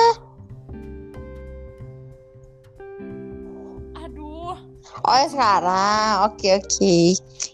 Aduh. 4.05 4.55
Oh 5.03 5.15
yang 5.17 5.31
sekarang. 5.33 6.13
Oke 6.29 6.61
oke. 6.61 6.97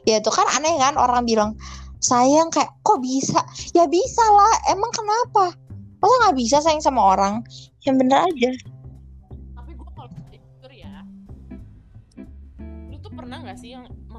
Ya 0.03 0.19
itu 0.19 0.31
kan 0.35 0.47
aneh 0.59 0.75
kan 0.83 0.99
orang 0.99 1.23
bilang 1.23 1.55
sayang 2.03 2.51
kayak 2.51 2.75
kok 2.83 2.99
bisa? 2.99 3.41
Ya 3.79 3.87
bisa 3.87 4.25
lah. 4.27 4.55
Emang 4.75 4.91
kenapa? 4.91 5.55
Masa 6.03 6.15
nggak 6.27 6.37
bisa 6.37 6.57
sayang 6.59 6.83
sama 6.83 7.15
orang? 7.15 7.47
Yang 7.87 7.95
bener 8.03 8.27
aja 8.27 8.51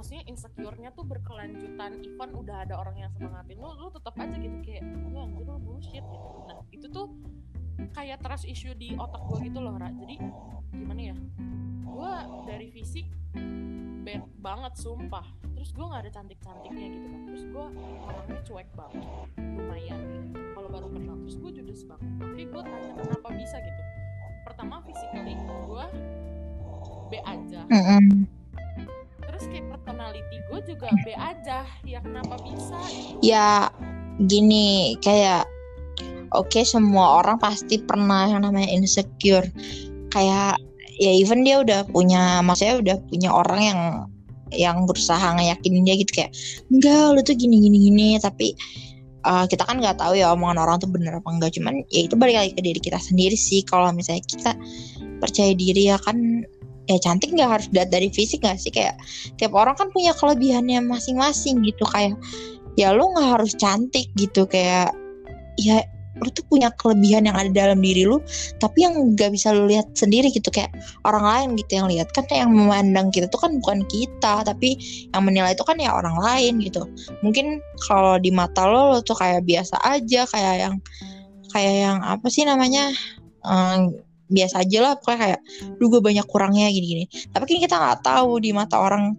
maksudnya 0.03 0.27
insecure-nya 0.27 0.91
tuh 0.91 1.07
berkelanjutan 1.07 2.03
even 2.03 2.35
udah 2.35 2.67
ada 2.67 2.75
orang 2.75 3.07
yang 3.07 3.11
semangatin 3.15 3.55
lu 3.55 3.71
lu 3.79 3.87
tetap 3.87 4.11
aja 4.19 4.35
gitu 4.35 4.59
kayak 4.59 4.83
lu 4.83 5.15
anjir 5.15 5.47
lu 5.47 5.55
bullshit 5.63 6.03
gitu. 6.03 6.27
Nah 6.43 6.59
itu 6.75 6.91
tuh 6.91 7.07
kayak 7.95 8.19
trust 8.19 8.43
issue 8.43 8.75
di 8.75 8.99
otak 8.99 9.23
gue 9.31 9.47
gitu 9.47 9.63
loh 9.63 9.79
Ra. 9.79 9.87
Jadi 9.95 10.19
gimana 10.75 10.99
ya 11.07 11.15
gue 11.87 12.13
dari 12.43 12.67
fisik 12.75 13.07
bad 14.03 14.27
banget 14.43 14.75
sumpah. 14.75 15.23
Terus 15.55 15.71
gue 15.71 15.85
nggak 15.87 16.03
ada 16.03 16.11
cantik 16.11 16.39
cantiknya 16.43 16.99
gitu 16.99 17.07
kan 17.07 17.21
terus 17.23 17.43
gue 17.47 17.65
orangnya 18.03 18.41
cuek 18.43 18.69
banget 18.75 19.07
lumayan. 19.39 19.99
Kalau 20.35 20.67
baru 20.67 20.87
kenal 20.91 21.15
terus 21.23 21.39
gue 21.39 21.51
judes 21.63 21.87
banget. 21.87 22.11
Tapi 22.19 22.41
gue 22.51 22.61
tanya 22.67 22.91
kenapa 22.99 23.27
bisa? 23.39 23.55
gitu. 23.55 23.81
Pertama 24.43 24.83
physically 24.83 25.39
gue 25.39 25.85
B 27.07 27.11
aja 27.23 27.63
personality 30.03 30.37
gue 30.51 30.59
juga 30.67 30.87
B 31.07 31.15
aja. 31.15 31.63
Ya 31.87 32.03
kenapa 32.03 32.35
bisa? 32.43 32.75
Ya 33.23 33.71
gini 34.19 34.99
kayak 34.99 35.47
oke 36.35 36.59
semua 36.67 37.23
orang 37.23 37.39
pasti 37.39 37.79
pernah 37.79 38.27
yang 38.27 38.43
namanya 38.43 38.67
insecure. 38.67 39.47
Kayak 40.11 40.59
ya 40.99 41.11
even 41.15 41.47
dia 41.47 41.63
udah 41.63 41.87
punya 41.87 42.43
maksudnya 42.43 42.83
udah 42.83 42.97
punya 43.07 43.31
orang 43.31 43.61
yang 43.63 43.79
yang 44.51 44.77
berusaha 44.83 45.23
ngeyakinin 45.39 45.87
dia 45.87 45.95
gitu 45.95 46.11
kayak 46.19 46.35
enggak 46.67 47.15
lu 47.15 47.23
tuh 47.23 47.39
gini 47.39 47.63
gini 47.63 47.77
gini. 47.87 48.07
Tapi 48.19 48.51
uh, 49.23 49.47
kita 49.47 49.63
kan 49.63 49.79
nggak 49.79 50.03
tahu 50.03 50.19
ya 50.19 50.35
omongan 50.35 50.67
orang 50.67 50.83
tuh 50.83 50.91
bener 50.91 51.15
apa 51.15 51.31
enggak. 51.31 51.55
Cuman 51.55 51.79
ya 51.87 52.11
itu 52.11 52.19
balik 52.19 52.43
lagi 52.43 52.51
ke 52.51 52.59
diri 52.59 52.79
kita 52.83 52.99
sendiri 52.99 53.39
sih. 53.39 53.63
Kalau 53.63 53.87
misalnya 53.95 54.19
kita 54.27 54.51
percaya 55.23 55.55
diri 55.55 55.87
ya 55.87 55.95
kan 55.95 56.43
ya 56.89 56.97
cantik 56.99 57.31
nggak 57.31 57.49
harus 57.49 57.65
dilihat 57.71 57.89
dari 57.91 58.09
fisik 58.11 58.43
nggak 58.43 58.59
sih? 58.59 58.71
Kayak 58.71 58.99
tiap 59.39 59.53
orang 59.55 59.75
kan 59.79 59.89
punya 59.91 60.11
kelebihannya 60.15 60.83
masing-masing 60.83 61.63
gitu 61.63 61.83
kayak 61.89 62.15
ya 62.79 62.91
lu 62.91 63.05
nggak 63.13 63.39
harus 63.39 63.53
cantik 63.55 64.09
gitu 64.17 64.49
kayak 64.49 64.91
ya 65.61 65.85
lu 66.21 66.29
tuh 66.29 66.45
punya 66.45 66.69
kelebihan 66.77 67.25
yang 67.25 67.33
ada 67.33 67.49
dalam 67.49 67.81
diri 67.81 68.05
lu 68.05 68.21
tapi 68.61 68.85
yang 68.85 69.17
nggak 69.17 69.33
bisa 69.33 69.49
lu 69.49 69.65
lihat 69.65 69.89
sendiri 69.97 70.29
gitu 70.29 70.53
kayak 70.53 70.69
orang 71.09 71.25
lain 71.25 71.49
gitu 71.57 71.81
yang 71.81 71.87
lihat 71.89 72.13
kan 72.13 72.23
yang 72.29 72.53
memandang 72.53 73.09
kita 73.09 73.25
tuh 73.33 73.41
kan 73.41 73.57
bukan 73.57 73.81
kita 73.89 74.45
tapi 74.45 74.77
yang 75.09 75.23
menilai 75.25 75.57
itu 75.57 75.65
kan 75.65 75.77
ya 75.81 75.89
orang 75.89 76.15
lain 76.21 76.61
gitu. 76.61 76.85
Mungkin 77.25 77.57
kalau 77.89 78.21
di 78.21 78.29
mata 78.29 78.69
lo 78.69 78.93
lo 78.93 78.99
tuh 79.01 79.17
kayak 79.17 79.41
biasa 79.49 79.81
aja 79.81 80.29
kayak 80.29 80.55
yang 80.69 80.75
kayak 81.49 81.75
yang 81.89 81.97
apa 82.01 82.27
sih 82.29 82.45
namanya 82.45 82.93
um, 83.45 83.97
biasa 84.33 84.65
aja 84.65 84.77
lah 84.81 84.93
pokoknya 84.97 85.19
kayak 85.21 85.39
duh 85.77 85.87
gue 85.93 86.01
banyak 86.01 86.25
kurangnya 86.25 86.67
gini-gini. 86.73 87.05
Tapi 87.29 87.43
kan 87.45 87.57
kita 87.61 87.75
nggak 87.77 87.99
tahu 88.01 88.41
di 88.41 88.49
mata 88.49 88.81
orang 88.81 89.13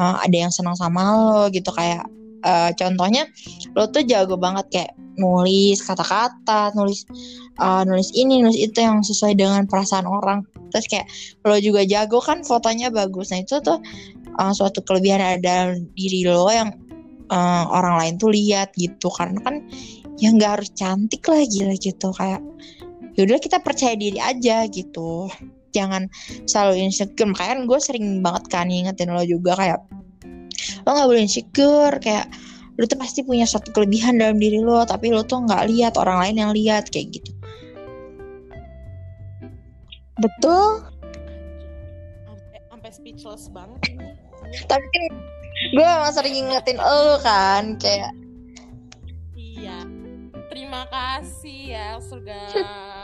uh, 0.00 0.16
ada 0.24 0.36
yang 0.48 0.52
senang 0.52 0.74
sama 0.74 1.04
lo 1.12 1.42
gitu. 1.52 1.68
Kayak 1.70 2.08
uh, 2.42 2.72
contohnya 2.74 3.28
lo 3.76 3.86
tuh 3.92 4.02
jago 4.08 4.40
banget 4.40 4.66
kayak 4.72 4.92
nulis 5.14 5.78
kata-kata 5.86 6.74
nulis 6.74 7.06
uh, 7.62 7.86
nulis 7.86 8.10
ini 8.18 8.42
nulis 8.42 8.58
itu 8.58 8.78
yang 8.82 9.04
sesuai 9.04 9.36
dengan 9.38 9.68
perasaan 9.68 10.08
orang. 10.08 10.42
Terus 10.74 10.86
kayak 10.90 11.06
lo 11.46 11.56
juga 11.60 11.86
jago 11.86 12.18
kan 12.18 12.42
fotonya 12.42 12.90
bagus. 12.90 13.30
Nah 13.30 13.44
itu 13.44 13.60
tuh 13.62 13.78
uh, 14.40 14.52
suatu 14.52 14.82
kelebihan 14.82 15.22
ada 15.22 15.78
diri 15.94 16.26
lo 16.26 16.50
yang 16.50 16.74
uh, 17.30 17.64
orang 17.70 17.94
lain 18.00 18.14
tuh 18.18 18.34
lihat 18.34 18.74
gitu. 18.74 19.06
Karena 19.12 19.38
kan 19.44 19.62
ya 20.18 20.30
nggak 20.30 20.50
harus 20.60 20.70
cantik 20.74 21.22
lah 21.30 21.42
gila 21.46 21.74
gitu. 21.78 22.08
Kayak 22.14 22.42
yaudah 23.14 23.38
kita 23.38 23.62
percaya 23.62 23.94
diri 23.94 24.18
aja 24.18 24.66
gitu. 24.70 25.30
Jangan 25.74 26.06
selalu 26.46 26.86
insecure. 26.86 27.26
Makanya 27.30 27.66
gue 27.66 27.78
sering 27.82 28.22
banget 28.22 28.44
kan 28.50 28.70
ingetin 28.70 29.10
lo 29.10 29.22
juga 29.26 29.58
kayak 29.58 29.80
lo 30.86 30.88
nggak 30.94 31.08
boleh 31.10 31.22
insecure. 31.22 31.96
Kayak 32.02 32.30
lo 32.74 32.84
tuh 32.90 32.98
pasti 32.98 33.22
punya 33.22 33.46
satu 33.46 33.70
kelebihan 33.70 34.18
dalam 34.18 34.38
diri 34.38 34.58
lo 34.58 34.82
tapi 34.82 35.14
lo 35.14 35.22
tuh 35.22 35.46
nggak 35.46 35.70
lihat 35.70 35.94
orang 35.94 36.18
lain 36.26 36.36
yang 36.42 36.52
lihat 36.54 36.90
kayak 36.90 37.18
gitu. 37.18 37.30
Betul. 40.18 40.86
Sampai 42.70 42.90
speechless 42.94 43.50
banget. 43.50 43.80
Tapi 44.70 44.86
kan 44.92 45.02
gue 45.74 45.86
emang 45.86 46.12
sering 46.12 46.34
ingetin 46.36 46.78
lo 46.78 47.18
kan 47.22 47.78
kayak 47.80 48.12
iya. 49.34 49.82
Terima 50.52 50.86
kasih 50.86 51.74
ya 51.74 51.88
surga 51.98 52.38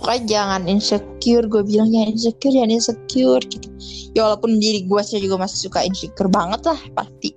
pokoknya 0.00 0.22
jangan 0.26 0.62
insecure 0.68 1.46
gue 1.46 1.62
bilangnya 1.64 2.08
insecure 2.08 2.52
jangan 2.52 2.72
insecure 2.72 3.44
gitu. 3.46 3.68
Ya 4.16 4.24
walaupun 4.26 4.56
diri 4.56 4.88
gue 4.88 5.00
sih 5.04 5.20
juga 5.20 5.44
masih 5.44 5.68
suka 5.68 5.84
insecure 5.84 6.30
banget 6.32 6.64
lah 6.64 6.80
pasti. 6.96 7.36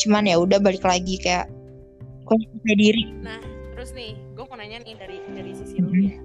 Cuman 0.00 0.28
ya 0.28 0.40
udah 0.40 0.58
balik 0.60 0.82
lagi 0.82 1.20
kayak 1.20 1.48
gue 2.26 2.36
percaya 2.36 2.76
diri. 2.76 3.04
Nah 3.20 3.40
terus 3.76 3.92
nih 3.92 4.16
gue 4.34 4.44
mau 4.48 4.56
nanya 4.56 4.80
nih 4.82 4.94
dari 4.96 5.16
dari 5.32 5.52
sisi 5.52 5.76
lu 5.80 5.92
ya. 5.92 6.16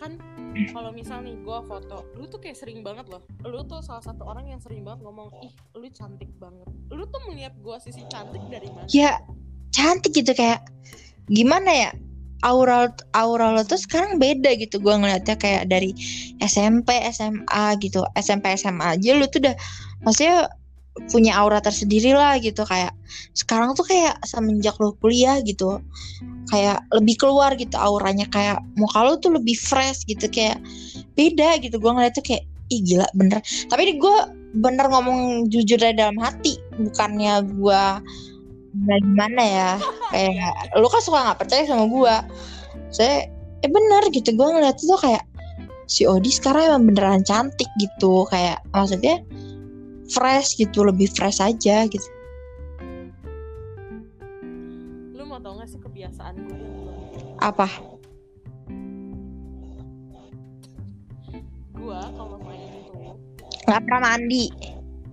Kan 0.00 0.20
kalau 0.72 0.88
misal 0.92 1.20
nih 1.20 1.36
gue 1.36 1.58
foto 1.68 2.08
lu 2.16 2.24
tuh 2.28 2.40
kayak 2.40 2.56
sering 2.56 2.80
banget 2.80 3.04
loh. 3.12 3.20
Lu 3.44 3.60
tuh 3.68 3.84
salah 3.84 4.00
satu 4.00 4.24
orang 4.24 4.48
yang 4.48 4.60
sering 4.64 4.80
banget 4.82 5.04
ngomong 5.04 5.28
ih 5.44 5.52
lu 5.76 5.88
cantik 5.92 6.32
banget. 6.40 6.68
Lu 6.88 7.04
tuh 7.08 7.20
melihat 7.28 7.52
gue 7.60 7.76
sisi 7.84 8.00
cantik 8.08 8.40
dari 8.48 8.72
mana? 8.72 8.88
Ya 8.88 9.20
cantik 9.76 10.16
gitu 10.16 10.32
kayak 10.32 10.64
gimana 11.28 11.68
ya 11.68 11.90
aura 12.44 12.92
aura 13.16 13.56
lo 13.56 13.62
tuh 13.64 13.80
sekarang 13.80 14.20
beda 14.20 14.52
gitu 14.60 14.76
gue 14.82 14.92
ngeliatnya 14.92 15.36
kayak 15.38 15.68
dari 15.72 15.96
SMP 16.42 16.92
SMA 17.12 17.64
gitu. 17.80 18.04
SMP 18.18 18.52
SMA 18.60 18.98
aja 18.98 19.10
lu 19.16 19.24
tuh 19.28 19.40
udah 19.46 19.56
maksudnya 20.04 20.50
punya 21.12 21.36
aura 21.36 21.60
tersendiri 21.60 22.12
lah 22.12 22.36
gitu. 22.40 22.64
Kayak 22.64 22.92
sekarang 23.32 23.72
tuh 23.72 23.84
kayak 23.88 24.20
semenjak 24.24 24.76
lo 24.80 24.96
kuliah 25.00 25.40
gitu 25.44 25.80
kayak 26.52 26.84
lebih 26.92 27.16
keluar 27.16 27.56
gitu 27.56 27.76
auranya. 27.76 28.28
Kayak 28.28 28.60
muka 28.76 29.00
lo 29.04 29.16
tuh 29.16 29.36
lebih 29.36 29.56
fresh 29.56 30.04
gitu 30.04 30.28
kayak 30.28 30.60
beda 31.16 31.60
gitu. 31.64 31.80
Gue 31.80 31.92
ngeliat 31.92 32.12
tuh 32.16 32.24
kayak 32.24 32.44
ih 32.68 32.82
gila 32.82 33.06
bener. 33.14 33.40
Tapi 33.70 33.80
ini 33.86 33.94
gue 33.96 34.16
bener 34.56 34.88
ngomong 34.88 35.52
jujur 35.52 35.76
dari 35.76 35.92
dalam 35.92 36.16
hati 36.16 36.56
bukannya 36.80 37.44
gue 37.44 37.82
Nah, 38.84 38.98
gimana 39.00 39.42
ya? 39.42 39.70
Kayak 40.12 40.76
lu 40.76 40.88
kan 40.92 41.00
suka 41.00 41.18
nggak 41.24 41.40
percaya 41.40 41.62
sama 41.64 41.88
gue 41.88 42.16
saya 42.92 43.24
eh 43.64 43.70
bener 43.72 44.02
gitu. 44.12 44.36
Gue 44.36 44.48
ngeliat 44.52 44.76
tuh 44.76 45.00
kayak 45.00 45.24
si 45.88 46.04
Odi 46.04 46.28
sekarang 46.28 46.76
emang 46.76 46.92
beneran 46.92 47.22
cantik 47.24 47.70
gitu. 47.80 48.28
Kayak 48.28 48.60
maksudnya 48.76 49.24
fresh 50.12 50.60
gitu 50.60 50.84
lebih 50.84 51.08
fresh 51.08 51.40
aja 51.40 51.88
gitu. 51.88 52.08
Lu 55.16 55.24
mau 55.24 55.40
tau 55.40 55.56
gak 55.56 55.72
sih 55.72 55.80
kebiasaan 55.80 56.36
gue 56.44 56.60
apa? 57.40 57.68
Gue 61.72 62.00
kalau 62.16 62.36
main 62.44 62.70
itu 62.76 62.92
nggak 63.66 63.80
pernah 63.88 64.00
mandi. 64.04 64.52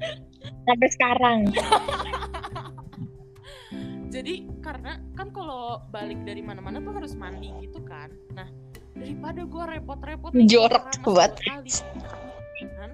Sampai 0.67 0.89
sekarang 0.95 1.39
jadi 4.23 4.47
karena 4.63 5.03
kan 5.19 5.35
kalau 5.35 5.83
balik 5.91 6.15
dari 6.23 6.39
mana-mana 6.39 6.79
tuh 6.79 6.95
harus 6.95 7.11
mandi 7.11 7.51
gitu 7.59 7.83
kan. 7.83 8.07
Nah 8.31 8.47
daripada 8.95 9.43
gue 9.43 9.63
repot-repot 9.75 10.31
jorok 10.47 10.95
buat 11.03 11.35
kan 11.43 12.91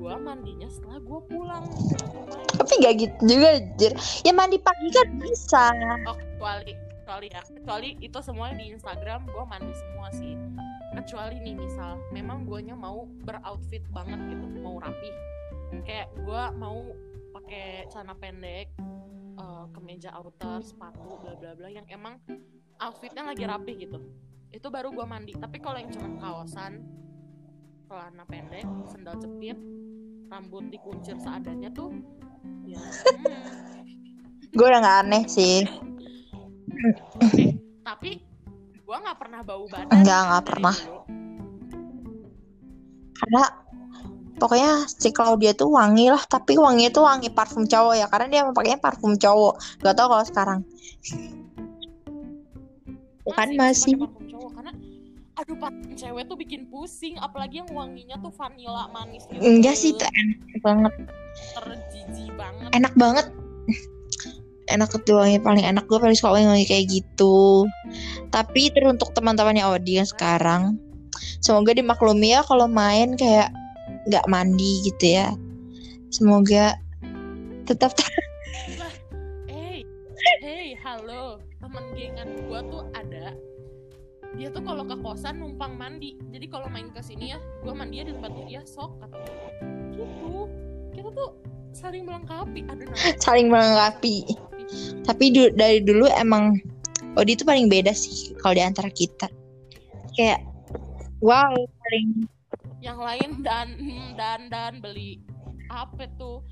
gue 0.00 0.14
mandinya 0.16 0.72
setelah 0.72 1.04
gue 1.04 1.20
pulang. 1.28 1.68
Tapi 2.56 2.72
gak 2.80 2.94
gitu 2.96 3.20
juga 3.28 3.60
jir 3.76 3.92
ya 4.24 4.32
mandi 4.32 4.56
pagi 4.56 4.88
kan 4.88 5.20
bisa. 5.20 5.68
Oh 6.08 6.16
kecuali 6.16 6.72
kecuali 6.80 7.26
ya. 7.28 7.40
Kecuali 7.44 7.88
itu 8.00 8.18
semuanya 8.24 8.56
di 8.56 8.66
Instagram 8.72 9.28
gue 9.28 9.44
mandi 9.44 9.72
semua 9.76 10.08
sih. 10.16 10.32
Kecuali 10.96 11.44
nih 11.44 11.60
misal 11.60 12.00
memang 12.08 12.48
guanya 12.48 12.72
mau 12.72 13.04
beroutfit 13.28 13.84
banget 13.92 14.16
gitu 14.32 14.48
mau 14.64 14.80
rapi. 14.80 15.12
Kayak 15.84 16.08
gue 16.24 16.42
mau 16.56 16.88
pakai 17.36 17.84
celana 17.92 18.16
pendek 18.16 18.72
uh, 19.42 19.66
kemeja 19.74 20.14
outer 20.14 20.62
sepatu 20.62 21.18
bla 21.18 21.34
bla 21.34 21.58
bla 21.58 21.68
yang 21.68 21.86
emang 21.90 22.22
outfitnya 22.78 23.26
lagi 23.26 23.42
rapi 23.42 23.74
gitu. 23.82 23.98
Itu 24.54 24.70
baru 24.70 24.94
gue 24.94 25.02
mandi. 25.02 25.34
Tapi 25.34 25.58
kalau 25.58 25.82
yang 25.82 25.90
cuma 25.90 26.14
kawasan 26.22 26.86
celana 27.92 28.24
pendek 28.24 28.64
sendal 28.88 29.20
jepit 29.20 29.58
rambut 30.32 30.64
dikuncir 30.72 31.12
seadanya 31.20 31.68
tuh 31.76 31.92
ya 32.64 32.80
hmm. 32.80 34.56
gue 34.56 34.64
udah 34.64 34.80
gak 34.80 34.98
aneh 35.04 35.24
sih. 35.28 35.68
Eh, 37.36 37.52
tapi 37.84 38.24
gue 38.80 38.96
nggak 38.96 39.18
pernah 39.20 39.44
bau 39.44 39.68
badan 39.68 39.92
enggak 39.92 40.20
nggak 40.24 40.44
pernah. 40.48 40.76
dulu. 40.76 41.04
karena 43.20 43.42
pokoknya 44.40 44.88
si 44.88 45.12
Claudia 45.12 45.52
tuh 45.52 45.68
wangi 45.68 46.08
lah 46.08 46.22
tapi 46.24 46.56
wangi 46.56 46.88
itu 46.88 47.00
wangi 47.02 47.28
parfum 47.32 47.68
cowok 47.68 47.94
ya 47.98 48.06
karena 48.08 48.26
dia 48.30 48.42
pakainya 48.48 48.80
parfum 48.80 49.16
cowok. 49.16 49.60
Gak 49.84 49.94
tau 49.96 50.08
kalau 50.08 50.24
sekarang. 50.24 50.60
Bukan 53.22 53.48
masih. 53.54 53.96
pakai 53.96 54.04
parfum 54.08 54.24
cowok 54.28 54.50
karena 54.56 54.72
aduh 55.32 55.56
parfum 55.56 55.92
cewek 55.96 56.22
tuh 56.28 56.36
bikin 56.36 56.60
pusing 56.68 57.14
apalagi 57.20 57.64
yang 57.64 57.70
wanginya 57.72 58.16
tuh 58.20 58.32
vanilla 58.34 58.88
manis 58.90 59.24
gitu. 59.28 59.40
Enggak 59.40 59.74
sih 59.76 59.92
itu 59.94 60.04
enak 60.04 60.40
banget. 60.62 60.92
Terjijik 61.56 62.32
banget. 62.36 62.68
Enak 62.76 62.94
banget. 62.96 63.26
Enak 64.70 64.88
tuh 65.04 65.18
wangi 65.18 65.38
paling 65.42 65.64
enak. 65.66 65.84
Gue 65.84 65.98
paling 66.00 66.16
suka 66.16 66.38
wangi 66.38 66.64
kayak 66.64 66.88
gitu. 66.88 67.68
Tapi 68.32 68.72
teruntuk 68.72 69.12
teman-temannya 69.12 69.64
Audi 69.68 70.00
yang 70.00 70.08
sekarang. 70.08 70.80
Semoga 71.42 71.74
dimaklumi 71.74 72.38
ya 72.38 72.40
kalau 72.46 72.70
main 72.70 73.18
kayak 73.18 73.50
nggak 74.08 74.26
mandi 74.30 74.82
gitu 74.86 75.06
ya. 75.18 75.34
Semoga 76.12 76.76
tetap 77.64 77.94
hey 79.48 79.84
hey 80.42 80.66
halo. 80.78 81.38
Temen 81.62 81.84
gengan 81.94 82.28
gua 82.50 82.60
tuh 82.66 82.84
ada. 82.92 83.34
Dia 84.32 84.48
tuh 84.48 84.64
kalau 84.64 84.82
ke 84.88 84.96
kosan 85.00 85.38
numpang 85.40 85.76
mandi. 85.76 86.16
Jadi 86.32 86.46
kalau 86.48 86.66
main 86.72 86.88
ke 86.90 87.00
sini 87.04 87.36
ya 87.36 87.38
gua 87.62 87.76
mandi 87.76 88.02
di 88.02 88.12
tempat 88.12 88.32
dia 88.48 88.62
sok 88.66 88.98
kata 89.00 89.16
dia. 89.22 89.48
gitu. 89.96 90.48
Kita 90.92 91.08
tuh 91.14 91.30
saling 91.72 92.04
melengkapi. 92.04 92.66
Aduh 92.68 92.84
namanya 92.90 93.16
saling 93.26 93.48
melengkapi. 93.48 94.24
tapi 95.04 95.34
du- 95.34 95.52
dari 95.52 95.84
dulu 95.84 96.08
emang 96.16 96.56
Odi 97.12 97.36
itu 97.36 97.44
paling 97.44 97.68
beda 97.68 97.92
sih 97.92 98.32
kalau 98.40 98.56
di 98.56 98.64
antara 98.64 98.88
kita. 98.88 99.28
Kayak 100.16 100.40
wow 101.20 101.52
paling 101.52 102.24
yang 102.82 102.98
lain 102.98 103.46
dan 103.46 103.78
dan 104.18 104.50
dan 104.50 104.82
beli 104.82 105.22
apa 105.70 106.10
tuh? 106.18 106.42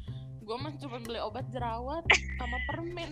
Gue 0.47 0.57
mah 0.57 0.75
cuma 0.79 1.03
beli 1.03 1.19
obat 1.19 1.47
jerawat 1.51 2.07
sama 2.39 2.59
permen. 2.71 3.11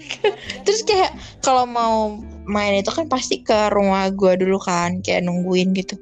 Terus 0.66 0.80
kayak 0.86 1.12
kalau 1.42 1.66
mau 1.66 2.22
main 2.46 2.78
itu 2.78 2.90
kan 2.94 3.10
pasti 3.10 3.42
ke 3.42 3.74
rumah 3.74 4.10
gua 4.14 4.38
dulu 4.38 4.58
kan 4.62 5.02
kayak 5.02 5.26
nungguin 5.26 5.74
gitu. 5.74 5.98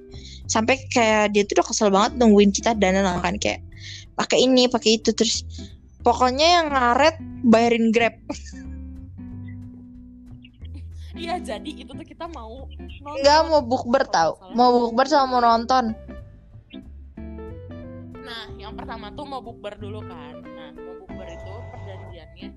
Sampai 0.46 0.78
kayak 0.92 1.32
dia 1.34 1.42
tuh 1.48 1.60
udah 1.60 1.66
kesel 1.66 1.88
banget 1.90 2.20
nungguin 2.20 2.52
kita 2.52 2.76
dana 2.76 3.18
kan 3.24 3.40
kayak 3.40 3.64
pakai 4.14 4.44
ini 4.44 4.68
pakai 4.68 5.00
itu 5.00 5.12
terus 5.12 5.44
pokoknya 6.04 6.46
yang 6.60 6.66
ngaret 6.72 7.16
bayarin 7.48 7.92
grab. 7.92 8.16
Iya 11.16 11.40
jadi 11.40 11.70
itu 11.72 11.96
tuh 11.96 12.04
kita 12.04 12.28
mau 12.28 12.68
nonton. 12.68 13.20
nggak 13.24 13.40
mau 13.48 13.60
bukber 13.64 14.04
tau. 14.08 14.36
Mau 14.52 14.88
bukber 14.88 15.08
sama 15.08 15.36
mau 15.36 15.40
nonton 15.40 15.96
Nah, 18.26 18.50
yang 18.58 18.74
pertama 18.74 19.14
tuh 19.14 19.22
mau 19.22 19.38
bukber 19.38 19.78
dulu 19.78 20.02
kan. 20.02 20.42
Nah, 20.42 20.74
mau 20.74 20.94
bukber 21.06 21.30
itu 21.30 21.52
perjanjiannya 21.70 22.48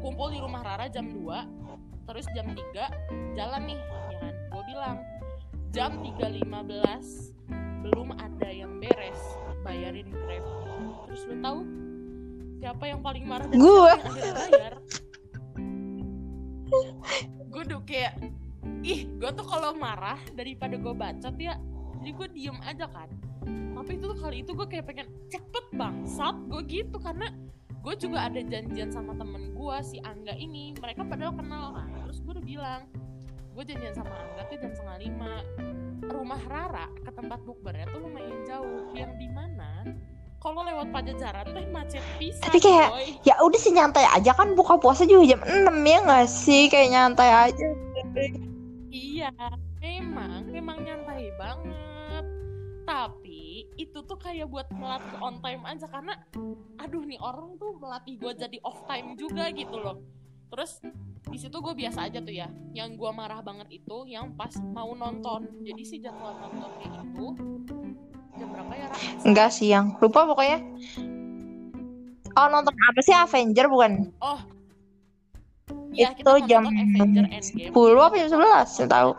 kumpul 0.00 0.32
di 0.32 0.38
rumah 0.40 0.62
Rara 0.64 0.86
jam 0.88 1.12
2, 1.12 2.08
terus 2.08 2.24
jam 2.32 2.48
3 2.48 3.36
jalan 3.36 3.62
nih, 3.68 3.80
ya 3.84 4.16
kan? 4.22 4.34
Gue 4.54 4.62
bilang 4.72 4.96
jam 5.74 5.92
3.15 6.00 6.48
belum 7.84 8.08
ada 8.16 8.48
yang 8.48 8.80
beres, 8.80 9.20
bayarin 9.60 10.08
Grab. 10.08 10.46
Terus 11.04 11.22
lu 11.28 11.36
tahu 11.44 11.58
siapa 12.56 12.84
yang 12.88 13.04
paling 13.04 13.24
marah 13.28 13.46
dan 13.52 13.60
akhirnya 13.60 14.32
bayar? 14.32 14.74
gue 17.56 17.62
tuh 17.72 17.80
kayak 17.88 18.14
ih 18.84 19.06
gue 19.16 19.30
tuh 19.32 19.46
kalau 19.46 19.72
marah 19.78 20.18
daripada 20.34 20.76
gue 20.76 20.92
bacot 20.92 21.34
ya 21.40 21.56
jadi 22.02 22.10
gue 22.12 22.28
diem 22.36 22.58
aja 22.66 22.84
kan 22.90 23.08
tapi 23.72 23.90
itu 23.96 24.04
tuh 24.04 24.18
kali 24.18 24.36
itu 24.42 24.50
gue 24.52 24.66
kayak 24.66 24.86
pengen 24.86 25.06
cepet 25.28 25.64
bangsat. 25.72 26.34
Gue 26.48 26.62
gitu 26.66 26.96
karena 26.98 27.30
gue 27.70 27.94
juga 27.96 28.26
ada 28.26 28.40
janjian 28.40 28.90
sama 28.90 29.14
temen 29.14 29.54
gue 29.54 29.76
si 29.80 29.98
Angga 30.00 30.34
ini. 30.34 30.74
Mereka 30.74 31.06
padahal 31.06 31.34
kenal 31.34 31.72
kan 31.72 31.88
terus 32.02 32.18
gue 32.20 32.32
udah 32.34 32.44
bilang 32.44 32.82
gue 33.54 33.64
janjian 33.64 33.94
sama 33.94 34.12
Angga 34.12 34.42
tuh 34.48 34.58
jam 34.58 34.72
setengah 34.74 34.98
lima. 35.00 35.34
Rumah 36.06 36.42
Rara 36.46 36.86
ke 37.02 37.10
tempat 37.10 37.40
bukbernya 37.42 37.86
tuh 37.88 38.02
lumayan 38.02 38.42
jauh. 38.44 38.90
Yang 38.92 39.12
di 39.16 39.28
mana 39.30 39.82
kalau 40.36 40.62
lewat 40.62 40.94
Pajajaran 40.94 41.46
teh 41.50 41.66
macet 41.74 42.04
pisan 42.20 42.46
Tapi 42.46 42.58
kayak- 42.60 42.92
boy. 42.92 43.06
ya 43.26 43.34
udah 43.40 43.58
sih 43.58 43.74
nyantai 43.74 44.06
aja. 44.06 44.30
Kan 44.30 44.54
buka 44.54 44.78
puasa 44.78 45.02
juga 45.02 45.34
jam 45.34 45.40
6 45.42 45.82
ya 45.82 45.98
nggak 46.02 46.26
sih? 46.26 46.70
Kayak 46.70 46.88
nyantai 46.94 47.30
aja. 47.50 47.66
Iya, 48.88 49.28
memang, 49.80 50.46
memang 50.46 50.78
nyantai 50.80 51.34
banget. 51.34 52.24
Tapi 52.86 53.25
itu 53.76 53.98
tuh 54.04 54.18
kayak 54.18 54.48
buat 54.48 54.68
melatih 54.72 55.16
on 55.20 55.40
time 55.44 55.62
aja 55.68 55.86
karena, 55.88 56.16
aduh 56.80 57.04
nih 57.04 57.20
orang 57.20 57.56
tuh 57.60 57.76
melatih 57.76 58.16
gue 58.16 58.32
jadi 58.36 58.58
off 58.64 58.80
time 58.88 59.14
juga 59.20 59.52
gitu 59.52 59.76
loh. 59.76 60.00
Terus 60.52 60.80
di 61.26 61.38
situ 61.38 61.58
gue 61.58 61.74
biasa 61.76 62.08
aja 62.08 62.18
tuh 62.22 62.32
ya. 62.32 62.48
Yang 62.72 62.96
gue 62.96 63.10
marah 63.12 63.44
banget 63.44 63.68
itu 63.82 64.08
yang 64.08 64.32
pas 64.38 64.54
mau 64.72 64.94
nonton. 64.96 65.44
Jadi 65.62 65.82
si 65.84 65.96
jadwal 66.00 66.38
nontonnya 66.38 67.02
itu 67.02 67.26
jam 68.36 68.48
berapa 68.52 68.72
ya? 68.76 68.86
Ra? 68.92 68.96
enggak 69.24 69.50
sih 69.52 69.68
yang 69.72 69.96
lupa 69.98 70.28
pokoknya 70.28 70.60
oh 72.36 72.46
nonton 72.52 72.74
apa 72.76 73.00
sih 73.00 73.14
Avenger 73.16 73.66
bukan 73.66 74.12
Oh, 74.20 74.40
Iya, 75.96 76.12
itu 76.12 76.32
jam 76.44 76.68
nonton 76.68 76.76
Avenger 76.76 77.24
Endgame. 77.32 77.72
10 77.72 78.06
apa 78.06 78.14
jam 78.20 78.28
11 78.36 78.68
saya 78.68 78.88
tahu 78.92 79.10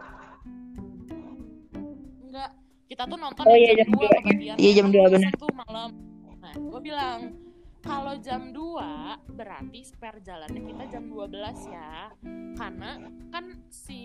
kita 2.97 3.05
tuh 3.05 3.19
nonton 3.21 3.43
Oh 3.45 3.53
yang 3.53 3.61
iya, 3.61 3.73
jam 3.77 3.77
jam 3.77 3.93
2 3.93 4.01
dua. 4.01 4.09
kebagian. 4.17 4.55
Iya, 4.57 4.71
jam 4.73 4.81
Emang 4.81 4.89
dua, 4.89 5.05
gua 5.05 5.13
bener. 5.13 5.29
pesen 5.29 5.37
tuh 5.37 5.53
malam. 5.53 5.89
Nah, 6.41 6.53
gue 6.57 6.81
bilang 6.81 7.19
kalau 7.77 8.13
jam 8.17 8.41
2 8.49 9.37
berarti 9.37 9.79
spare 9.85 10.19
jalannya 10.19 10.61
kita 10.65 10.83
jam 10.89 11.03
12 11.05 11.29
ya. 11.69 12.09
Karena 12.57 12.89
kan 13.29 13.45
si 13.69 14.01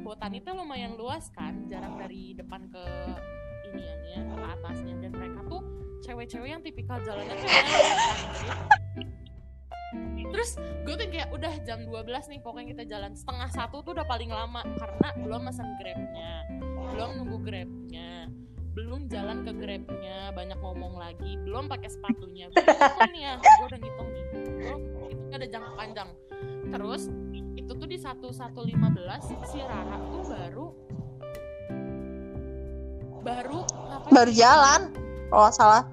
Botan 0.00 0.32
itu 0.32 0.48
lumayan 0.48 0.96
luas 0.96 1.28
kan, 1.28 1.68
jarak 1.68 1.92
dari 2.00 2.32
depan 2.32 2.72
ke 2.72 2.84
ini 3.68 3.84
ya, 4.16 4.24
ke 4.24 4.36
atasnya 4.48 4.96
dan 4.96 5.12
mereka 5.12 5.40
tuh 5.44 5.60
cewek-cewek 6.00 6.48
yang 6.48 6.64
tipikal 6.64 6.96
jalannya 7.04 7.36
tuh 7.36 7.52
Terus 10.32 10.50
gue 10.58 10.94
tuh 10.96 11.08
kayak 11.08 11.28
udah 11.32 11.54
jam 11.62 11.84
12 11.84 12.32
nih 12.32 12.40
pokoknya 12.40 12.66
kita 12.76 12.84
jalan. 12.88 13.12
Setengah 13.12 13.48
satu 13.52 13.84
tuh 13.84 13.92
udah 13.94 14.06
paling 14.08 14.30
lama 14.32 14.64
karena 14.76 15.08
belum 15.20 15.40
mesen 15.48 15.68
grabnya 15.80 16.32
belum 16.92 17.24
nunggu 17.24 17.38
grabnya 17.40 18.28
belum 18.72 19.04
jalan 19.08 19.44
ke 19.44 19.52
grabnya 19.52 20.32
banyak 20.32 20.56
ngomong 20.60 20.96
lagi 20.96 21.36
belum 21.44 21.68
pakai 21.68 21.88
sepatunya. 21.92 22.48
Gue 22.52 23.08
nih 23.12 23.22
ya 23.22 23.32
gue 23.40 23.66
udah 23.68 23.78
ngitung 23.80 24.08
nih. 24.12 24.24
Gue 24.32 25.06
hitungnya 25.12 25.36
ada 25.36 25.48
jangka 25.48 25.70
panjang. 25.76 26.08
Terus 26.72 27.02
itu 27.56 27.72
tuh 27.76 27.88
di 27.88 27.98
satu 28.00 28.28
satu 28.32 28.64
lima 28.64 28.88
belas 28.88 29.28
si 29.28 29.58
Rara 29.60 29.96
tuh 30.08 30.24
baru 30.24 30.66
baru 33.22 33.60
baru 34.10 34.32
jalan 34.34 34.90
nggak 35.30 35.54
salah 35.54 35.86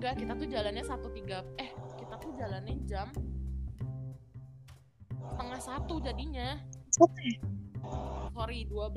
enggak 0.00 0.16
kita 0.16 0.32
tuh 0.32 0.48
jalannya 0.48 0.80
satu 0.80 1.12
tiga 1.12 1.44
eh 1.60 1.68
kita 2.00 2.16
tuh 2.16 2.32
jalannya 2.32 2.72
jam 2.88 3.12
setengah 5.28 5.60
satu 5.60 6.00
jadinya. 6.00 6.56
Sorry 8.32 8.64
12 8.64 8.96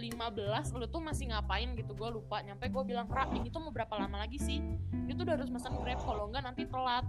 15 0.00 0.78
lu 0.78 0.86
tuh 0.88 1.02
masih 1.04 1.28
ngapain 1.28 1.76
gitu 1.76 1.92
gue 1.92 2.08
lupa. 2.08 2.40
Nyampe 2.40 2.72
gue 2.72 2.84
bilang 2.88 3.04
Ra 3.12 3.28
ini 3.36 3.52
tuh 3.52 3.60
mau 3.60 3.72
berapa 3.72 4.00
lama 4.00 4.24
lagi 4.24 4.40
sih? 4.40 4.64
Dia 5.04 5.12
tuh 5.12 5.28
udah 5.28 5.36
harus 5.36 5.52
pesan 5.52 5.76
grab 5.76 6.00
kalau 6.00 6.32
enggak 6.32 6.40
nanti 6.48 6.64
telat. 6.64 7.04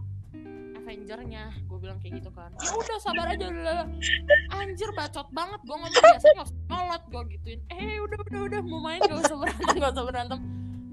Avengernya 0.76 1.56
gue 1.72 1.80
bilang 1.80 2.04
kayak 2.04 2.20
gitu 2.20 2.36
kan. 2.36 2.52
Ya 2.60 2.72
udah 2.76 2.98
sabar 3.00 3.32
aja. 3.32 3.48
Udah 3.48 3.88
anjir 4.60 4.92
bacot 4.92 5.28
banget 5.32 5.60
gue 5.64 5.72
ngomong 5.72 6.04
biasanya 6.04 6.34
nggak 6.36 6.48
usah 6.52 7.00
gue 7.08 7.22
gituin. 7.32 7.60
Eh 7.72 7.96
udah 8.04 8.18
udah 8.28 8.42
udah 8.44 8.62
mau 8.68 8.84
main 8.84 9.00
gak 9.08 9.24
usah 9.24 9.38
berantem 9.40 9.76
gak 9.80 9.92
usah 9.96 10.06
berantem 10.06 10.40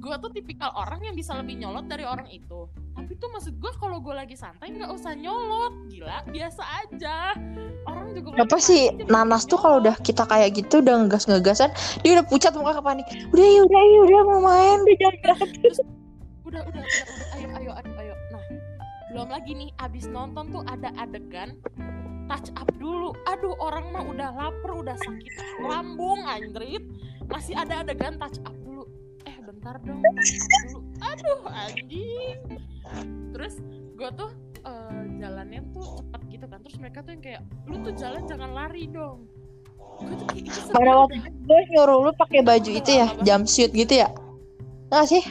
gue 0.07 0.15
tuh 0.23 0.31
tipikal 0.31 0.71
orang 0.79 1.03
yang 1.03 1.19
bisa 1.19 1.35
lebih 1.35 1.59
nyolot 1.59 1.91
dari 1.91 2.07
orang 2.07 2.31
itu 2.31 2.71
tapi 2.95 3.19
tuh 3.19 3.27
maksud 3.35 3.59
gue 3.59 3.73
kalau 3.83 3.99
gue 3.99 4.15
lagi 4.15 4.39
santai 4.39 4.71
nggak 4.71 4.95
usah 4.95 5.19
nyolot 5.19 5.75
gila 5.91 6.23
biasa 6.31 6.63
aja 6.87 7.35
orang 7.91 8.15
juga 8.15 8.39
apa 8.39 8.57
sih 8.63 8.95
Nanas 9.11 9.51
tuh 9.51 9.59
kalau 9.59 9.83
udah 9.83 9.99
kita 10.07 10.23
kayak 10.31 10.55
gitu 10.55 10.79
udah 10.79 11.03
ngegas 11.03 11.27
ngegasan 11.27 11.75
dia 12.07 12.23
udah 12.23 12.27
pucat 12.31 12.55
muka 12.55 12.79
ke 12.79 12.83
panik 12.87 13.07
udah 13.35 13.47
ya 13.51 13.61
udah 13.67 13.83
ya 13.83 14.01
udah 14.07 14.21
mau 14.31 14.41
main 14.47 14.79
udah 14.87 14.97
jangan 15.27 15.49
Terus, 15.67 15.79
udah, 16.47 16.63
udah, 16.63 16.79
udah, 16.79 16.83
udah, 16.87 17.35
ayo, 17.35 17.49
ayo, 17.59 17.71
ayo, 17.75 17.93
ayo. 17.99 18.15
Nah, 18.31 18.43
belum 19.11 19.29
lagi 19.35 19.53
nih, 19.59 19.71
abis 19.83 20.07
nonton 20.07 20.55
tuh 20.55 20.63
ada 20.71 20.95
adegan 20.95 21.59
touch 22.31 22.55
up 22.55 22.71
dulu. 22.79 23.11
Aduh, 23.27 23.55
orang 23.59 23.91
mah 23.91 24.07
udah 24.07 24.31
lapar, 24.31 24.71
udah 24.79 24.95
sakit 24.95 25.33
lambung, 25.59 26.23
anjrit. 26.23 26.87
Masih 27.27 27.59
ada 27.59 27.83
adegan 27.83 28.15
touch 28.23 28.39
up 28.47 28.55
dulu. 28.63 28.87
Eh, 29.47 29.55
bentar 29.55 29.79
dong, 29.87 30.03
dulu. 30.03 30.79
Aduh, 31.07 31.39
anjing. 31.47 32.39
Terus, 33.31 33.55
gue 33.95 34.11
tuh 34.19 34.31
eh, 34.67 35.03
jalannya 35.23 35.63
tuh 35.71 36.03
cepet 36.03 36.23
gitu 36.35 36.47
kan. 36.51 36.59
Terus 36.67 36.77
mereka 36.83 36.99
tuh 37.07 37.15
yang 37.15 37.23
kayak, 37.23 37.43
lu 37.71 37.79
tuh 37.87 37.95
jalan 37.95 38.27
jangan 38.27 38.51
lari 38.51 38.91
dong. 38.91 39.31
Gue 40.03 40.15
tuh 40.19 40.27
kayak, 40.35 40.51
itu 40.51 40.59
pada 40.75 40.93
waktu 40.99 41.15
itu 41.23 41.31
gue 41.47 41.61
nyuruh 41.71 41.99
lu 42.11 42.13
pakai 42.19 42.43
baju 42.43 42.71
itu 42.75 42.91
ya 42.91 43.07
jumpsuit 43.23 43.71
gitu 43.71 44.03
ya 44.03 44.11
nggak 44.93 45.07
sih 45.09 45.25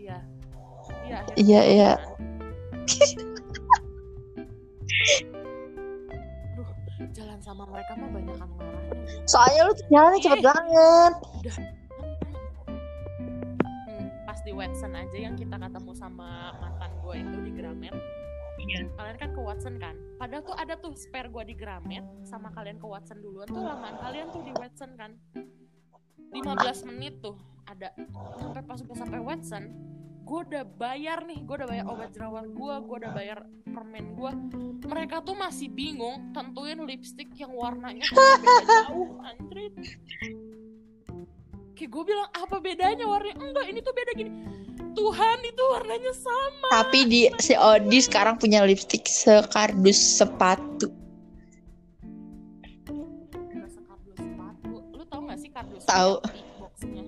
Iya. 0.00 0.18
Iya, 1.06 1.16
akhirnya 1.22 1.36
Iya, 1.38 1.60
gitu 1.62 1.72
iya. 1.76 1.92
kan. 1.94 2.10
Jalan 7.12 7.38
sama 7.44 7.68
mereka 7.70 7.92
mah 7.94 8.08
banyak 8.10 8.34
kan 8.34 8.48
soalnya 9.30 9.60
lu 9.68 9.72
jalannya 9.90 10.18
cepet 10.18 10.40
Ih. 10.40 10.46
banget 10.48 11.12
Hmm, 11.42 11.81
Watson 14.82 14.98
aja 14.98 15.14
yang 15.30 15.38
kita 15.38 15.62
ketemu 15.62 15.92
sama 15.94 16.58
mantan 16.58 16.90
gue 17.06 17.14
itu 17.22 17.36
di 17.46 17.52
Gramet. 17.54 17.94
Kalian 18.98 19.14
kan 19.14 19.30
ke 19.30 19.38
Watson 19.38 19.78
kan? 19.78 19.94
Padahal 20.18 20.42
tuh 20.42 20.58
ada 20.58 20.74
tuh 20.74 20.90
spare 20.98 21.30
gue 21.30 21.44
di 21.46 21.54
Gramet 21.54 22.02
sama 22.26 22.50
kalian 22.50 22.82
ke 22.82 22.86
Watson 22.90 23.22
duluan 23.22 23.46
tuh 23.46 23.62
lamaan 23.62 23.94
kalian 24.02 24.34
tuh 24.34 24.42
di 24.42 24.50
Watson 24.50 24.98
kan. 24.98 25.14
15 26.34 26.90
menit 26.90 27.14
tuh 27.22 27.38
ada. 27.62 27.94
Sampai 28.42 28.66
pas 28.66 28.82
gue 28.82 28.96
sampai 28.98 29.22
Watson, 29.22 29.70
gue 30.26 30.38
udah 30.50 30.66
bayar 30.66 31.30
nih, 31.30 31.46
gue 31.46 31.54
udah 31.62 31.68
bayar 31.70 31.86
obat 31.86 32.10
jerawat 32.10 32.50
gue, 32.50 32.74
gue 32.82 32.96
udah 33.06 33.12
bayar 33.14 33.38
permen 33.70 34.18
gue. 34.18 34.30
Mereka 34.82 35.22
tuh 35.22 35.38
masih 35.38 35.70
bingung 35.70 36.34
tentuin 36.34 36.82
lipstick 36.82 37.30
yang 37.38 37.54
warnanya 37.54 38.02
beda 38.02 38.50
jauh, 38.66 39.22
anjrit. 39.30 39.78
Kayak 41.78 41.86
gue 41.86 42.02
bilang 42.02 42.28
apa 42.34 42.56
bedanya 42.58 43.06
warnanya? 43.06 43.38
Enggak, 43.38 43.66
ini 43.70 43.78
tuh 43.78 43.94
beda 43.94 44.10
gini. 44.18 44.32
Tuhan 44.92 45.38
itu 45.44 45.62
warnanya 45.72 46.12
sama 46.12 46.68
Tapi 46.70 46.98
di 47.08 47.20
si 47.40 47.56
Odi 47.56 47.98
sekarang 48.04 48.36
punya 48.36 48.60
lipstick 48.64 49.08
sekardus 49.08 49.96
sepatu. 49.96 50.92
Sekardus 53.32 53.72
sepatu 54.16 54.68
lu 54.92 55.04
tau 55.08 55.20
gak 55.24 55.38
sih 55.40 55.50
kardus 55.52 55.82
Tahu. 55.88 56.20
Boxnya 56.60 57.04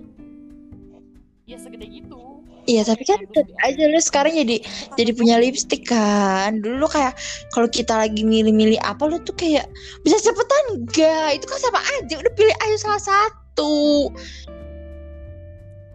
ya 1.45 1.61
segede 1.61 1.85
gitu 1.93 2.41
Iya 2.64 2.80
tapi 2.89 3.05
kan 3.05 3.20
aja 3.61 3.85
lu 3.93 4.01
sekarang 4.01 4.32
jadi 4.41 4.57
jadi 4.97 5.11
punya 5.12 5.37
lipstick 5.37 5.85
kan. 5.85 6.64
Dulu 6.64 6.80
lu 6.80 6.89
kayak 6.89 7.12
kalau 7.53 7.68
kita 7.68 7.93
lagi 7.93 8.24
milih-milih 8.24 8.80
apa 8.80 9.05
lu 9.05 9.20
tuh 9.20 9.37
kayak 9.37 9.68
bisa 10.01 10.16
cepetan 10.24 10.80
enggak? 10.80 11.37
Itu 11.37 11.45
kan 11.45 11.61
sama 11.61 11.80
aja. 12.01 12.14
Udah 12.16 12.32
pilih 12.32 12.57
aja 12.64 12.76
salah 12.80 13.03
satu. 13.05 14.09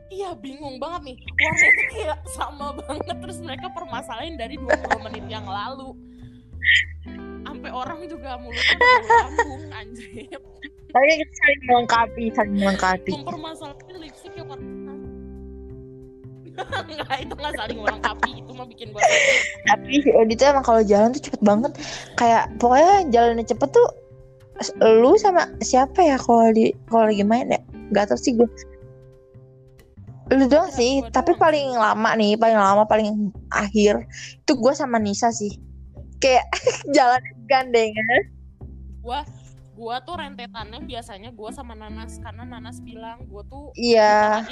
Iya 0.10 0.34
bingung 0.42 0.82
banget 0.82 1.14
nih 1.14 1.18
Warnanya 1.22 1.86
kayak 1.94 2.20
sama 2.34 2.68
banget 2.82 3.16
Terus 3.22 3.38
mereka 3.46 3.70
permasalahin 3.70 4.36
dari 4.42 4.58
20 4.58 5.06
menit 5.06 5.26
yang 5.30 5.46
lalu 5.46 5.94
Sampai 7.46 7.70
orang 7.70 8.06
juga 8.10 8.42
mulutnya 8.42 8.78
udah 8.78 9.06
lambung 9.30 9.64
Anjir 9.70 10.10
Tapi 10.90 11.06
kita 11.22 11.34
saling 11.38 11.62
melengkapi, 11.70 12.24
saling 12.34 12.58
melengkapi. 12.58 13.12
Mempermasalahin 13.14 13.96
lipstick 14.02 14.34
yang 14.34 14.50
warna 14.50 14.94
Enggak 16.60 17.18
itu 17.24 17.34
gak 17.38 17.54
saling 17.56 17.80
melengkapi 17.80 18.32
Itu 18.42 18.52
mah 18.58 18.68
bikin 18.68 18.88
gue 18.92 19.02
Tapi 19.70 20.34
tuh 20.36 20.46
emang 20.50 20.66
kalau 20.66 20.82
jalan 20.84 21.14
tuh 21.14 21.24
cepet 21.30 21.42
banget. 21.46 21.72
Kayak 22.18 22.52
pokoknya 22.58 22.96
jalannya 23.14 23.46
cepet 23.46 23.70
tuh 23.72 23.88
lu 24.84 25.16
sama 25.16 25.48
siapa 25.64 26.04
ya 26.04 26.20
kalau 26.20 26.52
di 26.52 26.76
kalau 26.92 27.08
lagi 27.08 27.24
main 27.24 27.48
ya? 27.48 27.62
Gak 27.96 28.12
tau 28.12 28.20
sih 28.20 28.36
gue. 28.36 28.50
Lu 30.30 30.46
doang 30.46 30.70
sih, 30.70 31.02
tapi 31.10 31.34
doang. 31.34 31.42
paling 31.42 31.68
lama 31.74 32.12
nih, 32.14 32.38
paling 32.38 32.58
lama 32.58 32.84
paling 32.86 33.34
akhir 33.50 34.06
itu 34.46 34.54
gue 34.54 34.74
sama 34.78 35.02
Nisa 35.02 35.34
sih. 35.34 35.58
Kayak 36.22 36.46
jalan 36.96 37.22
gandengan. 37.48 38.22
Gua 39.02 39.24
Gua 39.80 39.96
tuh 40.04 40.20
rentetannya 40.20 40.84
biasanya 40.84 41.32
gua 41.32 41.56
sama 41.56 41.72
Nanas 41.72 42.20
Karena 42.20 42.44
Nanas 42.44 42.84
bilang 42.84 43.24
gua 43.32 43.48
tuh 43.48 43.72
Iya. 43.80 44.44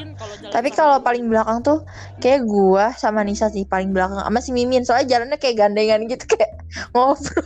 Tapi 0.55 0.71
kalau 0.71 1.03
paling 1.03 1.27
belakang 1.27 1.59
tuh 1.67 1.83
kayak 2.23 2.47
gua 2.47 2.95
sama 2.95 3.27
Nisa 3.27 3.51
sih 3.51 3.67
paling 3.67 3.91
belakang 3.91 4.23
sama 4.23 4.39
si 4.39 4.55
Mimin 4.55 4.87
soalnya 4.87 5.19
jalannya 5.19 5.35
kayak 5.35 5.67
gandengan 5.67 6.07
gitu 6.07 6.23
kayak 6.31 6.55
ngobrol. 6.95 7.43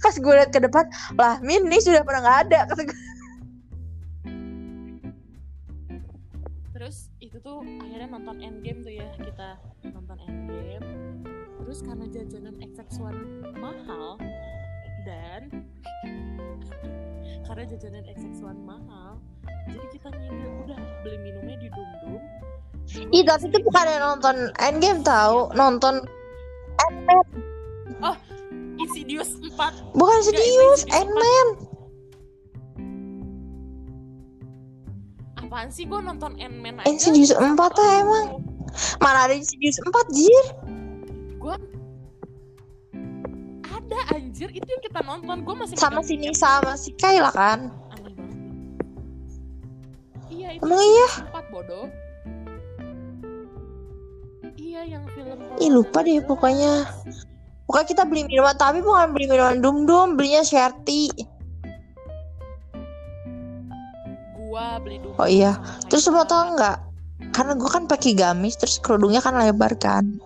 Pas 0.00 0.12
gue 0.12 0.34
liat 0.36 0.52
ke 0.52 0.60
depan, 0.60 0.84
lah 1.16 1.40
Min 1.40 1.64
nih 1.64 1.80
sudah 1.80 2.04
pernah 2.04 2.20
nggak 2.20 2.38
ada 2.48 2.58
kata 2.68 2.84
gue. 2.84 2.98
Tuh 7.40 7.64
akhirnya 7.80 8.08
nonton 8.12 8.36
Endgame 8.44 8.80
tuh 8.84 8.92
ya 8.92 9.08
kita 9.16 9.56
nonton 9.90 10.18
Endgame. 10.28 10.86
Terus 11.60 11.78
karena 11.86 12.06
jajanan 12.10 12.54
XX1 12.58 13.16
mahal 13.60 14.18
dan 15.06 15.42
karena 17.46 17.64
jajanan 17.66 18.02
XX1 18.10 18.58
mahal, 18.62 19.12
jadi 19.68 19.86
kita 19.90 20.08
nyindir 20.18 20.50
udah 20.66 20.78
beli 21.02 21.18
minumnya 21.18 21.56
di 21.58 21.68
Dum 21.70 21.90
Dum. 22.02 22.22
Ih 23.14 23.22
tapi 23.22 23.46
itu 23.46 23.58
bukan 23.62 23.86
yang 23.86 24.02
nonton 24.02 24.36
Endgame 24.58 25.00
tahu, 25.06 25.50
nonton 25.54 26.02
Ant-Man. 26.88 27.26
Insidious 28.80 29.36
4 29.36 29.92
Bukan 29.92 30.16
Insidious 30.24 30.88
Ant-Man. 30.90 31.69
Apaan 35.50 35.66
sih 35.66 35.82
gue 35.82 35.98
nonton 35.98 36.38
Ant-Man 36.38 36.78
aja 36.78 36.86
Insidious 36.86 37.34
4 37.34 37.42
tuh 37.74 37.82
emang. 37.82 38.38
Mana 39.02 39.26
ada 39.26 39.34
Insidious 39.34 39.82
4 39.82 39.90
jir? 40.14 40.44
gue 41.42 41.56
ada 43.66 43.98
anjir 44.14 44.46
itu 44.54 44.62
yang 44.62 44.82
kita 44.84 45.02
nonton 45.02 45.42
gue 45.42 45.54
masih 45.58 45.74
Sama 45.74 46.06
si. 46.06 46.14
Nisa 46.14 46.62
sama 46.62 46.78
si 46.78 46.94
Kayla 46.94 47.34
kan. 47.34 47.74
aneh 47.90 48.12
banget 48.14 48.38
iya 50.30 50.48
itu 50.54 50.62
Emang 50.62 50.78
iya? 50.78 51.08
empat 51.26 51.44
bodoh 51.50 51.86
iya 54.54 54.80
yang 54.86 55.02
film 55.18 55.34
Ih, 55.58 55.70
lupa 55.74 56.06
deh 56.06 56.22
pokoknya. 56.22 56.86
Pokoknya 57.66 57.86
kita 57.90 58.02
beli 58.06 58.22
minuman, 58.26 58.54
tapi 58.54 58.78
bukan 58.78 59.10
beli 59.10 59.26
minuman 59.26 59.58
dum-dum, 59.58 60.14
belinya 60.14 60.46
Sherty. 60.46 61.10
Gua 64.50 64.82
beli 64.82 64.98
dulu 64.98 65.14
Oh 65.14 65.28
iya. 65.30 65.54
Terus 65.86 66.10
lo 66.10 66.26
Kayla. 66.26 66.30
tau 66.30 66.42
nggak? 66.58 66.78
Karena 67.30 67.52
gue 67.54 67.70
kan 67.70 67.84
pakai 67.86 68.12
gamis, 68.18 68.58
terus 68.58 68.82
kerudungnya 68.82 69.22
kan 69.22 69.38
lebar 69.38 69.78
kan. 69.78 70.18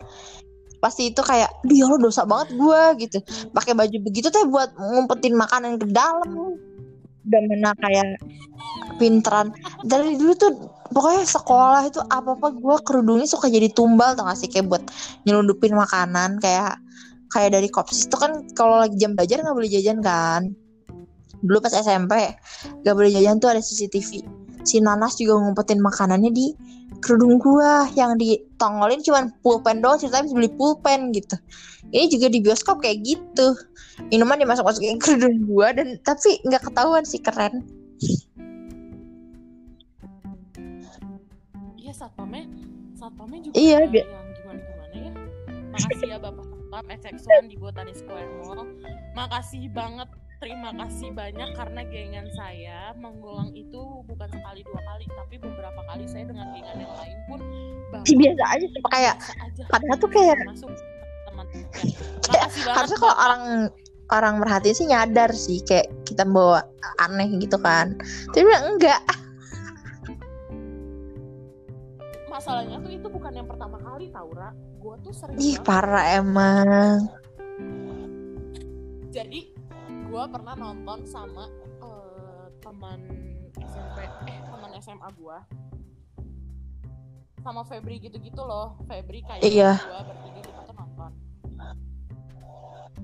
Pasti 0.81 1.12
itu 1.12 1.20
kayak, 1.20 1.53
duh 1.66 1.77
ya 1.77 1.85
Allah 1.91 2.01
dosa 2.01 2.22
banget 2.25 2.57
gue 2.57 2.83
gitu. 3.05 3.18
Pakai 3.53 3.77
baju 3.77 3.97
begitu 4.01 4.33
teh 4.33 4.47
buat 4.49 4.72
ngumpetin 4.79 5.37
makanan 5.37 5.77
ke 5.77 5.87
dalam. 5.93 6.57
Udah 7.25 7.41
mana 7.51 7.77
kayak 7.77 8.20
pinteran. 8.97 9.53
Dari 9.85 10.16
dulu 10.16 10.33
tuh 10.39 10.53
pokoknya 10.95 11.27
sekolah 11.27 11.83
itu 11.91 12.01
apa 12.07 12.39
apa 12.39 12.49
gue 12.55 12.77
kerudungnya 12.87 13.27
suka 13.27 13.51
jadi 13.51 13.66
tumbal 13.75 14.14
tau 14.14 14.31
gak 14.31 14.39
sih 14.39 14.47
kayak 14.47 14.70
buat 14.70 14.83
nyelundupin 15.27 15.75
makanan 15.75 16.39
kayak 16.39 16.79
kayak 17.35 17.51
dari 17.51 17.66
kopsis 17.66 18.07
itu 18.07 18.14
kan 18.14 18.47
kalau 18.55 18.79
lagi 18.79 18.95
jam 18.95 19.18
belajar 19.18 19.43
nggak 19.43 19.57
boleh 19.59 19.70
jajan 19.72 19.99
kan 19.99 20.55
dulu 21.45 21.61
pas 21.61 21.77
SMP 21.77 22.13
gak 22.83 22.95
boleh 22.97 23.13
jajan 23.13 23.37
tuh 23.39 23.53
ada 23.53 23.61
CCTV 23.61 24.25
si 24.65 24.81
Nanas 24.81 25.21
juga 25.21 25.39
ngumpetin 25.39 25.79
makanannya 25.79 26.33
di 26.33 26.57
kerudung 27.05 27.37
gua 27.37 27.85
yang 27.93 28.17
ditongolin 28.17 29.05
cuman 29.05 29.29
pulpen 29.45 29.85
doang 29.85 30.01
ceritanya 30.01 30.25
bisa 30.25 30.37
beli 30.41 30.51
pulpen 30.57 31.13
gitu. 31.13 31.37
Ini 31.93 32.09
juga 32.09 32.27
di 32.33 32.41
bioskop 32.41 32.81
kayak 32.81 33.05
gitu. 33.05 33.53
Minuman 34.09 34.41
dimasuk 34.41 34.65
masukin 34.65 34.97
kerudung 34.97 35.45
gua 35.45 35.77
dan 35.77 36.01
tapi 36.01 36.41
nggak 36.49 36.65
ketahuan 36.65 37.05
sih 37.05 37.21
keren. 37.21 37.61
Iya 41.77 41.93
satpamnya 41.93 42.49
satpamnya 42.97 43.39
juga 43.45 43.55
Iya, 43.61 43.85
yang 43.85 44.29
gimana 44.33 44.61
gimana 44.65 44.97
ya. 44.97 45.13
Makasih 45.77 46.09
ya 46.09 46.19
bapak 46.19 46.45
satpam 46.49 46.85
XX1 46.89 47.53
di 47.53 47.57
Botani 47.61 47.93
Square 47.93 48.33
Mall. 48.41 48.65
Makasih 49.13 49.69
banget 49.77 50.09
terima 50.43 50.70
kasih 50.74 51.11
banyak 51.14 51.51
karena 51.55 51.80
gengan 51.89 52.26
saya 52.35 52.93
mengulang 52.99 53.51
itu 53.55 53.82
bukan 54.09 54.28
sekali 54.28 54.61
dua 54.66 54.80
kali 54.82 55.05
tapi 55.11 55.35
beberapa 55.39 55.80
kali 55.91 56.05
saya 56.11 56.24
dengan 56.28 56.51
gengan 56.53 56.78
yang 56.82 56.95
lain 56.95 57.18
pun 57.30 57.41
sih 58.05 58.16
biasa 58.18 58.43
aja 58.59 58.66
cuma 58.74 58.89
kayak 58.91 59.14
aja 59.41 59.62
padahal 59.70 59.97
tuh 60.03 60.11
kayak 60.11 60.37
masuk 60.47 60.70
teman 61.30 61.47
ya, 62.35 62.39
makasih 62.43 62.61
banget 62.66 62.76
harusnya 62.76 62.99
kalau 62.99 63.16
orang 63.16 63.43
orang 64.12 64.35
merhatiin 64.43 64.76
sih 64.76 64.87
nyadar 64.91 65.30
sih 65.32 65.64
kayak 65.64 65.89
kita 66.05 66.26
bawa 66.28 66.61
aneh 67.01 67.30
gitu 67.41 67.57
kan. 67.57 67.97
Tapi 68.35 68.45
bilang 68.45 68.76
enggak. 68.76 69.01
Masalahnya 72.28 72.82
tuh 72.82 72.93
itu 72.93 73.07
bukan 73.09 73.32
yang 73.32 73.49
pertama 73.49 73.78
kali 73.78 74.11
Taura 74.11 74.53
gue 74.55 74.95
tuh 75.01 75.14
sering 75.16 75.39
ih 75.41 75.57
parah 75.64 76.20
emang. 76.20 77.09
Jadi 79.14 79.54
gue 80.15 80.25
pernah 80.31 80.55
nonton 80.55 81.03
sama 81.05 81.51
eh, 81.83 82.47
teman 82.62 83.03
SMP 83.59 83.99
eh 84.25 84.39
teman 84.41 84.71
SMA 84.79 85.09
gue 85.12 85.39
sama 87.41 87.61
Febri 87.61 87.99
gitu-gitu 87.99 88.39
loh 88.41 88.79
Febri 88.87 89.21
kayak 89.21 89.43
Iya. 89.43 89.75
gue 89.75 90.01
bertiga 90.07 90.41
kita 90.41 90.61
tuh 90.62 90.75
nonton. 90.75 91.11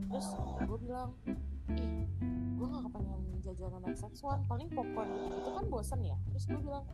Terus 0.07 0.27
gue 0.63 0.79
bilang 0.81 1.11
ih 1.75 2.07
gue 2.55 2.67
gak 2.67 2.83
kepengen 2.87 3.21
jajanan 3.43 3.83
XX1 3.85 4.39
paling 4.47 4.69
popcorn 4.71 5.11
gitu 5.29 5.51
kan 5.51 5.65
bosen 5.67 6.01
ya. 6.01 6.17
Terus 6.31 6.45
gue 6.47 6.61
bilang 6.63 6.85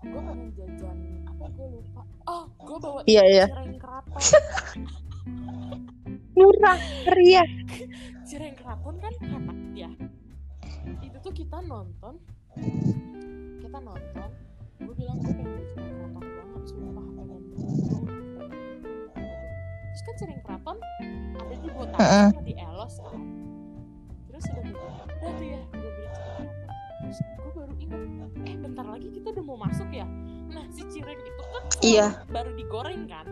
gue 0.00 0.20
pengen 0.24 0.48
jajan 0.56 0.96
apa 1.28 1.44
gue 1.46 1.66
lupa. 1.70 2.02
Oh 2.24 2.44
gue 2.56 2.76
bawa 2.80 3.00
Iya, 3.04 3.22
iya. 3.28 3.44
cireng 3.46 3.76
keraton 3.76 4.16
murah 6.38 6.78
meriah. 7.04 7.48
Cireng 8.22 8.54
keraton 8.54 8.96
kan 8.96 9.12
hemat 9.18 9.58
ya. 9.74 9.90
Itu 11.02 11.18
tuh 11.18 11.32
kita 11.34 11.58
nonton. 11.60 12.22
Kita 13.58 13.78
nonton. 13.78 14.30
Gue 14.78 14.94
bilang 14.94 15.18
gue 15.18 15.34
pengen 15.34 15.64
cireng 15.74 15.96
keraton 15.98 16.24
banget 16.24 16.62
sumpah 16.64 17.06
pengen 17.12 17.42
terus 19.88 20.02
kan 20.06 20.14
cireng 20.16 20.40
keraton 20.46 20.76
ada 21.34 21.54
di 21.58 21.68
botak 21.74 21.98
Heeh. 21.98 22.28
sama 22.30 22.42
di 22.46 22.54
elos 22.54 22.94
kan. 23.02 23.20
Terus 24.30 24.44
udah 24.46 24.62
gitu 24.62 24.84
udah 24.86 25.06
tuh 25.18 25.42
ya 25.42 25.60
gue 25.74 25.90
beli 25.90 26.08
cireng 26.14 26.46
keraton 26.46 26.46
terus 27.02 27.18
gue 27.18 27.50
baru 27.56 27.74
ingat 27.82 28.00
eh 28.46 28.56
bentar 28.56 28.86
lagi 28.86 29.08
kita 29.10 29.26
udah 29.34 29.44
mau 29.44 29.58
masuk 29.58 29.88
ya. 29.90 30.06
Nah 30.48 30.64
si 30.70 30.82
cireng 30.86 31.18
itu 31.18 31.42
kan 31.42 31.62
Iya. 31.78 32.06
baru 32.30 32.50
digoreng 32.54 33.06
kan 33.06 33.26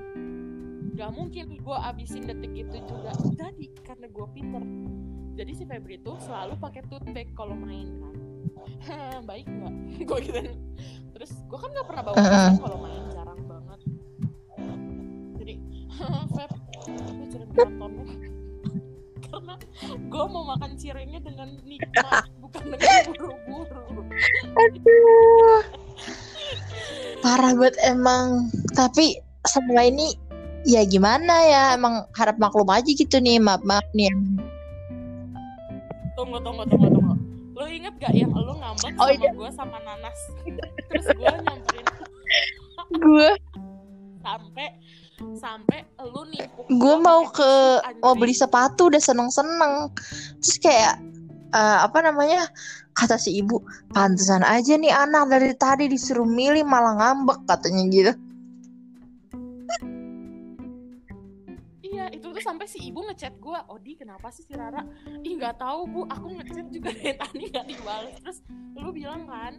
Gak 0.96 1.12
mungkin 1.12 1.60
gue 1.60 1.76
abisin 1.76 2.24
detik 2.24 2.52
itu 2.56 2.76
juga. 2.88 3.12
Jadi 3.36 3.68
karena 3.84 4.08
gue 4.08 4.26
pinter. 4.32 4.64
Jadi 5.36 5.52
si 5.52 5.64
Febri 5.68 6.00
tuh 6.00 6.16
selalu 6.24 6.56
pakai 6.56 6.80
tote 6.88 7.12
bag 7.12 7.28
kalau 7.36 7.52
main 7.52 8.00
kan. 8.00 8.16
Baik 9.28 9.44
nggak? 9.44 9.74
Gue 10.08 10.18
gitu. 10.24 10.40
Terus 11.12 11.30
gue 11.44 11.58
kan 11.60 11.68
nggak 11.68 11.86
pernah 11.86 12.02
bawa 12.08 12.16
kan 12.16 12.56
kalau 12.56 12.78
main 12.80 13.02
jarang 13.12 13.40
banget. 13.44 13.80
Maratonnya 14.56 15.56
karena 19.26 19.54
gue 20.06 20.24
mau 20.32 20.44
makan 20.48 20.72
cirengnya 20.80 21.20
dengan 21.20 21.60
nikmat 21.64 22.24
bukan 22.40 22.64
dengan 22.72 23.04
buru-buru. 23.12 23.84
Aduh. 24.56 25.60
Parah 27.20 27.52
banget 27.52 27.76
emang. 27.84 28.48
Tapi 28.72 29.20
semua 29.44 29.88
ini 29.88 30.25
ya 30.66 30.82
gimana 30.82 31.34
ya 31.46 31.62
emang 31.78 32.02
harap 32.18 32.36
maklum 32.42 32.66
aja 32.74 32.90
gitu 32.90 33.22
nih 33.22 33.38
maaf 33.38 33.62
maaf 33.62 33.86
nih 33.94 34.10
tunggu 36.18 36.42
tunggu 36.42 36.66
tunggu 36.66 36.88
tunggu 36.90 37.14
lo 37.56 37.64
inget 37.70 37.94
gak 38.02 38.12
yang 38.12 38.34
lo 38.34 38.52
ngambek 38.58 38.92
Oh, 38.98 39.06
sama 39.08 39.14
iya. 39.14 39.30
gue 39.32 39.50
sama 39.54 39.78
nanas 39.86 40.18
terus 40.90 41.06
gue 41.14 41.28
nyamperin 41.46 41.86
gue 42.98 43.30
sampai 44.26 44.66
sampai 45.38 45.78
lu 46.12 46.26
nimpuk 46.28 46.66
gue 46.66 46.94
mau 46.98 47.24
ke 47.30 47.46
tisu, 47.80 48.02
mau 48.02 48.12
anjing. 48.12 48.20
beli 48.20 48.34
sepatu 48.34 48.90
udah 48.90 49.00
seneng 49.00 49.30
seneng 49.30 49.88
terus 50.42 50.58
kayak 50.60 50.98
eh, 51.54 51.78
apa 51.86 51.98
namanya 52.02 52.50
kata 52.96 53.16
si 53.16 53.38
ibu 53.38 53.62
pantesan 53.94 54.42
aja 54.42 54.74
nih 54.76 54.90
anak 54.90 55.30
dari 55.30 55.54
tadi 55.54 55.86
disuruh 55.86 56.26
milih 56.26 56.66
malah 56.66 56.96
ngambek 56.98 57.38
katanya 57.48 57.82
gitu 57.92 58.12
Tuh 62.36 62.44
sampai 62.44 62.68
si 62.68 62.76
ibu 62.84 63.00
ngechat 63.00 63.40
gua, 63.40 63.64
Odi 63.72 63.96
kenapa 63.96 64.28
sih 64.28 64.44
si 64.44 64.52
Rara? 64.52 64.84
Ih 65.24 65.40
nggak 65.40 65.56
tahu 65.56 65.88
bu, 65.88 66.00
aku 66.04 66.36
ngechat 66.36 66.68
juga 66.68 66.92
dari 66.92 67.16
tadi 67.24 67.48
nggak 67.48 67.64
dibalas. 67.64 68.12
Terus 68.20 68.38
lu 68.76 68.92
bilang 68.92 69.24
kan, 69.24 69.56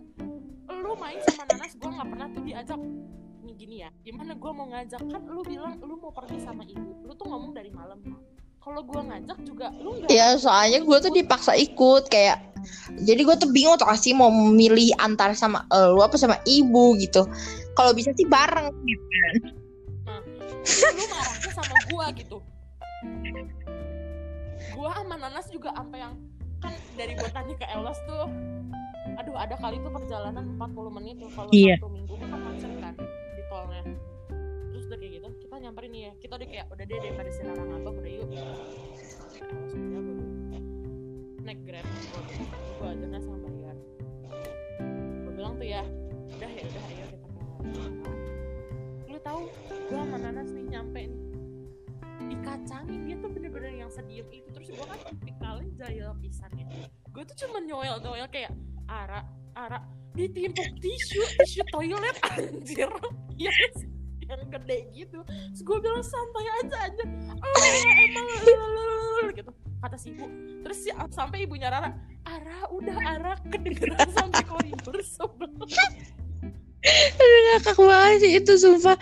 lu 0.70 0.94
main 0.94 1.18
sama 1.26 1.50
Nanas, 1.50 1.74
gua 1.82 1.90
nggak 1.98 2.10
pernah 2.14 2.28
tuh 2.30 2.44
diajak. 2.46 2.78
Nih 3.42 3.56
gini 3.58 3.76
ya, 3.82 3.90
gimana 4.06 4.38
gua 4.38 4.54
mau 4.54 4.70
ngajak 4.70 5.02
kan? 5.10 5.22
Lu 5.26 5.42
bilang 5.42 5.82
lu 5.82 5.98
mau 5.98 6.14
pergi 6.14 6.38
sama 6.38 6.70
ibu, 6.70 7.02
lu 7.02 7.18
tuh 7.18 7.26
ngomong 7.26 7.58
dari 7.58 7.74
malam. 7.74 7.98
Kalau 8.62 8.86
gua 8.86 9.02
ngajak 9.10 9.42
juga, 9.42 9.74
lu 9.82 9.98
nggak. 9.98 10.14
ya 10.14 10.38
soalnya 10.38 10.78
gue 10.86 10.98
tuh 11.02 11.10
dipaksa 11.10 11.58
ikut 11.58 12.14
kayak 12.14 12.46
jadi 13.02 13.26
gue 13.26 13.36
tuh 13.42 13.50
bingung 13.50 13.74
tuh 13.82 13.90
sih 13.98 14.14
mau 14.14 14.30
memilih 14.30 14.94
antara 15.02 15.34
sama 15.34 15.66
lu 15.74 16.04
apa 16.04 16.20
sama 16.20 16.38
ibu 16.46 16.94
gitu 17.00 17.26
kalau 17.74 17.96
bisa 17.96 18.12
sih 18.14 18.28
bareng 18.28 18.70
gitu. 18.86 19.06
lu 21.00 21.06
marahnya 21.08 21.52
sama 21.56 21.78
gua 21.90 22.12
gitu 22.12 22.44
gua 24.74 24.90
sama 24.98 25.16
Nanas 25.22 25.48
juga 25.54 25.70
sampai 25.74 26.00
yang 26.02 26.14
kan 26.58 26.74
dari 26.98 27.14
tanya 27.14 27.54
ke 27.54 27.66
Elos 27.70 28.00
tuh 28.10 28.26
aduh 29.18 29.36
ada 29.38 29.56
kali 29.58 29.78
tuh 29.82 29.92
perjalanan 29.94 30.46
40 30.58 30.98
menit 30.98 31.16
tuh 31.22 31.30
kalau 31.32 31.50
Iya. 31.54 31.78
satu 31.80 31.90
minggu 31.90 32.14
kan 32.18 32.30
macet 32.38 32.74
kan 32.82 32.94
di 33.34 33.44
tolnya. 33.50 33.82
Terus 34.74 34.84
udah 34.90 34.98
kayak 35.00 35.12
gitu 35.18 35.28
kita 35.48 35.56
nyamperin 35.58 35.92
nih 35.94 36.02
ya 36.02 36.12
kita 36.22 36.34
udah 36.38 36.48
kayak 36.50 36.66
udah 36.70 36.84
deh 36.86 36.98
daripada 37.02 37.30
si 37.32 37.42
Rara 37.42 37.64
ngambek 37.66 37.94
udah 37.98 38.12
yuk. 38.12 38.28
Elos 38.30 39.72
udah 39.74 39.98
naik 41.48 41.64
grab 41.64 41.88
gua, 41.88 42.22
gua 42.76 42.88
aja 42.92 43.06
kan 43.08 43.22
sama 43.24 43.38
bayar 43.48 43.76
gua 45.24 45.32
bilang 45.32 45.54
tuh 45.56 45.64
ya 45.64 45.84
udah 46.36 46.52
ya 46.52 46.64
udah 46.68 46.84
ayo 46.92 47.06
kita 47.08 47.28
ke 49.08 49.12
lu 49.16 49.20
tahu 49.24 49.42
dikacangin 52.68 53.00
dia 53.08 53.16
tuh 53.24 53.30
bener-bener 53.32 53.74
yang 53.80 53.92
sediem 53.92 54.28
itu. 54.28 54.48
Terus 54.52 54.68
gua 54.76 54.86
kan 54.92 55.00
tipikalnya 55.08 55.72
jahil 55.80 56.12
pisan 56.20 56.52
ya. 56.60 56.68
Gua 57.16 57.24
tuh 57.24 57.36
cuma 57.40 57.64
nyoel 57.64 57.96
nyoel 58.04 58.28
kayak 58.28 58.52
ara 58.92 59.24
ara 59.56 59.80
ditimpuk 60.12 60.68
tisu 60.84 61.24
tisu 61.40 61.64
toilet 61.72 62.18
anjir. 62.36 62.92
Yang 63.40 63.88
yang 64.28 64.44
gede 64.52 64.78
gitu. 64.92 65.24
Terus 65.24 65.62
gua 65.64 65.78
bilang 65.80 66.04
santai 66.04 66.48
aja 66.60 66.78
aja. 66.92 67.04
Oh, 67.40 67.56
emang 68.04 69.32
gitu 69.32 69.52
kata 69.78 69.96
si 69.96 70.12
ibu. 70.12 70.28
Terus 70.68 70.78
si, 70.84 70.90
sampai 70.92 71.48
ibunya 71.48 71.72
Rara 71.72 71.96
Ara 72.28 72.68
udah 72.68 72.98
Ara. 73.00 73.34
Kedengeran 73.48 74.12
sampai 74.12 74.44
koridor 74.44 75.00
sebelah 75.16 75.88
Aduh 76.88 77.40
ngakak 77.52 77.78
banget 77.80 78.18
sih 78.24 78.32
itu 78.40 78.54
sumpah 78.56 78.96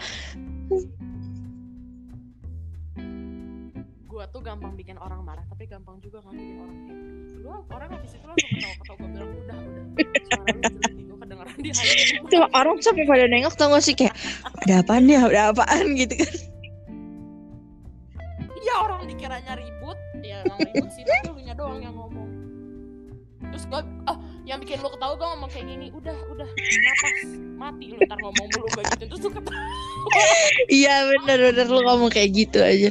gua 4.25 4.33
tuh 4.33 4.41
gampang 4.41 4.73
bikin 4.73 4.97
orang 4.97 5.21
marah 5.21 5.45
tapi 5.45 5.69
gampang 5.69 6.01
juga 6.01 6.17
kan 6.25 6.33
bikin 6.33 6.57
orang 6.57 6.77
happy. 6.81 7.45
Lu 7.45 7.61
orang 7.69 7.89
habis 7.93 8.11
itu 8.17 8.25
langsung 8.25 8.49
ketawa 8.57 8.73
ketawa 8.81 8.97
gue 8.97 9.09
bilang 9.13 9.29
udah 9.29 9.57
udah. 9.69 9.85
Suara 10.25 10.45
lu 10.49 10.61
jelek 10.65 10.93
nih 10.97 11.03
gue 11.05 11.17
kedengeran 11.21 11.55
di 11.61 11.69
hati 11.69 12.17
Tuh 12.33 12.41
orang 12.57 12.77
sampai 12.81 13.05
pada 13.05 13.25
nengok 13.29 13.53
tau 13.53 13.69
gak 13.69 13.85
sih 13.85 13.93
kayak 13.93 14.17
ada 14.65 14.81
apaan 14.81 15.05
ya 15.05 15.29
ada 15.29 15.53
apaan? 15.53 15.85
Gitu 15.93 16.13
kan. 16.17 16.33
Iya 18.49 18.73
orang 18.81 19.01
dikiranya 19.05 19.53
ribut 19.61 19.99
ya 20.25 20.41
emang 20.41 20.57
ribut 20.73 20.89
sih 20.89 21.03
tapi 21.05 21.29
lu 21.29 21.53
doang 21.53 21.79
yang 21.85 21.93
ngomong. 21.93 22.29
Terus 23.53 23.63
gue 23.69 23.81
oh 24.09 24.17
yang 24.49 24.57
bikin 24.57 24.81
lu 24.81 24.89
ketawa 24.89 25.13
gue 25.21 25.27
ngomong 25.37 25.49
kayak 25.53 25.65
gini 25.69 25.93
udah 25.93 26.17
udah 26.33 26.49
napas 26.49 27.17
mati 27.61 27.93
lu 27.93 28.01
ntar 28.09 28.17
ngomong 28.25 28.45
mulu 28.57 28.67
gue 28.73 28.83
gitu. 28.89 29.05
Terus 29.05 29.21
lu 29.21 29.29
ketawa. 29.37 29.61
Iya 30.65 31.13
bener 31.13 31.37
bener 31.53 31.67
lu 31.69 31.81
ngomong 31.85 32.09
kayak 32.09 32.33
gitu 32.33 32.65
aja 32.65 32.89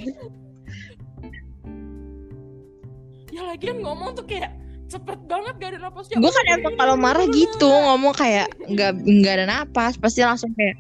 ya 3.35 3.43
lagian 3.51 3.83
ngomong 3.83 4.15
tuh 4.15 4.23
kayak 4.23 4.55
cepet 4.87 5.19
banget 5.27 5.55
gak 5.59 5.71
ada 5.75 5.91
napasnya 5.91 6.23
gue 6.23 6.31
kan 6.31 6.47
emang 6.55 6.75
kalau 6.79 6.95
marah 6.95 7.27
gitu 7.35 7.67
ngomong 7.67 8.15
kayak 8.15 8.47
nggak 8.71 8.95
nggak 9.03 9.35
ada 9.43 9.47
napas 9.51 9.99
pasti 9.99 10.23
langsung 10.23 10.55
kayak 10.55 10.79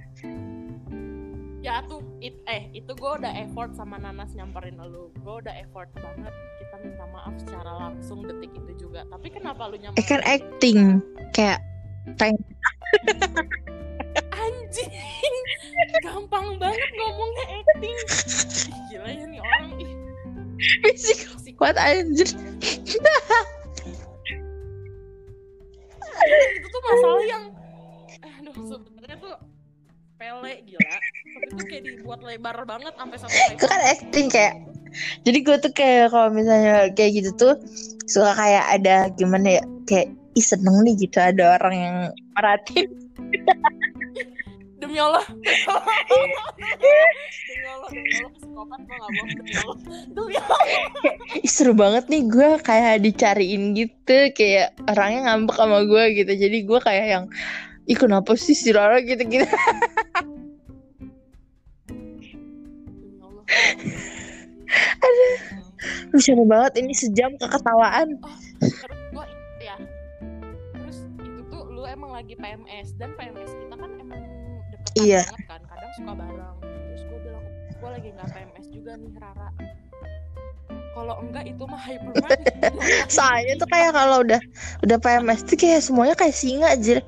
ya 1.65 1.83
tuh 1.89 2.05
it, 2.21 2.37
eh 2.45 2.69
itu 2.77 2.93
gue 2.93 3.13
udah 3.21 3.33
effort 3.41 3.73
sama 3.73 3.97
Nanas 3.97 4.33
nyamperin 4.37 4.77
lu. 4.81 5.09
Gue 5.25 5.41
udah 5.41 5.55
effort 5.65 5.89
banget 5.97 6.33
kita 6.61 6.77
minta 6.85 7.05
maaf 7.09 7.33
secara 7.41 7.73
langsung 7.89 8.21
detik 8.25 8.53
itu 8.53 8.89
juga. 8.89 9.09
Tapi 9.09 9.33
kenapa 9.33 9.73
lu 9.73 9.77
eh 9.77 9.89
nyamperin 9.89 10.05
kan 10.09 10.21
acting 10.29 10.79
kayak 11.33 11.61
kayak 12.21 12.37
anjing 14.45 14.93
gampang 16.05 16.61
banget 16.61 16.91
ngomongnya 17.01 17.45
acting. 17.65 17.97
Gila 18.93 19.09
ya 19.09 19.25
nih 19.25 19.41
orang 19.41 19.73
ih 19.81 19.93
kuat 21.59 21.77
anjir. 21.79 22.29
Itu 26.25 26.67
tuh 26.71 26.83
masalah 26.89 27.25
yang 27.27 27.45
aduh 28.23 28.55
sebenarnya 28.65 29.19
tuh 29.21 29.35
pele 30.17 30.53
gila. 30.65 30.97
Tapi 31.35 31.53
tuh 31.59 31.67
kayak 31.67 31.83
dibuat 31.85 32.21
lebar 32.23 32.57
banget 32.65 32.95
sampai 32.95 33.17
satu 33.19 33.35
itu 33.35 33.67
kan 33.67 33.81
acting 33.83 34.27
kayak 34.31 34.55
jadi 35.27 35.39
gue 35.43 35.57
tuh 35.59 35.73
kayak 35.75 36.15
kalau 36.15 36.31
misalnya 36.31 36.89
kayak 36.95 37.19
gitu 37.19 37.31
tuh 37.35 37.55
suka 38.07 38.33
kayak 38.39 38.65
ada 38.81 39.11
gimana 39.19 39.59
ya 39.59 39.63
kayak 39.91 40.15
ih 40.35 40.45
seneng 40.45 40.87
nih 40.87 40.95
gitu 40.99 41.19
ada 41.19 41.59
orang 41.59 41.75
yang 41.75 41.97
merhatiin 42.39 42.89
demi 44.85 45.01
Allah. 45.01 45.25
Demi 45.25 45.65
Allah 47.65 47.89
demi 47.89 48.13
Allah 48.21 48.31
psikopat 48.37 48.81
gue 48.85 48.97
gak 49.01 49.11
bohong 49.17 49.33
demi 49.41 49.53
Allah. 49.57 49.77
Demi 50.13 50.35
Allah. 50.37 50.61
Ih 51.41 51.51
seru 51.51 51.73
banget 51.73 52.05
nih 52.13 52.23
gue 52.29 52.49
kayak 52.61 53.01
dicariin 53.01 53.73
gitu 53.73 54.19
kayak 54.37 54.77
orangnya 54.85 55.33
ngambek 55.33 55.57
sama 55.57 55.79
gue 55.89 56.05
gitu. 56.21 56.33
Jadi 56.37 56.59
gue 56.69 56.79
kayak 56.85 57.07
yang 57.09 57.25
ih 57.89 57.97
kenapa 57.97 58.37
sih 58.37 58.57
si 58.57 58.73
Rara 58.73 59.01
gitu 59.01 59.25
gitu 59.25 59.49
demi 63.01 63.21
Allah. 63.25 63.45
Lu 66.13 66.19
seru 66.21 66.45
banget 66.45 66.81
ini 66.81 66.93
sejam 66.93 67.33
keketawaan. 67.41 68.21
Terus 68.61 69.01
gue 69.13 69.27
ya. 69.65 69.77
Terus 70.77 70.99
itu 71.25 71.41
tuh 71.49 71.65
lu 71.73 71.89
emang 71.89 72.13
lagi 72.13 72.37
PMS 72.37 72.97
dan 73.01 73.13
PMS 73.17 73.53
kita 73.53 73.75
kan 73.77 73.91
emang 74.01 74.34
Iya. 74.95 75.23
banget 75.27 75.47
kan 75.49 75.63
kadang 75.69 75.93
suka 75.97 76.13
bareng 76.15 76.57
terus 76.63 77.03
gue 77.09 77.19
bilang 77.25 77.45
gue 77.69 77.89
lagi 77.91 78.09
nggak 78.15 78.29
PMS 78.31 78.67
juga 78.71 78.93
nih 79.01 79.11
Rara 79.19 79.49
kalau 80.95 81.15
enggak 81.19 81.45
itu 81.51 81.63
mah 81.67 81.83
hyperman 81.83 82.31
soalnya 83.15 83.55
tuh 83.59 83.69
kayak 83.69 83.93
kalau 83.97 84.23
udah 84.23 84.41
udah 84.87 84.99
PMS 85.03 85.41
tuh 85.43 85.57
kayak 85.59 85.81
semuanya 85.83 86.15
kayak 86.15 86.37
singa 86.37 86.69
aja 86.71 86.99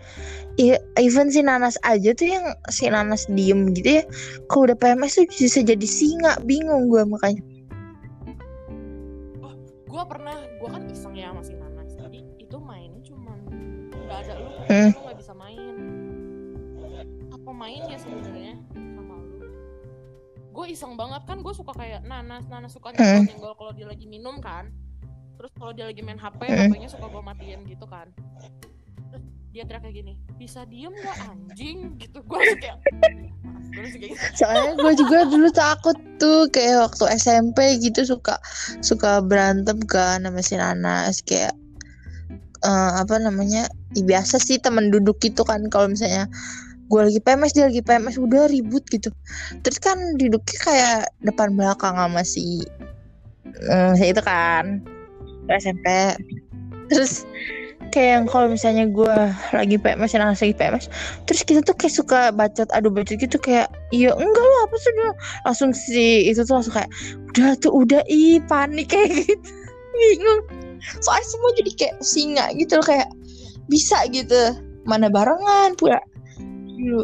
Iya, 0.57 0.81
even 0.97 1.29
si 1.29 1.45
Nanas 1.45 1.77
aja 1.85 2.17
tuh 2.17 2.33
yang 2.33 2.57
si 2.73 2.89
Nanas 2.89 3.29
diem 3.29 3.77
gitu 3.77 4.01
ya. 4.01 4.09
Kalau 4.49 4.73
udah 4.73 4.79
PMS 4.81 5.21
tuh 5.21 5.29
bisa 5.29 5.61
jadi 5.61 5.85
singa, 5.85 6.41
bingung 6.49 6.89
gue 6.89 7.05
makanya. 7.05 7.45
gue 9.97 10.05
pernah 10.13 10.37
gue 10.61 10.69
kan 10.69 10.83
iseng 10.93 11.17
ya 11.17 11.33
masih 11.33 11.57
nanas 11.57 11.97
jadi 11.97 12.21
itu 12.37 12.57
mainnya 12.61 13.01
cuman 13.01 13.39
nggak 13.97 14.19
ada 14.29 14.35
lu 14.37 14.49
Hmm. 14.69 14.91
Apa 17.67 17.75
main 17.75 17.83
ya 17.91 17.99
sebenarnya 17.99 18.55
sama 18.71 19.15
lu. 19.19 19.39
Gue 20.55 20.67
iseng 20.71 20.95
banget 20.95 21.27
kan 21.27 21.43
gue 21.43 21.51
suka 21.51 21.75
kayak 21.75 22.07
nanas 22.07 22.47
nanas 22.47 22.71
suka 22.71 22.95
Hmm. 22.95 23.27
nyenggol 23.27 23.27
nyenggol 23.27 23.55
kalau 23.59 23.73
dia 23.75 23.87
lagi 23.91 24.07
minum 24.07 24.39
kan. 24.39 24.71
Terus 25.35 25.51
kalau 25.59 25.75
dia 25.75 25.91
lagi 25.91 25.99
main 25.99 26.15
hp 26.15 26.39
Hmm. 26.47 26.71
hpnya 26.71 26.87
suka 26.87 27.11
gue 27.11 27.23
matiin 27.27 27.67
gitu 27.67 27.83
kan. 27.91 28.07
Terus 29.11 29.25
dia 29.51 29.67
teriak 29.67 29.83
kayak 29.83 29.97
gini 29.99 30.15
bisa 30.39 30.63
diem 30.71 30.95
gak 30.95 31.19
anjing? 31.27 31.99
Gitu 31.99 32.23
gue 32.23 32.39
kayak 32.63 32.79
gitu. 33.99 34.15
Soalnya 34.39 34.79
gue 34.79 34.93
juga 34.95 35.27
dulu 35.27 35.49
takut 35.51 35.99
tuh 36.23 36.47
kayak 36.55 36.87
waktu 36.87 37.19
SMP 37.19 37.83
gitu 37.83 38.07
suka 38.07 38.39
suka 38.79 39.19
berantem 39.27 39.83
kan 39.91 40.23
sama 40.23 40.39
si 40.39 40.55
Nanas 40.55 41.19
kayak 41.27 41.51
eh, 42.63 42.91
apa 42.95 43.19
namanya 43.19 43.67
ya 43.99 44.03
biasa 44.07 44.39
sih 44.39 44.63
temen 44.63 44.95
duduk 44.95 45.19
gitu 45.19 45.43
kan 45.43 45.67
kalau 45.67 45.91
misalnya 45.91 46.31
gue 46.87 47.01
lagi 47.03 47.21
PMS 47.23 47.53
dia 47.55 47.67
lagi 47.67 47.83
PMS 47.83 48.17
udah 48.19 48.47
ribut 48.51 48.87
gitu. 48.89 49.11
Terus 49.63 49.79
kan 49.83 49.99
duduknya 50.19 50.59
kayak 50.63 51.01
depan 51.23 51.55
belakang 51.59 51.99
sama 51.99 52.23
si 52.23 52.63
eh, 53.71 53.93
si 53.99 54.05
itu 54.11 54.23
kan 54.23 54.83
SMP 55.51 56.17
terus 56.87 57.27
kayak 57.95 58.11
yang 58.21 58.25
kalau 58.27 58.47
misalnya 58.51 58.85
gue 58.91 59.17
lagi 59.55 59.77
PMS 59.79 60.19
Anas 60.19 60.43
lagi 60.43 60.55
PMS 60.55 60.87
terus 61.27 61.41
kita 61.47 61.63
tuh 61.63 61.75
kayak 61.79 61.95
suka 61.95 62.21
bacot 62.35 62.69
adu 62.75 62.91
bacot 62.91 63.19
gitu 63.19 63.39
kayak 63.39 63.71
iya 63.95 64.11
enggak 64.15 64.47
lah 64.47 64.61
apa 64.67 64.77
sih 64.79 64.93
langsung 65.47 65.71
si 65.73 66.29
itu 66.31 66.43
tuh 66.43 66.61
langsung 66.61 66.75
kayak 66.75 66.91
udah 67.33 67.51
tuh 67.63 67.73
udah 67.73 68.03
ih 68.11 68.43
panik 68.47 68.91
kayak 68.95 69.27
gitu. 69.27 69.51
Bingung. 69.97 70.45
Soalnya 71.01 71.25
semua 71.25 71.51
jadi 71.57 71.73
kayak 71.73 71.95
singa 72.05 72.47
gitu 72.53 72.77
loh 72.77 72.87
kayak 72.87 73.09
bisa 73.67 73.97
gitu 74.13 74.55
mana 74.87 75.11
barengan 75.11 75.75
pula 75.75 75.99
dulu. 76.77 77.03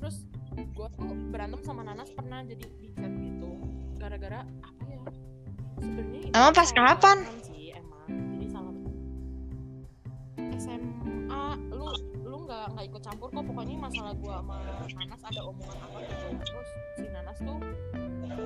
Terus 0.00 0.16
gue 0.54 0.88
tuh 0.96 1.10
berantem 1.30 1.60
sama 1.66 1.82
Nanas 1.84 2.08
pernah 2.14 2.40
jadi 2.46 2.64
di 2.78 2.88
chat 2.94 3.12
gitu. 3.12 3.50
Gara-gara 4.00 4.46
apa 4.62 4.82
ya? 4.86 5.02
Sebenarnya 5.80 6.30
Emang 6.32 6.52
pas 6.54 6.70
kapan? 6.70 7.18
sih 7.44 7.74
emang. 7.74 8.08
Jadi 8.08 8.46
salah 8.48 8.74
SMA 10.56 11.44
lu 11.74 11.88
lu 12.24 12.36
nggak 12.46 12.64
nggak 12.76 12.84
ikut 12.88 13.02
campur 13.02 13.28
kok. 13.28 13.44
Pokoknya 13.44 13.76
masalah 13.76 14.12
gua 14.16 14.40
sama 14.40 14.56
Nanas 14.96 15.20
ada 15.26 15.40
omongan 15.44 15.78
apa 15.84 15.98
gitu. 16.06 16.26
Terus 16.40 16.68
si 16.96 17.06
Nanas 17.10 17.38
tuh 17.42 17.58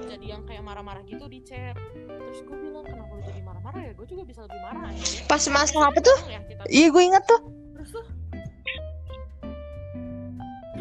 jadi 0.09 0.27
yang 0.37 0.43
kayak 0.49 0.63
marah-marah 0.65 1.03
gitu 1.07 1.29
di 1.29 1.43
chat. 1.45 1.77
Terus 2.07 2.41
gue 2.43 2.57
bilang 2.57 2.87
kenapa 2.87 3.15
lu 3.15 3.23
jadi 3.23 3.41
marah-marah 3.45 3.81
ya? 3.85 3.93
Gue 3.95 4.07
juga 4.09 4.23
bisa 4.27 4.41
lebih 4.47 4.61
marah 4.63 4.91
ya 4.91 5.23
pas 5.29 5.43
masalah 5.51 5.91
apa 5.91 6.01
tuh? 6.03 6.19
ya, 6.31 6.41
iya 6.71 6.87
gue 6.91 7.03
inget 7.03 7.25
tuh. 7.27 7.41
Terus 7.79 7.91
tuh 7.95 8.05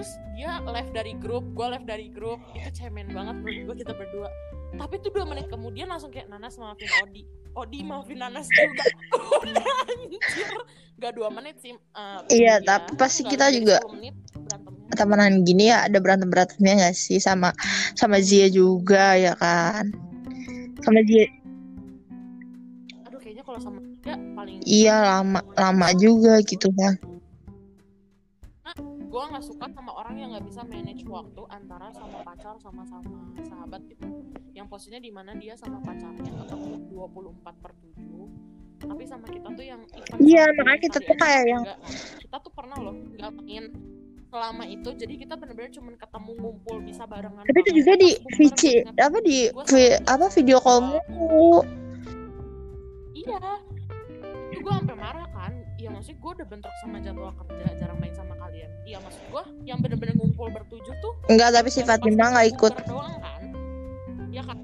terus 0.04 0.20
dia 0.36 0.60
live 0.68 0.92
dari 0.92 1.16
grup 1.16 1.48
gue 1.56 1.64
live 1.72 1.88
dari 1.88 2.08
grup. 2.12 2.44
Itu 2.52 2.84
cemen 2.84 3.08
banget 3.16 3.40
menurut 3.40 3.72
gue 3.72 3.88
kita 3.88 3.96
berdua. 3.96 4.28
Tapi 4.76 5.00
tuh 5.00 5.16
dua 5.16 5.24
menit 5.24 5.48
kemudian 5.48 5.88
langsung 5.88 6.12
kayak 6.12 6.28
Nanas 6.28 6.60
maafin 6.60 6.92
Odi. 7.08 7.24
Odi 7.56 7.80
maafin 7.88 8.20
Nanas 8.20 8.52
juga. 8.60 8.84
Udah 9.40 9.64
anjir. 9.88 10.52
Gak 11.00 11.16
dua 11.16 11.32
menit 11.32 11.56
sih 11.64 11.72
eh, 11.72 12.20
Iya, 12.36 12.60
ya. 12.60 12.68
tapi 12.68 13.00
pasti 13.00 13.24
kita 13.24 13.48
juga 13.56 13.80
10 13.80 13.96
menit 13.96 14.16
berantemnya. 14.36 14.92
temenan 15.00 15.34
gini 15.48 15.72
ya 15.72 15.88
ada 15.88 15.98
berantem 16.04 16.28
berantemnya 16.28 16.74
gak 16.84 16.96
sih? 17.00 17.24
Sama 17.24 17.56
sama 17.96 18.20
Zia 18.20 18.52
juga 18.52 19.16
ya 19.16 19.40
kan? 19.40 19.88
Sama 20.84 21.00
Zia. 21.08 21.32
Aduh 23.08 23.20
kayaknya 23.24 23.44
kalau 23.48 23.60
sama 23.64 23.80
dia 24.04 24.20
paling 24.36 24.60
iya 24.68 25.00
lama 25.00 25.40
lama 25.56 25.88
juga 25.96 26.44
gitu 26.44 26.68
kan 26.76 27.00
gue 29.14 29.24
nggak 29.30 29.46
suka 29.46 29.70
sama 29.70 29.94
orang 29.94 30.18
yang 30.18 30.34
nggak 30.34 30.42
bisa 30.44 30.66
manage 30.66 31.06
waktu 31.06 31.42
antara 31.48 31.94
sama 31.94 32.26
pacar 32.26 32.58
sama 32.58 32.82
sama 32.82 33.14
sahabat 33.46 33.86
gitu. 33.86 34.10
Yang 34.52 34.68
posisinya 34.68 34.98
di 34.98 35.12
mana 35.14 35.38
dia 35.38 35.54
sama 35.54 35.78
pacarnya 35.80 36.34
ketemu 36.34 36.82
24 36.90 37.62
per 37.62 37.72
7 37.78 37.94
tapi 38.84 39.04
sama 39.06 39.24
kita 39.26 39.48
tuh 39.48 39.64
yang 39.64 39.80
Iya, 40.20 40.44
makanya 40.58 40.82
kita 40.82 40.98
tuh 41.00 41.16
kayak 41.16 41.44
yang- 41.48 41.64
enggak. 41.64 41.80
kita 42.20 42.38
tuh 42.42 42.52
pernah 42.52 42.78
loh 42.78 42.96
nggak 43.16 43.32
main 43.38 43.66
selama 44.28 44.64
itu 44.66 44.90
jadi 44.92 45.14
kita 45.16 45.34
bener-bener 45.38 45.72
cuma 45.72 45.94
ketemu 45.96 46.32
ngumpul 46.36 46.78
bisa 46.82 47.08
barengan 47.08 47.46
tapi 47.46 47.60
itu 47.62 47.72
juga 47.80 47.94
di 47.96 48.12
ingat, 48.36 48.98
apa 49.00 49.18
di 49.22 49.38
vi- 49.70 50.00
apa 50.04 50.26
video 50.28 50.58
mulu 51.08 51.64
iya. 53.14 53.40
Itu 54.52 54.60
gue 54.60 54.74
sampai 54.76 54.98
marah 54.98 55.28
kan 55.30 55.43
iya 55.84 55.92
maksudnya 55.92 56.16
gue 56.16 56.32
udah 56.40 56.48
bentrok 56.48 56.76
sama 56.80 56.98
jadwal 56.98 57.36
kerja 57.36 57.76
jarang 57.76 58.00
main 58.00 58.16
sama 58.16 58.40
kalian. 58.40 58.72
Iya 58.88 59.04
maksud 59.04 59.20
gue 59.28 59.44
yang 59.68 59.84
bener-bener 59.84 60.16
ngumpul 60.16 60.48
bertujuh 60.48 60.96
tuh 61.04 61.14
enggak 61.28 61.52
tapi 61.52 61.68
si 61.68 61.84
Fatima 61.84 62.32
nggak 62.32 62.48
ikut. 62.56 62.74
doang 62.88 63.20
kan. 63.20 63.42
Iya 64.32 64.42
kan? 64.48 64.58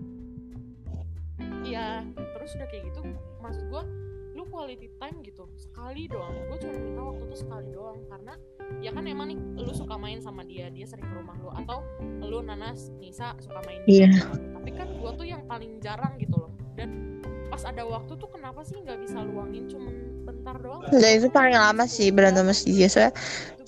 Iya 1.61 1.87
terus 2.15 2.55
udah 2.55 2.67
kayak 2.67 2.83
gitu 2.87 3.01
maksud 3.39 3.63
gue 3.67 3.83
lu 4.31 4.47
quality 4.47 4.87
time 4.95 5.19
gitu 5.19 5.43
sekali 5.59 6.07
doang. 6.07 6.31
Gue 6.47 6.57
cuma 6.57 6.73
minta 6.79 7.01
waktu 7.03 7.23
tuh 7.27 7.39
sekali 7.43 7.67
doang 7.69 7.99
karena 8.07 8.33
ya 8.79 8.91
kan 8.95 9.03
emang 9.03 9.27
nih 9.27 9.39
lu 9.59 9.75
suka 9.75 9.99
main 9.99 10.23
sama 10.23 10.47
dia 10.47 10.71
dia 10.71 10.87
sering 10.87 11.03
ke 11.03 11.15
rumah 11.19 11.35
lu 11.35 11.51
atau 11.51 11.83
lu 12.23 12.39
Nanas 12.39 12.95
Nisa 12.95 13.35
suka 13.43 13.59
main 13.67 13.83
Iya. 13.83 14.07
lu. 14.07 14.55
tapi 14.55 14.71
kan 14.71 14.87
gue 14.87 15.11
tuh 15.13 15.27
yang 15.27 15.43
paling 15.43 15.83
jarang 15.83 16.15
gitu 16.15 16.39
loh. 16.39 16.51
Dan 16.79 17.19
pas 17.49 17.61
ada 17.65 17.83
waktu 17.83 18.13
tuh 18.15 18.29
kenapa 18.29 18.61
sih 18.61 18.77
nggak 18.79 19.01
bisa 19.03 19.25
luangin? 19.25 19.65
Cuman 19.65 19.93
bentar 20.23 20.55
doang. 20.61 20.85
Enggak 20.93 21.11
itu 21.17 21.27
paling 21.33 21.57
lama 21.57 21.83
sih 21.89 22.13
berantem 22.13 22.45
sama 22.45 22.53
si 22.53 22.69
Zia 22.77 22.87
soalnya 22.87 23.13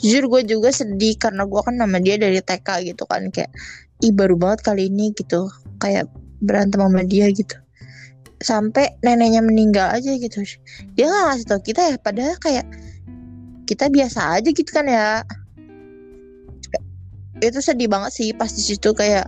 jujur 0.02 0.24
gue 0.30 0.42
juga 0.46 0.70
sedih 0.70 1.18
karena 1.18 1.46
gue 1.50 1.62
kan 1.62 1.76
nama 1.78 1.98
dia 1.98 2.16
dari 2.22 2.38
TK 2.38 2.68
gitu 2.94 3.04
kan. 3.10 3.28
Kayak 3.34 3.52
ih 4.06 4.14
baru 4.14 4.38
banget 4.38 4.62
kali 4.62 4.88
ini 4.94 5.12
gitu. 5.18 5.50
Kayak 5.82 6.08
berantem 6.42 6.82
sama 6.82 7.02
dia 7.04 7.28
gitu. 7.34 7.58
Sampai 8.42 8.94
neneknya 9.06 9.42
meninggal 9.42 9.94
aja 9.94 10.14
gitu. 10.18 10.46
Dia 10.98 11.06
nggak 11.10 11.24
ngasih 11.30 11.46
tau 11.50 11.62
kita 11.62 11.82
ya. 11.94 11.98
Padahal 11.98 12.38
kayak 12.38 12.66
kita 13.66 13.90
biasa 13.90 14.42
aja 14.42 14.50
gitu 14.50 14.70
kan 14.70 14.86
ya. 14.86 15.26
Itu 17.42 17.58
sedih 17.58 17.90
banget 17.90 18.14
sih 18.14 18.30
pas 18.38 18.54
di 18.54 18.62
situ 18.62 18.94
kayak 18.94 19.26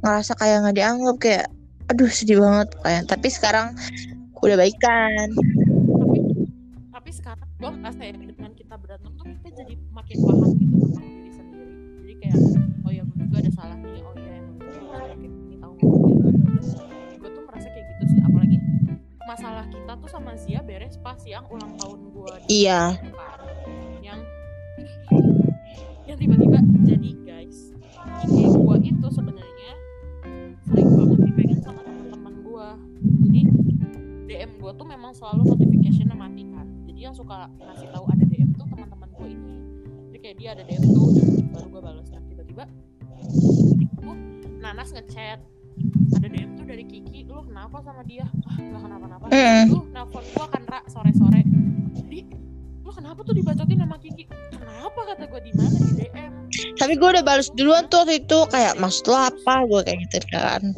ngerasa 0.00 0.32
kayak 0.40 0.64
nggak 0.64 0.76
dianggap 0.76 1.16
kayak 1.20 1.46
aduh 1.92 2.08
sedih 2.08 2.40
banget 2.40 2.72
kayak 2.80 3.04
tapi 3.04 3.28
sekarang 3.28 3.76
udah 4.40 4.56
baikan. 4.56 5.28
Tapi 5.36 6.18
tapi 6.88 7.10
sekarang 7.12 7.48
gue 7.60 7.70
merasa 7.78 8.00
ya 8.00 8.16
dengan 8.16 8.52
kita 8.56 8.74
berantem 8.80 9.12
tuh 9.14 9.28
kita 9.28 9.48
jadi 9.60 9.74
makin 9.92 10.16
paham 10.24 10.50
gitu 10.56 10.76
tentang 10.88 11.06
diri 11.06 11.30
sendiri. 11.36 11.68
Jadi 12.00 12.14
kayak 12.16 12.38
oh 12.82 12.90
ya 12.96 13.02
gue 13.04 13.16
juga 13.22 13.36
ada 13.44 13.50
salah 13.52 13.76
nih 13.76 14.00
oh 14.02 14.14
ya 14.16 14.32
emang 14.40 14.56
gue 14.56 14.72
kayak 14.88 15.18
gini 15.20 15.54
tahu 15.60 15.72
gue 17.20 17.30
tuh 17.30 17.42
merasa 17.44 17.68
kayak 17.70 17.86
gitu 17.92 18.04
sih 18.08 18.20
apalagi 18.24 18.58
masalah 19.28 19.64
kita 19.68 19.92
tuh 19.92 20.10
sama 20.10 20.32
Zia 20.40 20.60
beres 20.64 20.96
pas 20.98 21.20
yang 21.28 21.44
ulang 21.52 21.76
tahun 21.76 22.00
gue 22.08 22.34
iya. 22.48 22.96
Yang 24.02 24.20
yang 26.08 26.16
tiba-tiba 26.18 26.58
jadi 26.88 27.10
memang 35.12 35.28
selalu 35.28 35.42
notificationnya 35.52 36.16
mati 36.16 36.42
kan. 36.48 36.66
Jadi 36.88 37.00
yang 37.04 37.12
suka 37.12 37.44
ngasih 37.60 37.88
tahu 37.92 38.04
ada 38.08 38.24
DM 38.24 38.50
tuh 38.56 38.64
teman-teman 38.64 39.08
gue 39.12 39.28
ini. 39.28 39.52
Jadi 40.08 40.18
kayak 40.24 40.36
dia 40.40 40.48
ada 40.56 40.62
DM 40.64 40.82
tuh 40.88 41.06
baru 41.52 41.66
gue 41.68 41.82
balas 41.84 42.08
tiba-tiba 42.08 42.64
tuh 44.00 44.16
Nanas 44.56 44.88
ngechat. 44.96 45.38
Ada 46.16 46.26
DM 46.32 46.50
tuh 46.56 46.64
dari 46.64 46.84
Kiki 46.88 47.28
lu 47.28 47.44
kenapa 47.44 47.84
sama 47.84 48.00
dia? 48.08 48.24
Ah 48.48 48.56
nggak 48.56 48.80
kenapa-napa. 48.88 49.26
Mm. 49.28 49.64
lu 49.68 49.80
nelfon 49.92 50.24
gue 50.24 50.46
kan 50.48 50.62
Ra 50.64 50.80
sore-sore. 50.88 51.44
Di 52.08 52.24
lu 52.80 52.90
kenapa 52.96 53.20
tuh 53.20 53.36
dibacotin 53.36 53.84
sama 53.84 54.00
Kiki? 54.00 54.24
Kenapa? 54.32 55.00
kata 55.12 55.28
gue 55.28 55.40
di 55.44 55.52
mana 55.52 55.76
di 55.76 55.92
DM 56.08 56.32
Tapi 56.80 56.92
gue 56.96 57.08
udah 57.12 57.24
balas 57.24 57.52
duluan 57.52 57.84
tuh 57.92 58.08
waktu 58.08 58.24
itu. 58.24 58.38
Kayak 58.48 58.80
maksud 58.80 59.12
lo 59.12 59.28
apa? 59.28 59.68
Gue 59.68 59.80
kayak 59.84 60.08
gitu 60.08 60.24
kan. 60.32 60.72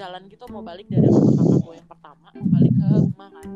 Jalan 0.00 0.22
gitu 0.32 0.44
mau 0.48 0.64
balik 0.64 0.88
dari 0.88 1.04
rumah 1.04 1.36
kakak 1.36 1.60
gue 1.60 1.74
yang 1.76 1.88
pertama 1.92 2.26
mau 2.32 2.48
balik 2.56 2.72
ke 2.72 2.86
rumah 2.88 3.28
kan. 3.36 3.48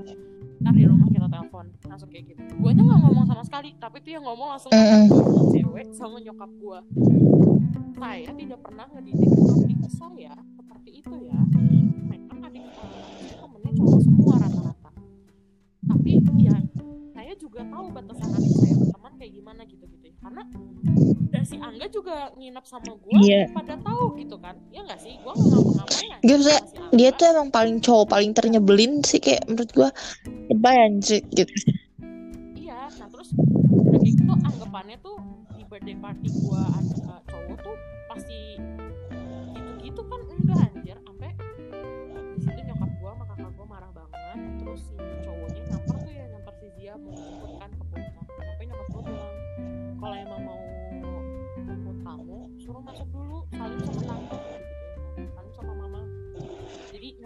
Ntar 0.60 0.72
di 0.76 0.84
rumah 0.84 1.08
kita 1.08 1.28
telepon 1.32 1.66
langsung 1.88 2.08
kayak 2.12 2.24
gitu. 2.36 2.40
Gue 2.60 2.70
nya 2.76 2.82
nggak 2.84 3.00
ngomong 3.00 3.24
sama 3.24 3.42
sekali 3.48 3.70
tapi 3.80 3.96
tuh 4.04 4.12
yang 4.12 4.24
ngomong 4.28 4.48
langsung 4.52 4.70
cewek 5.56 5.88
sama 5.96 6.20
nyokap 6.20 6.50
gue 6.52 6.78
saya 7.96 8.30
tidak 8.36 8.60
pernah 8.60 8.86
ngedidik 8.92 9.30
adik 9.32 9.80
saya 9.88 10.32
seperti 10.60 10.90
itu 11.00 11.16
ya. 11.24 11.40
Memang 12.12 12.38
adik 12.44 12.60
itu 12.60 12.82
temennya 13.40 13.72
cowok 13.80 14.00
semua 14.04 14.34
rata-rata. 14.36 14.90
Tapi 15.88 16.10
ya 16.44 16.56
saya 17.16 17.32
juga 17.40 17.64
tahu 17.72 17.86
batasan 17.88 18.36
adik 18.36 18.52
saya 18.60 18.74
berteman 18.84 19.12
kayak 19.16 19.32
gimana 19.32 19.62
gitu-gitu. 19.64 20.03
ya 20.03 20.03
karena 20.24 20.42
dan 21.28 21.42
si 21.44 21.56
Angga 21.56 21.86
juga 21.86 22.32
nginep 22.34 22.64
sama 22.64 22.92
gue 22.96 23.18
Iya. 23.20 23.52
pada 23.52 23.76
tahu 23.76 24.16
gitu 24.16 24.36
kan 24.38 24.56
ya 24.70 24.80
nggak 24.82 24.96
sih 24.96 25.14
gue 25.14 25.28
nggak 25.28 25.48
ngapa-ngapain 25.52 26.10
Angga. 26.16 26.56
Dia 26.94 27.10
tuh 27.10 27.26
emang 27.28 27.48
paling 27.50 27.76
cowok 27.78 28.06
paling 28.08 28.32
ternyebelin 28.32 29.02
sih 29.02 29.18
kayak 29.18 29.44
menurut 29.44 29.70
gue 29.70 29.88
lebay 30.48 30.76
anjir 30.80 31.20
gitu. 31.30 31.52
iya 32.54 32.88
nah 32.96 33.08
terus 33.08 33.28
udah 33.36 34.00
gitu 34.00 34.22
anggapannya 34.24 34.96
tuh 34.98 35.20
di 35.52 35.64
birthday 35.64 35.96
party 35.96 36.28
gua 36.40 36.62
ada 36.72 37.20
cowok 37.26 37.56
tuh 37.60 37.76
pasti 38.06 38.38
gitu-gitu 39.52 40.02
kan 40.04 40.20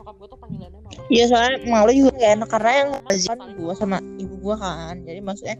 nyokap 0.09 0.25
gua 0.25 0.29
tuh 0.33 0.41
panggilannya 0.41 0.81
mama 0.81 1.05
Iya 1.13 1.25
soalnya 1.29 1.57
malu 1.69 1.91
juga 1.93 2.11
gak 2.17 2.33
enak. 2.41 2.49
Karena 2.49 2.71
yang 2.73 2.91
kan 3.05 3.39
gue 3.53 3.75
sama 3.77 3.99
ibu 4.17 4.35
gue 4.41 4.57
kan. 4.57 4.95
Jadi 5.05 5.21
maksudnya 5.21 5.57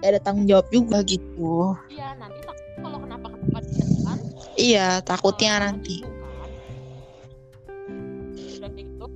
gak 0.00 0.08
ada 0.16 0.20
tanggung 0.24 0.46
jawab 0.48 0.66
juga 0.72 0.98
gitu. 1.04 1.76
Iya 1.92 2.16
nanti 2.16 2.40
tak 2.48 2.56
kalau 2.80 2.98
kenapa 3.04 3.26
kenapa 3.28 3.58
di 3.60 3.70
jalan 3.76 4.18
iya 4.56 4.88
takutnya 5.04 5.52
Kalau 5.52 5.64
nanti. 5.68 5.96
udah 8.60 8.70
kayak 8.72 8.88
gitu 8.88 9.06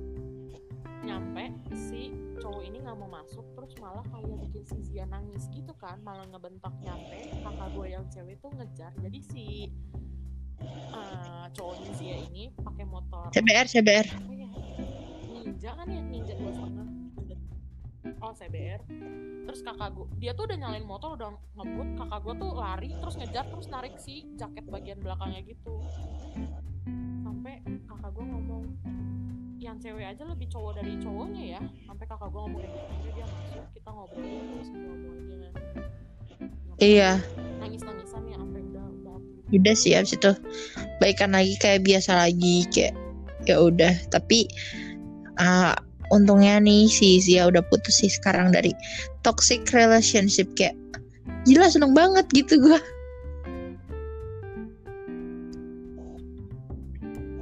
nyampe 1.05 1.43
si 1.73 2.13
cowok 2.41 2.61
ini 2.65 2.77
nggak 2.81 2.97
mau 2.97 3.09
masuk 3.09 3.45
terus 3.53 3.73
malah 3.77 4.05
kayak 4.09 4.37
bikin 4.41 4.63
si 4.65 4.77
Zia 4.85 5.05
nangis 5.09 5.45
gitu 5.53 5.73
kan 5.77 5.97
malah 6.05 6.25
ngebentak 6.29 6.73
nyampe 6.85 7.29
kakak 7.41 7.69
gue 7.73 7.87
yang 7.89 8.05
cewek 8.13 8.37
tuh 8.37 8.53
ngejar. 8.53 8.93
Jadi 9.01 9.19
si 9.33 9.45
eh, 10.93 11.45
cowoknya 11.57 11.91
Zia 11.97 12.17
ini 12.29 12.53
pakai 12.61 12.85
motor. 12.85 13.33
CBR 13.33 13.65
CBR 13.65 14.34
oh 18.25 18.33
CBR 18.33 18.81
terus 19.45 19.61
kakak 19.61 19.93
gue 19.93 20.05
dia 20.17 20.33
tuh 20.33 20.49
udah 20.49 20.57
nyalain 20.57 20.81
motor 20.81 21.13
udah 21.13 21.29
ngebut 21.53 21.89
kakak 22.01 22.19
gue 22.25 22.33
tuh 22.41 22.51
lari 22.57 22.89
terus 22.97 23.15
ngejar 23.21 23.45
terus 23.45 23.67
narik 23.69 23.93
si 24.01 24.25
jaket 24.33 24.65
bagian 24.65 24.97
belakangnya 24.97 25.45
gitu. 25.45 25.85
Sampai 27.21 27.61
kakak 27.85 28.11
gue 28.17 28.25
ngomong 28.25 28.63
yang 29.61 29.77
cewek 29.77 30.05
aja 30.09 30.25
lebih 30.25 30.49
cowok 30.49 30.81
dari 30.81 30.97
cowoknya 30.97 31.43
ya. 31.57 31.61
Sampai 31.85 32.05
kakak 32.09 32.29
gue 32.33 32.41
ngomong 32.41 32.61
kayak 32.65 32.73
gitu 32.73 32.89
"Udah, 32.89 33.13
dia 33.13 33.25
masuk 33.29 33.65
kita 33.77 33.89
ngobrol 33.93 34.25
terus 34.25 34.69
aja 34.73 34.89
iya. 36.83 37.11
nangis 37.63 37.81
nangisan 37.87 38.23
ya 38.27 38.35
sampai 38.35 38.59
udah 38.73 38.83
udah. 38.83 39.17
Udah 39.53 39.75
sih 39.77 39.93
abis 39.95 40.17
itu 40.17 40.31
baikan 40.99 41.31
lagi 41.37 41.55
kayak 41.61 41.85
biasa 41.85 42.17
lagi 42.17 42.65
kayak 42.73 42.97
ya 43.45 43.61
udah. 43.61 43.93
Tapi 44.09 44.49
ah, 45.37 45.77
untungnya 46.13 46.59
nih 46.61 46.89
si 46.89 47.21
Zia 47.21 47.47
udah 47.49 47.61
putus 47.69 48.01
sih 48.01 48.11
sekarang 48.11 48.51
dari 48.53 48.73
toxic 49.25 49.65
relationship 49.73 50.49
kayak 50.53 50.75
gila 51.45 51.69
seneng 51.69 51.93
banget 51.93 52.25
gitu 52.33 52.57
gua. 52.61 52.79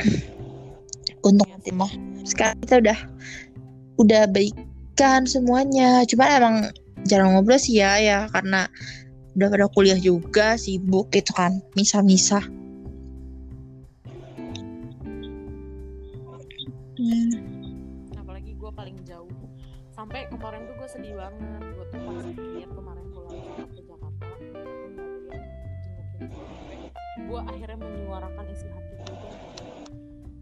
Untung 1.27 1.47
mah 1.75 1.91
sekarang 2.27 2.59
kita 2.63 2.75
udah 2.83 2.99
udah 3.99 4.23
baikan 4.31 5.23
semuanya. 5.27 6.03
Cuman 6.07 6.29
emang 6.39 6.55
jarang 7.07 7.35
ngobrol 7.35 7.59
sih 7.59 7.79
ya 7.79 7.99
ya 7.99 8.19
karena 8.31 8.67
udah 9.33 9.47
pada 9.49 9.67
kuliah 9.73 9.97
juga 9.97 10.55
sibuk 10.55 11.09
gitu 11.11 11.33
kan 11.33 11.59
misa-misa 11.73 12.39
Hmm. 16.93 17.52
Sampai 20.13 20.29
kemarin 20.29 20.61
tuh 20.69 20.75
gue 20.77 20.89
sedih 20.93 21.13
banget 21.17 21.61
gue 21.73 21.85
tuh 21.89 21.99
pas 22.05 22.15
sakit 22.21 22.69
kemarin 22.69 23.05
pulang 23.09 23.33
ke 23.33 23.81
Jakarta 23.81 24.27
gue 27.17 27.39
akhirnya 27.49 27.77
menyuarakan 27.81 28.45
isi 28.53 28.67
hati 28.69 28.93
gue 28.93 29.33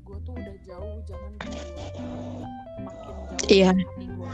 gue 0.03 0.17
tuh 0.27 0.33
udah 0.35 0.55
jauh 0.67 0.95
jangan 1.07 1.31
berdua 1.39 1.71
makin 2.83 2.99
jauh 2.99 3.47
Iya. 3.47 3.71
hati 3.71 4.05
gue 4.11 4.31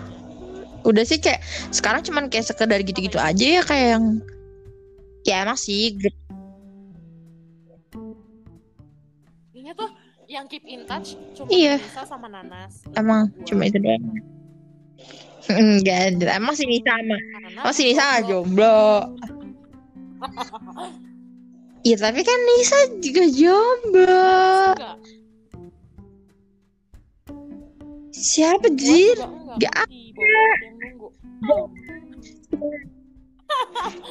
udah 0.90 1.04
sih 1.06 1.22
kayak 1.22 1.46
sekarang 1.70 2.02
cuman 2.02 2.34
kayak 2.34 2.50
sekedar 2.50 2.82
gitu-gitu 2.82 3.22
aja 3.22 3.46
ya 3.46 3.62
kayak 3.62 3.88
yang 3.94 4.06
ya 5.22 5.46
emang 5.46 5.60
sih 5.62 6.02
ini 9.54 9.70
tuh 9.78 9.90
yang 10.26 10.50
keep 10.50 10.66
in 10.66 10.82
touch 10.90 11.14
cuma 11.38 11.46
Iya. 11.54 11.78
Nisa 11.78 12.10
sama 12.10 12.26
Nanas 12.26 12.90
Emang, 12.98 13.30
cuma 13.46 13.70
itu 13.70 13.78
doang. 13.78 14.02
Enggak 15.52 16.20
emang 16.36 16.56
sih 16.56 16.68
Nisa 16.68 16.92
sama. 16.92 17.18
Karena 17.18 17.60
oh 17.64 17.74
si 17.74 17.82
Nisa 17.92 18.04
nggak 18.04 18.24
jomblo. 18.28 19.14
Iya 21.88 21.96
tapi 22.04 22.22
kan 22.26 22.40
Nisa 22.44 22.80
juga 23.00 23.24
jomblo. 23.32 24.34
Siapa 28.12 28.68
jir? 28.76 29.18
Nggak 29.56 29.76
di 29.88 30.12
Bogor 30.12 30.44
ada. 30.50 30.70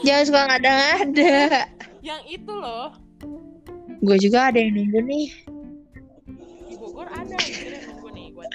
Jangan 0.06 0.24
suka 0.24 0.40
ngada-ngada 0.46 1.66
yang 2.06 2.22
itu 2.30 2.52
loh. 2.54 2.94
Gue 4.00 4.16
juga 4.22 4.54
ada 4.54 4.62
yang 4.62 4.78
nunggu 4.78 5.00
nih. 5.02 5.28
Di 6.70 6.74
Bogor 6.78 7.10
ada 7.10 7.34
yang 7.34 7.82
nunggu 7.82 8.08
nih 8.14 8.26
gue 8.30 8.46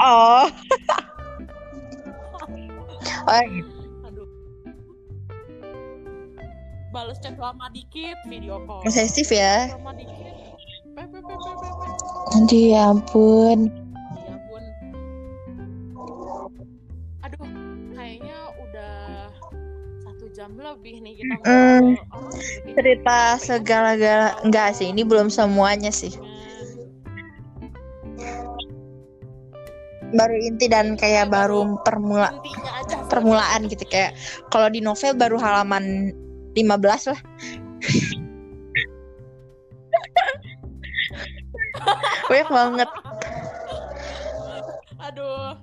oh. 0.00 0.46
Oh 3.26 3.42
aduh. 4.06 4.26
Balas 6.94 7.18
chat 7.18 7.34
lama 7.34 7.66
dikit 7.74 8.14
video 8.30 8.62
call. 8.66 8.86
Posesif 8.86 9.34
ya. 9.34 9.74
lama 9.74 9.98
dikit. 9.98 10.30
Pe 10.94 11.02
pe 11.10 11.18
pe 11.18 11.34
aduh 12.38 12.62
ya 12.70 12.94
ampun. 12.94 13.58
Ya 13.66 14.30
ampun. 14.30 14.64
Aduh 17.26 17.46
kayaknya 17.98 18.38
udah 18.62 18.94
satu 20.06 20.30
jam 20.30 20.54
lebih 20.54 21.02
nih 21.02 21.18
kita 21.18 21.34
Mm. 21.42 21.98
cerita 22.78 23.42
segala-gala. 23.42 24.38
Enggak 24.46 24.78
sih 24.78 24.90
ini 24.90 25.02
belum 25.02 25.30
semuanya 25.34 25.90
sih 25.90 26.14
baru 30.16 30.34
inti 30.40 30.66
dan 30.66 30.96
kayak 30.96 31.28
baru 31.30 31.78
permula 31.84 32.32
permulaan 33.12 33.68
gitu. 33.70 33.84
Kayak 33.86 34.16
kalau 34.50 34.72
di 34.72 34.80
novel 34.82 35.14
baru 35.14 35.36
halaman 35.38 36.12
15 36.56 37.12
lah. 37.12 37.20
Banyak 42.26 42.50
banget. 42.50 42.88
Aduh. 45.06 45.54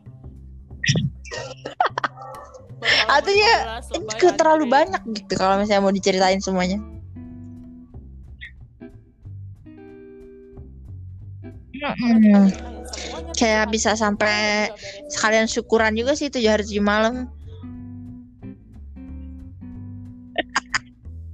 Artinya, 3.07 3.80
ke- 4.19 4.35
terlalu 4.35 4.67
banyak 4.67 4.99
gitu 5.15 5.39
kalau 5.39 5.59
misalnya 5.59 5.84
mau 5.84 5.91
diceritain 5.95 6.39
semuanya. 6.43 6.80
Mm-mm. 11.84 12.73
Kayak 13.38 13.72
bisa 13.74 13.98
sampai 13.98 14.70
sekalian 15.10 15.49
syukuran 15.49 15.94
juga 15.98 16.14
sih 16.14 16.30
tujuh 16.30 16.49
hari 16.49 16.64
tujuh 16.65 16.84
malam. 16.84 17.30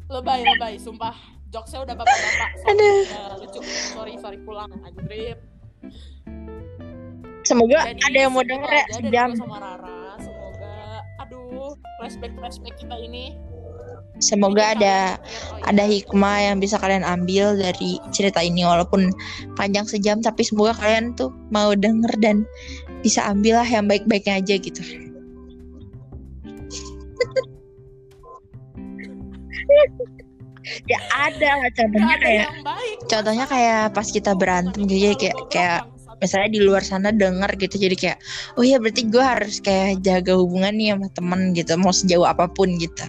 Lebay 0.10 0.42
lebay 0.42 0.76
sumpah. 0.82 1.14
Jokesnya 1.50 1.82
udah 1.82 1.96
bapak-bapak. 1.98 2.50
Aduh. 2.70 3.02
udah 3.10 3.38
lucu. 3.42 3.60
Sorry 3.66 4.14
sorry 4.22 4.38
pulang 4.46 4.70
anjir 4.86 5.38
semoga 7.50 7.80
Jadi, 7.90 8.02
ada 8.06 8.18
yang 8.22 8.32
mau 8.38 8.46
denger 8.46 8.70
ya 8.70 8.86
sejam. 8.94 9.30
sama 9.34 9.58
Rara 9.58 10.22
semoga. 10.22 11.02
Aduh 11.26 11.74
flashback 11.98 12.34
flashback 12.38 12.76
kita 12.78 12.96
ini 13.02 13.34
semoga 14.20 14.76
ada 14.76 15.18
ada 15.66 15.84
hikmah 15.84 16.52
yang 16.52 16.58
bisa 16.60 16.76
kalian 16.76 17.04
ambil 17.04 17.56
dari 17.56 18.00
cerita 18.12 18.44
ini 18.44 18.64
walaupun 18.68 19.12
panjang 19.56 19.88
sejam 19.88 20.20
tapi 20.20 20.44
semoga 20.44 20.76
kalian 20.78 21.16
tuh 21.16 21.32
mau 21.50 21.72
denger 21.74 22.12
dan 22.20 22.44
bisa 23.02 23.24
ambil 23.28 23.64
lah 23.64 23.68
yang 23.68 23.88
baik-baiknya 23.88 24.44
aja 24.44 24.56
gitu. 24.60 24.84
Ya 30.86 31.00
ada 31.18 31.66
contohnya 31.74 32.14
ada 32.14 32.26
kayak 32.26 32.50
baik. 32.62 32.98
contohnya 33.10 33.46
kayak 33.50 33.82
pas 33.96 34.08
kita 34.10 34.32
berantem 34.38 34.86
gitu 34.86 35.02
ya 35.02 35.14
kayak 35.18 35.38
kayak 35.50 35.82
misalnya 36.20 36.50
di 36.52 36.62
luar 36.62 36.84
sana 36.84 37.10
denger 37.16 37.52
gitu 37.58 37.76
jadi 37.80 37.96
kayak 37.96 38.18
oh 38.60 38.64
iya 38.64 38.78
berarti 38.78 39.08
gue 39.08 39.24
harus 39.24 39.64
kayak 39.64 40.04
jaga 40.04 40.36
hubungan 40.36 40.76
nih 40.76 40.94
sama 40.94 41.08
temen 41.16 41.42
gitu 41.56 41.74
mau 41.80 41.96
sejauh 41.96 42.28
apa 42.28 42.46
pun 42.52 42.76
gitu 42.76 43.08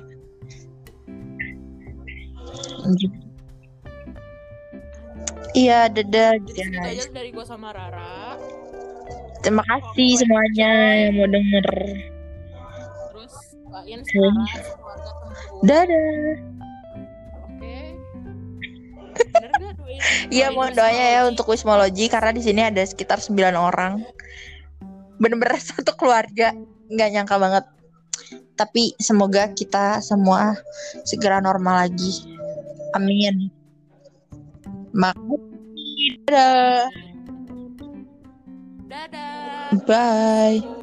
Iya, 5.51 5.91
dadah 5.91 6.39
Jadi 6.47 6.63
aja 6.79 7.11
dari 7.11 7.31
gue 7.35 7.43
sama 7.43 7.75
Rara. 7.75 8.39
Terima 9.43 9.65
kasih 9.67 10.21
semuanya 10.21 10.71
yang 11.09 11.13
mau 11.17 11.27
denger. 11.27 11.67
Terus 13.11 13.35
doain 13.67 14.01
sekarang 14.05 14.47
keluarga 14.79 15.11
sembuh. 15.11 15.41
Dadah. 15.67 16.29
Oke. 17.49 17.77
Iya, 20.33 20.49
mohon 20.55 20.73
doanya 20.73 21.07
ya 21.13 21.21
untuk 21.29 21.51
wismologi 21.51 22.09
karena 22.09 22.33
di 22.33 22.41
sini 22.41 22.65
ada 22.65 22.81
sekitar 22.81 23.21
9 23.21 23.37
orang. 23.53 24.01
Bener-bener 25.21 25.59
satu 25.75 25.93
keluarga. 25.99 26.55
Nggak 26.89 27.09
nyangka 27.11 27.37
banget. 27.37 27.65
Tapi 28.55 28.95
semoga 29.03 29.51
kita 29.53 29.99
semua 30.01 30.57
segera 31.05 31.43
normal 31.43 31.89
lagi. 31.89 32.30
Amin. 32.95 33.51
Makasih. 34.95 36.19
Dadah. 36.27 36.91
Dadah. 38.91 39.79
Bye. 39.87 40.80